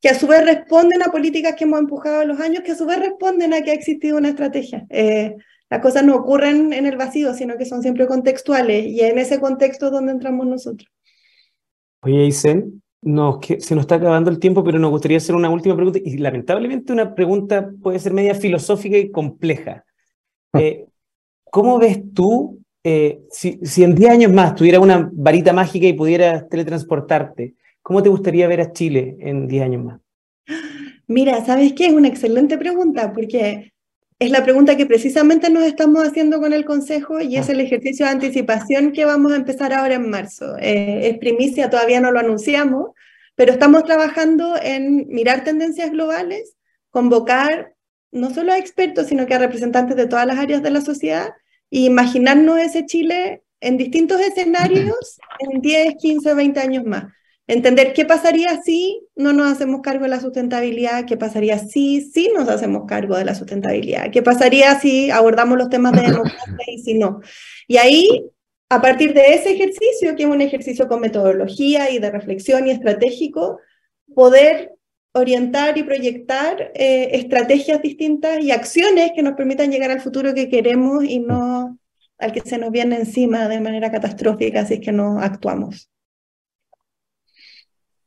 que 0.00 0.08
a 0.08 0.14
su 0.18 0.28
vez 0.28 0.44
responden 0.44 1.02
a 1.02 1.10
políticas 1.10 1.56
que 1.56 1.64
hemos 1.64 1.80
empujado 1.80 2.22
en 2.22 2.28
los 2.28 2.40
años, 2.40 2.62
que 2.62 2.72
a 2.72 2.76
su 2.76 2.86
vez 2.86 3.00
responden 3.00 3.52
a 3.52 3.62
que 3.62 3.72
ha 3.72 3.74
existido 3.74 4.16
una 4.16 4.28
estrategia. 4.28 4.86
Eh, 4.90 5.34
las 5.68 5.80
cosas 5.80 6.04
no 6.04 6.14
ocurren 6.14 6.72
en 6.72 6.86
el 6.86 6.96
vacío, 6.96 7.34
sino 7.34 7.56
que 7.56 7.64
son 7.64 7.82
siempre 7.82 8.06
contextuales 8.06 8.86
y 8.86 9.00
en 9.00 9.18
ese 9.18 9.40
contexto 9.40 9.86
es 9.86 9.92
donde 9.92 10.12
entramos 10.12 10.46
nosotros. 10.46 10.88
Oye, 12.02 12.26
Isen, 12.26 12.82
no, 13.02 13.38
que 13.40 13.60
se 13.60 13.74
nos 13.74 13.82
está 13.82 13.96
acabando 13.96 14.30
el 14.30 14.38
tiempo, 14.38 14.64
pero 14.64 14.78
nos 14.78 14.90
gustaría 14.90 15.18
hacer 15.18 15.34
una 15.34 15.50
última 15.50 15.76
pregunta 15.76 16.00
y 16.02 16.16
lamentablemente 16.18 16.92
una 16.92 17.14
pregunta 17.14 17.70
puede 17.82 17.98
ser 17.98 18.12
media 18.12 18.34
filosófica 18.34 18.96
y 18.96 19.10
compleja. 19.10 19.84
Ah. 20.52 20.60
Eh, 20.60 20.86
¿Cómo 21.50 21.78
ves 21.78 22.02
tú 22.12 22.60
eh, 22.88 23.22
si, 23.32 23.58
en 23.82 23.96
10 23.96 24.10
años 24.12 24.32
más 24.32 24.54
tuviera 24.54 24.78
una 24.78 25.10
varita 25.12 25.52
mágica 25.52 25.88
y 25.88 25.92
pudieras 25.92 26.48
teletransportarte, 26.48 27.54
¿cómo 27.82 28.00
te 28.00 28.08
gustaría 28.08 28.46
ver 28.46 28.60
a 28.60 28.72
Chile 28.72 29.16
en 29.18 29.48
10 29.48 29.64
años 29.64 29.84
más? 29.84 30.00
Mira, 31.08 31.44
¿sabes 31.44 31.72
qué? 31.72 31.86
Es 31.86 31.92
una 31.92 32.06
excelente 32.06 32.56
pregunta 32.56 33.12
porque 33.12 33.72
es 34.18 34.30
la 34.30 34.42
pregunta 34.42 34.76
que 34.76 34.86
precisamente 34.86 35.50
nos 35.50 35.64
estamos 35.64 36.06
haciendo 36.06 36.40
con 36.40 36.52
el 36.52 36.64
Consejo 36.64 37.20
y 37.20 37.36
es 37.36 37.48
ah. 37.48 37.52
el 37.52 37.60
ejercicio 37.60 38.06
de 38.06 38.12
anticipación 38.12 38.92
que 38.92 39.04
vamos 39.04 39.32
a 39.32 39.36
empezar 39.36 39.72
ahora 39.72 39.94
en 39.94 40.08
marzo. 40.08 40.56
Eh, 40.58 41.08
es 41.08 41.18
primicia, 41.18 41.68
todavía 41.68 42.00
no 42.00 42.10
lo 42.10 42.20
anunciamos, 42.20 42.90
pero 43.34 43.52
estamos 43.52 43.84
trabajando 43.84 44.56
en 44.60 45.06
mirar 45.08 45.44
tendencias 45.44 45.90
globales, 45.90 46.56
convocar 46.90 47.74
no 48.10 48.32
solo 48.32 48.52
a 48.52 48.58
expertos, 48.58 49.08
sino 49.08 49.26
que 49.26 49.34
a 49.34 49.38
representantes 49.38 49.96
de 49.96 50.06
todas 50.06 50.26
las 50.26 50.38
áreas 50.38 50.62
de 50.62 50.70
la 50.70 50.80
sociedad 50.80 51.30
imaginarnos 51.68 52.58
ese 52.58 52.86
Chile 52.86 53.42
en 53.60 53.76
distintos 53.76 54.20
escenarios 54.20 55.18
en 55.40 55.60
10, 55.60 55.94
15, 56.00 56.34
20 56.34 56.60
años 56.60 56.84
más. 56.84 57.04
Entender 57.46 57.92
qué 57.92 58.04
pasaría 58.04 58.60
si 58.62 59.00
no 59.14 59.32
nos 59.32 59.52
hacemos 59.52 59.80
cargo 59.80 60.04
de 60.04 60.10
la 60.10 60.20
sustentabilidad, 60.20 61.04
qué 61.06 61.16
pasaría 61.16 61.58
si 61.58 62.00
sí 62.00 62.30
nos 62.36 62.48
hacemos 62.48 62.86
cargo 62.86 63.16
de 63.16 63.24
la 63.24 63.34
sustentabilidad, 63.34 64.10
qué 64.10 64.22
pasaría 64.22 64.78
si 64.80 65.10
abordamos 65.10 65.56
los 65.56 65.68
temas 65.68 65.92
de 65.92 66.02
democracia 66.10 66.64
y 66.66 66.78
si 66.78 66.94
no. 66.94 67.20
Y 67.68 67.76
ahí, 67.76 68.24
a 68.68 68.80
partir 68.80 69.14
de 69.14 69.34
ese 69.34 69.52
ejercicio, 69.52 70.16
que 70.16 70.24
es 70.24 70.28
un 70.28 70.40
ejercicio 70.40 70.88
con 70.88 71.00
metodología 71.00 71.90
y 71.90 71.98
de 71.98 72.10
reflexión 72.10 72.66
y 72.66 72.70
estratégico, 72.70 73.60
poder 74.14 74.72
orientar 75.12 75.78
y 75.78 75.82
proyectar 75.82 76.72
eh, 76.74 77.10
estrategias 77.12 77.80
distintas 77.80 78.40
y 78.40 78.50
acciones 78.50 79.12
que 79.14 79.22
nos 79.22 79.34
permitan 79.34 79.70
llegar 79.70 79.90
al 79.90 80.00
futuro 80.00 80.34
que 80.34 80.50
queremos 80.50 81.04
y 81.04 81.20
no 81.20 81.78
al 82.18 82.32
que 82.32 82.40
se 82.40 82.58
nos 82.58 82.70
viene 82.70 82.96
encima 82.96 83.46
de 83.48 83.60
manera 83.60 83.90
catastrófica 83.90 84.64
si 84.66 84.74
es 84.74 84.80
que 84.80 84.92
no 84.92 85.20
actuamos. 85.20 85.90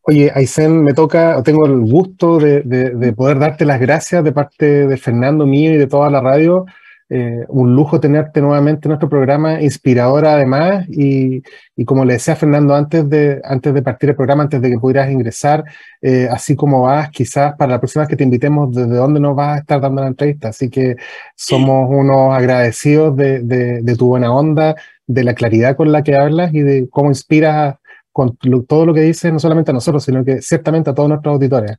Oye, 0.02 0.32
Aysén, 0.34 0.84
me 0.84 0.94
toca, 0.94 1.42
tengo 1.44 1.66
el 1.66 1.82
gusto 1.82 2.40
de, 2.40 2.62
de, 2.62 3.14
poder 3.14 3.38
darte 3.40 3.66
las 3.66 3.80
gracias 3.80 4.24
de 4.24 4.32
parte 4.32 4.88
de 4.88 4.98
Fernando 4.98 5.46
mío 5.46 5.72
y 5.72 5.78
de 5.78 5.88
toda 5.88 6.10
la 6.10 6.22
radio 6.22 6.66
eh, 7.12 7.44
un 7.48 7.76
lujo 7.76 8.00
tenerte 8.00 8.40
nuevamente 8.40 8.88
en 8.88 8.90
nuestro 8.90 9.10
programa, 9.10 9.60
inspiradora 9.64 10.34
además, 10.34 10.88
y, 10.90 11.42
y, 11.76 11.84
como 11.84 12.06
le 12.06 12.14
decía 12.14 12.36
Fernando 12.36 12.76
antes 12.76 13.10
de, 13.10 13.42
antes 13.44 13.74
de 13.74 13.82
partir 13.82 14.12
el 14.12 14.16
programa, 14.16 14.44
antes 14.44 14.62
de 14.62 14.70
que 14.70 14.78
pudieras 14.78 15.10
ingresar, 15.10 15.64
eh, 16.04 16.28
así 16.32 16.56
como 16.56 16.84
vas, 16.84 17.10
quizás 17.10 17.56
para 17.56 17.72
la 17.74 17.80
próxima 17.80 18.04
vez 18.04 18.10
que 18.10 18.16
te 18.16 18.24
invitemos, 18.24 18.76
desde 18.76 18.96
dónde 18.96 19.20
nos 19.20 19.36
vas 19.36 19.58
a 19.58 19.60
estar 19.62 19.82
dando 19.82 20.04
la 20.04 20.10
entrevista. 20.10 20.50
Así 20.50 20.70
que 20.70 20.98
somos 21.36 21.90
unos 21.90 22.32
agradecidos 22.36 23.18
de, 23.18 23.40
de, 23.42 23.96
tu 23.96 24.08
buena 24.08 24.32
onda, 24.32 24.76
de 25.08 25.24
la 25.24 25.34
claridad 25.34 25.76
con 25.76 25.92
la 25.92 26.04
que 26.04 26.16
hablas 26.16 26.54
y 26.54 26.62
de 26.62 26.88
cómo 26.92 27.10
inspiras 27.10 27.78
con 28.12 28.38
todo 28.68 28.86
lo 28.86 28.94
que 28.94 29.02
dices, 29.02 29.32
no 29.32 29.40
solamente 29.40 29.72
a 29.72 29.74
nosotros, 29.74 30.04
sino 30.04 30.24
que 30.26 30.42
ciertamente 30.42 30.90
a 30.90 30.94
todos 30.94 31.10
nuestros 31.10 31.34
auditores 31.34 31.78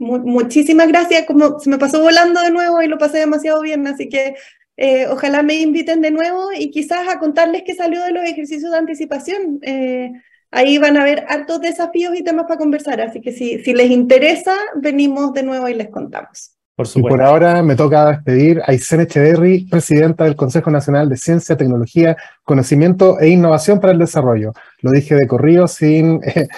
muchísimas 0.00 0.88
gracias, 0.88 1.26
como 1.26 1.60
se 1.60 1.68
me 1.68 1.78
pasó 1.78 2.00
volando 2.00 2.40
de 2.42 2.50
nuevo 2.50 2.80
y 2.82 2.88
lo 2.88 2.98
pasé 2.98 3.18
demasiado 3.18 3.60
bien, 3.60 3.86
así 3.86 4.08
que 4.08 4.34
eh, 4.76 5.06
ojalá 5.08 5.42
me 5.42 5.54
inviten 5.56 6.00
de 6.00 6.10
nuevo 6.10 6.52
y 6.56 6.70
quizás 6.70 7.06
a 7.08 7.18
contarles 7.18 7.62
qué 7.66 7.74
salió 7.74 8.02
de 8.02 8.12
los 8.12 8.24
ejercicios 8.24 8.72
de 8.72 8.78
anticipación. 8.78 9.60
Eh, 9.62 10.10
ahí 10.50 10.78
van 10.78 10.96
a 10.96 11.02
haber 11.02 11.26
hartos 11.28 11.60
desafíos 11.60 12.14
y 12.16 12.24
temas 12.24 12.46
para 12.46 12.58
conversar, 12.58 13.00
así 13.02 13.20
que 13.20 13.32
si, 13.32 13.62
si 13.62 13.74
les 13.74 13.90
interesa, 13.90 14.54
venimos 14.76 15.34
de 15.34 15.42
nuevo 15.42 15.68
y 15.68 15.74
les 15.74 15.90
contamos. 15.90 16.56
Por 16.80 16.88
y 16.94 17.02
por 17.02 17.22
ahora 17.22 17.62
me 17.62 17.76
toca 17.76 18.06
despedir 18.06 18.62
a 18.66 18.72
Isen 18.72 19.00
Echeverry, 19.00 19.66
presidenta 19.66 20.24
del 20.24 20.34
Consejo 20.34 20.70
Nacional 20.70 21.10
de 21.10 21.18
Ciencia, 21.18 21.54
Tecnología, 21.56 22.16
Conocimiento 22.42 23.20
e 23.20 23.28
Innovación 23.28 23.80
para 23.80 23.92
el 23.92 23.98
Desarrollo. 23.98 24.54
Lo 24.80 24.90
dije 24.90 25.14
de 25.14 25.26
corrido 25.26 25.68
sin, 25.68 26.22
eh, 26.24 26.48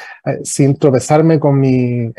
sin 0.45 0.77
tropezarme 0.77 1.41
con 1.41 1.59
mi, 1.59 2.13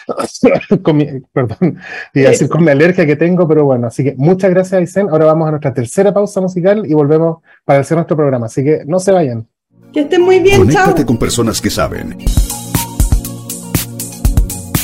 con 0.82 0.96
mi, 0.96 1.06
perdón, 1.32 1.78
a 1.78 2.18
decir 2.18 2.48
con 2.48 2.64
mi 2.64 2.70
alergia 2.70 3.06
que 3.06 3.14
tengo, 3.14 3.46
pero 3.46 3.64
bueno, 3.64 3.86
así 3.86 4.02
que 4.02 4.14
muchas 4.16 4.50
gracias 4.50 4.82
Isen. 4.82 5.08
Ahora 5.08 5.26
vamos 5.26 5.46
a 5.46 5.50
nuestra 5.52 5.72
tercera 5.72 6.12
pausa 6.12 6.40
musical 6.40 6.84
y 6.84 6.94
volvemos 6.94 7.38
para 7.64 7.80
hacer 7.80 7.96
nuestro 7.96 8.16
programa. 8.16 8.46
Así 8.46 8.64
que 8.64 8.82
no 8.86 8.98
se 8.98 9.12
vayan. 9.12 9.46
Que 9.92 10.00
estén 10.00 10.22
muy 10.22 10.40
bien, 10.40 10.58
Conéctate 10.58 11.06
con 11.06 11.16
personas 11.16 11.60
que 11.60 11.70
saben. 11.70 12.16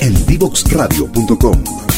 En 0.00 0.26
divoxradio.com 0.26 1.91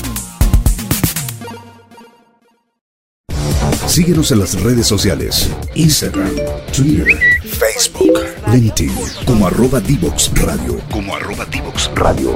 Síguenos 3.94 4.32
en 4.32 4.40
las 4.40 4.60
redes 4.60 4.88
sociales, 4.88 5.48
Instagram, 5.76 6.32
Twitter, 6.76 7.06
Facebook, 7.44 8.18
LinkedIn, 8.50 8.90
como 9.24 9.46
arroba 9.46 9.78
Divox 9.78 10.32
Radio, 10.34 10.80
como 10.90 11.14
arroba 11.14 11.44
Divox 11.44 11.88
Radio. 11.94 12.34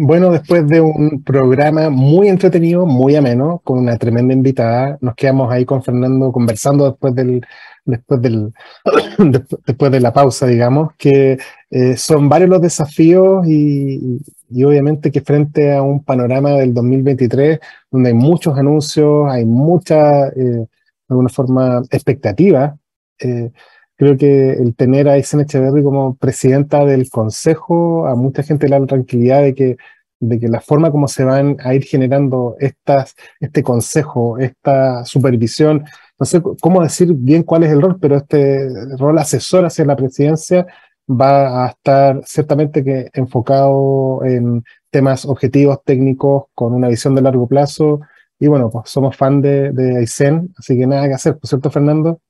Bueno, 0.00 0.30
después 0.30 0.64
de 0.68 0.80
un 0.80 1.24
programa 1.24 1.90
muy 1.90 2.28
entretenido, 2.28 2.86
muy 2.86 3.16
ameno, 3.16 3.60
con 3.64 3.80
una 3.80 3.96
tremenda 3.96 4.32
invitada, 4.32 4.96
nos 5.00 5.16
quedamos 5.16 5.52
ahí 5.52 5.64
con 5.64 5.82
Fernando 5.82 6.30
conversando 6.30 6.88
después 6.88 7.16
del, 7.16 7.44
después, 7.84 8.22
del, 8.22 8.52
después 9.66 9.90
de 9.90 9.98
la 9.98 10.12
pausa, 10.12 10.46
digamos, 10.46 10.92
que 10.96 11.38
eh, 11.70 11.96
son 11.96 12.28
varios 12.28 12.48
los 12.48 12.62
desafíos 12.62 13.44
y, 13.48 14.20
y, 14.48 14.62
obviamente 14.62 15.10
que 15.10 15.20
frente 15.20 15.74
a 15.74 15.82
un 15.82 16.04
panorama 16.04 16.52
del 16.52 16.72
2023 16.74 17.58
donde 17.90 18.10
hay 18.10 18.14
muchos 18.14 18.56
anuncios, 18.56 19.28
hay 19.28 19.44
mucha, 19.44 20.28
eh, 20.28 20.34
de 20.36 20.68
alguna 21.08 21.28
forma, 21.28 21.82
expectativa, 21.90 22.76
eh, 23.18 23.50
creo 23.98 24.16
que 24.16 24.52
el 24.52 24.74
tener 24.74 25.08
a 25.08 25.18
Isen 25.18 25.40
Echeverry 25.40 25.82
como 25.82 26.16
presidenta 26.16 26.86
del 26.86 27.10
consejo, 27.10 28.06
a 28.06 28.14
mucha 28.14 28.42
gente 28.42 28.66
le 28.66 28.76
da 28.76 28.80
la 28.80 28.86
tranquilidad 28.86 29.42
de 29.42 29.54
que 29.54 29.76
de 30.20 30.38
que 30.40 30.48
la 30.48 30.60
forma 30.60 30.90
como 30.90 31.08
se 31.08 31.24
van 31.24 31.56
a 31.60 31.74
ir 31.74 31.84
generando 31.84 32.56
estas, 32.58 33.14
este 33.40 33.62
consejo, 33.62 34.38
esta 34.38 35.04
supervisión, 35.04 35.84
no 36.18 36.26
sé 36.26 36.42
cómo 36.60 36.82
decir 36.82 37.12
bien 37.14 37.42
cuál 37.44 37.64
es 37.64 37.72
el 37.72 37.80
rol, 37.82 37.98
pero 38.00 38.16
este 38.16 38.68
rol 38.98 39.18
asesor 39.18 39.64
hacia 39.64 39.84
la 39.84 39.96
presidencia 39.96 40.66
va 41.08 41.64
a 41.64 41.68
estar 41.68 42.20
ciertamente 42.26 42.84
que 42.84 43.10
enfocado 43.14 44.24
en 44.24 44.64
temas 44.90 45.24
objetivos 45.24 45.82
técnicos 45.84 46.44
con 46.54 46.74
una 46.74 46.88
visión 46.88 47.14
de 47.14 47.22
largo 47.22 47.46
plazo. 47.46 48.00
Y 48.40 48.46
bueno, 48.48 48.70
pues 48.70 48.90
somos 48.90 49.16
fan 49.16 49.40
de, 49.40 49.72
de 49.72 49.98
Aysén, 49.98 50.52
así 50.58 50.78
que 50.78 50.86
nada 50.86 51.08
que 51.08 51.14
hacer, 51.14 51.38
¿por 51.38 51.48
cierto, 51.48 51.70
Fernando? 51.70 52.20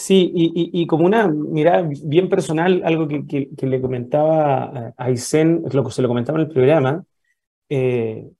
Sí, 0.00 0.30
y, 0.32 0.86
como 0.86 1.04
una 1.06 1.26
mirada 1.26 1.82
bien 2.04 2.28
personal, 2.28 2.82
algo 2.84 3.08
que, 3.08 3.48
le 3.60 3.80
comentaba 3.80 4.62
a 4.62 4.94
Aysén, 4.96 5.64
lo 5.72 5.84
que 5.84 5.90
se 5.90 6.02
lo 6.02 6.08
comentaba 6.08 6.38
en 6.38 6.46
el 6.46 6.52
programa, 6.52 7.04
eh, 7.68 8.30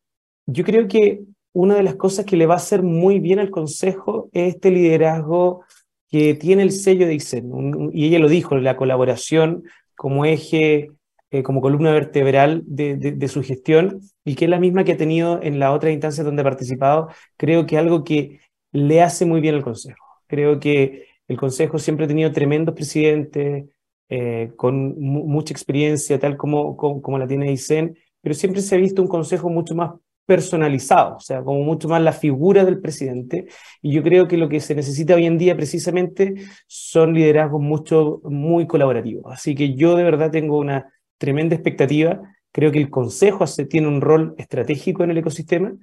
yo 0.47 0.65
creo 0.65 0.87
que 0.87 1.25
una 1.53 1.75
de 1.75 1.83
las 1.83 1.97
cosas 1.97 2.27
que 2.27 2.37
le 2.37 2.47
va 2.47 2.55
a 2.55 2.59
hacer 2.59 2.85
muy 2.85 3.19
bien 3.19 3.41
al 3.41 3.51
Consejo 3.51 4.31
es 4.33 4.55
este 4.55 4.71
liderazgo 4.71 5.65
que 6.09 6.35
tiene 6.35 6.63
el 6.63 6.71
sello 6.71 7.09
de 7.09 7.15
ICEN, 7.15 7.91
y 7.93 8.07
ella 8.07 8.21
lo 8.21 8.29
dijo, 8.29 8.57
la 8.57 8.77
colaboración 8.77 9.65
como 9.97 10.25
eje, 10.27 10.93
eh, 11.33 11.43
como 11.43 11.61
columna 11.61 11.91
vertebral 11.91 12.63
de, 12.67 13.29
su 13.29 13.43
gestión, 13.43 14.01
y 14.25 14.37
que 14.37 14.45
es 14.45 14.51
la 14.51 14.61
misma 14.61 14.85
que 14.85 14.93
ha 14.93 14.97
tenido 14.97 15.43
en 15.43 15.59
la 15.59 15.73
otra 15.73 15.91
instancia 15.91 16.23
donde 16.23 16.43
ha 16.43 16.45
participado, 16.45 17.09
creo 17.37 17.67
que 17.67 17.79
algo 17.79 18.05
que 18.05 18.39
le 18.71 19.03
hace 19.03 19.27
muy 19.27 19.41
bien 19.41 19.57
al 19.57 19.65
Consejo. 19.65 20.05
Creo 20.29 20.61
que 20.61 21.08
el 21.29 21.37
Consejo 21.37 21.79
siempre 21.79 22.07
ha 22.07 22.09
tenido 22.09 22.33
tremendos 22.33 22.75
presidentes, 22.75 23.67
eh, 24.09 24.53
con 24.57 24.99
mucha 24.99 25.53
experiencia, 25.53 26.19
tal 26.19 26.37
como, 26.39 26.77
como, 26.77 27.03
como 27.03 27.19
la 27.19 27.27
tiene 27.27 27.53
ICEN, 27.53 27.97
pero 28.23 28.35
siempre 28.35 28.63
se 28.63 28.75
ha 28.75 28.79
visto 28.79 29.03
un 29.03 29.09
Consejo 29.09 29.51
mucho 29.51 29.75
más 29.75 29.93
personalizado, 30.29 31.17
o 31.17 31.21
sea, 31.21 31.43
como 31.43 31.63
mucho 31.63 31.89
más 31.89 32.03
la 32.03 32.13
figura 32.13 32.65
del 32.65 32.81
presidente. 32.81 33.47
Y 33.81 33.93
yo 33.93 34.03
creo 34.03 34.29
que 34.29 34.37
lo 34.37 34.49
que 34.49 34.61
se 34.61 34.75
necesita 34.75 35.15
hoy 35.15 35.25
en 35.25 35.39
día 35.39 35.57
precisamente 35.57 36.35
son 36.67 37.15
liderazgos 37.15 37.63
mucho, 37.63 38.21
muy 38.25 38.67
colaborativos. 38.67 39.33
Así 39.33 39.55
que 39.55 39.75
yo 39.75 39.97
de 39.97 40.05
verdad 40.05 40.31
tengo 40.31 40.59
una 40.59 40.93
tremenda 41.17 41.55
expectativa. 41.55 42.21
Creo 42.53 42.71
que 42.71 42.79
el 42.79 42.91
Consejo 42.91 43.47
tiene 43.71 43.89
un 43.89 44.03
rol 44.03 44.35
estratégico 44.37 45.03
en 45.03 45.13
el 45.13 45.19
ecosistema 45.19 45.75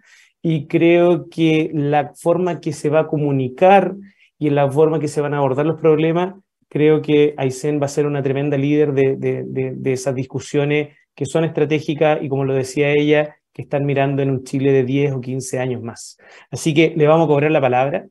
y 0.44 0.68
creo 0.68 1.28
que 1.28 1.72
la 1.74 2.14
forma 2.16 2.60
que 2.60 2.72
se 2.72 2.90
va 2.90 3.02
a 3.02 3.08
comunicar 3.08 3.96
y 4.38 4.48
en 4.48 4.56
la 4.56 4.70
forma 4.70 5.00
que 5.00 5.08
se 5.08 5.22
van 5.22 5.34
a 5.34 5.38
abordar 5.38 5.66
los 5.66 5.80
problemas, 5.80 6.36
creo 6.70 7.02
que 7.02 7.34
Aysén 7.38 7.80
va 7.82 7.86
a 7.86 7.90
ser 7.90 8.06
una 8.06 8.24
tremenda 8.24 8.58
líder 8.58 8.94
de, 8.94 9.16
de, 9.18 9.44
de 9.76 9.94
esas 9.94 10.16
discusiones 10.16 10.96
que 11.16 11.26
son 11.26 11.46
estratégicas 11.46 12.22
y 12.22 12.28
como 12.28 12.44
lo 12.44 12.54
decía 12.54 12.92
ella, 12.92 13.38
que 13.54 13.62
están 13.62 13.86
mirando 13.86 14.22
en 14.22 14.30
un 14.32 14.44
Chile 14.44 14.74
de 14.74 14.84
10 14.84 15.14
o 15.14 15.22
15 15.22 15.60
años 15.60 15.82
más. 15.82 16.18
Así 16.52 16.74
que 16.74 16.94
le 16.96 17.08
vamos 17.08 17.26
a 17.26 17.28
cobrar 17.28 17.52
la 17.52 17.62
palabra, 17.62 18.06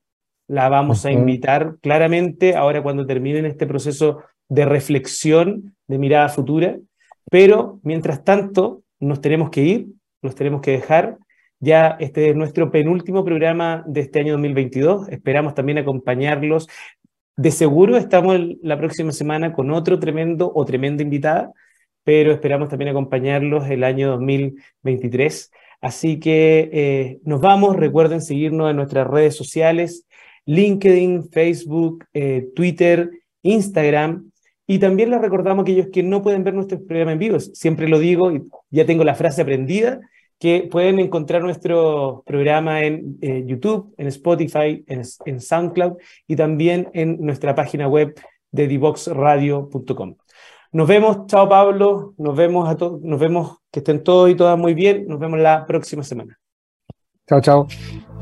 la 0.48 0.70
vamos 0.70 1.04
a 1.04 1.12
invitar 1.12 1.76
claramente 1.82 2.56
ahora 2.56 2.82
cuando 2.82 3.06
terminen 3.06 3.44
este 3.44 3.66
proceso 3.66 4.22
de 4.48 4.64
reflexión, 4.64 5.76
de 5.86 5.98
mirada 5.98 6.30
futura, 6.30 6.78
pero 7.30 7.78
mientras 7.82 8.24
tanto 8.24 8.82
nos 9.00 9.20
tenemos 9.20 9.50
que 9.50 9.62
ir, 9.62 9.86
nos 10.22 10.34
tenemos 10.34 10.62
que 10.62 10.72
dejar. 10.72 11.18
Ya 11.64 11.96
este 11.98 12.28
es 12.28 12.36
nuestro 12.36 12.70
penúltimo 12.70 13.24
programa 13.24 13.84
de 13.86 14.02
este 14.02 14.20
año 14.20 14.32
2022. 14.32 15.08
Esperamos 15.08 15.54
también 15.54 15.78
acompañarlos. 15.78 16.68
De 17.36 17.50
seguro 17.50 17.96
estamos 17.96 18.38
la 18.62 18.78
próxima 18.78 19.12
semana 19.12 19.52
con 19.52 19.70
otro 19.70 19.98
tremendo 19.98 20.52
o 20.54 20.64
tremenda 20.64 21.02
invitada 21.02 21.52
pero 22.04 22.32
esperamos 22.32 22.68
también 22.68 22.90
acompañarlos 22.90 23.68
el 23.68 23.82
año 23.82 24.10
2023. 24.10 25.50
Así 25.80 26.20
que 26.20 26.70
eh, 26.72 27.18
nos 27.24 27.40
vamos, 27.40 27.76
recuerden 27.76 28.20
seguirnos 28.20 28.70
en 28.70 28.76
nuestras 28.76 29.06
redes 29.06 29.34
sociales, 29.34 30.06
LinkedIn, 30.46 31.30
Facebook, 31.30 32.04
eh, 32.12 32.46
Twitter, 32.54 33.10
Instagram. 33.42 34.30
Y 34.66 34.78
también 34.78 35.10
les 35.10 35.20
recordamos 35.20 35.62
a 35.62 35.64
aquellos 35.64 35.88
que 35.88 36.02
no 36.02 36.22
pueden 36.22 36.44
ver 36.44 36.54
nuestros 36.54 36.82
programas 36.82 37.14
en 37.14 37.18
vivo, 37.18 37.40
siempre 37.40 37.88
lo 37.88 37.98
digo 37.98 38.32
y 38.32 38.42
ya 38.70 38.86
tengo 38.86 39.04
la 39.04 39.14
frase 39.14 39.42
aprendida, 39.42 40.00
que 40.44 40.68
pueden 40.70 40.98
encontrar 40.98 41.40
nuestro 41.40 42.22
programa 42.26 42.82
en 42.82 43.16
eh, 43.22 43.44
YouTube, 43.46 43.94
en 43.96 44.08
Spotify, 44.08 44.84
en, 44.86 45.40
SoundCloud 45.40 45.94
y 46.26 46.36
también 46.36 46.90
en 46.92 47.18
nuestra 47.18 47.54
página 47.54 47.88
web 47.88 48.14
de 48.50 48.68
divoxradio.com. 48.68 50.16
Nos 50.72 50.86
vemos, 50.86 51.26
chao 51.28 51.48
Pablo, 51.48 52.12
nos 52.18 52.36
vemos 52.36 52.68
a 52.68 52.76
todos, 52.76 53.00
nos 53.00 53.18
vemos 53.18 53.56
que 53.72 53.80
estén 53.80 54.04
todos 54.04 54.28
y 54.28 54.34
todas 54.34 54.58
muy 54.58 54.74
bien, 54.74 55.06
nos 55.08 55.18
vemos 55.18 55.40
la 55.40 55.64
próxima 55.64 56.02
semana. 56.02 56.38
Chao, 57.26 57.40
chao. 57.40 58.13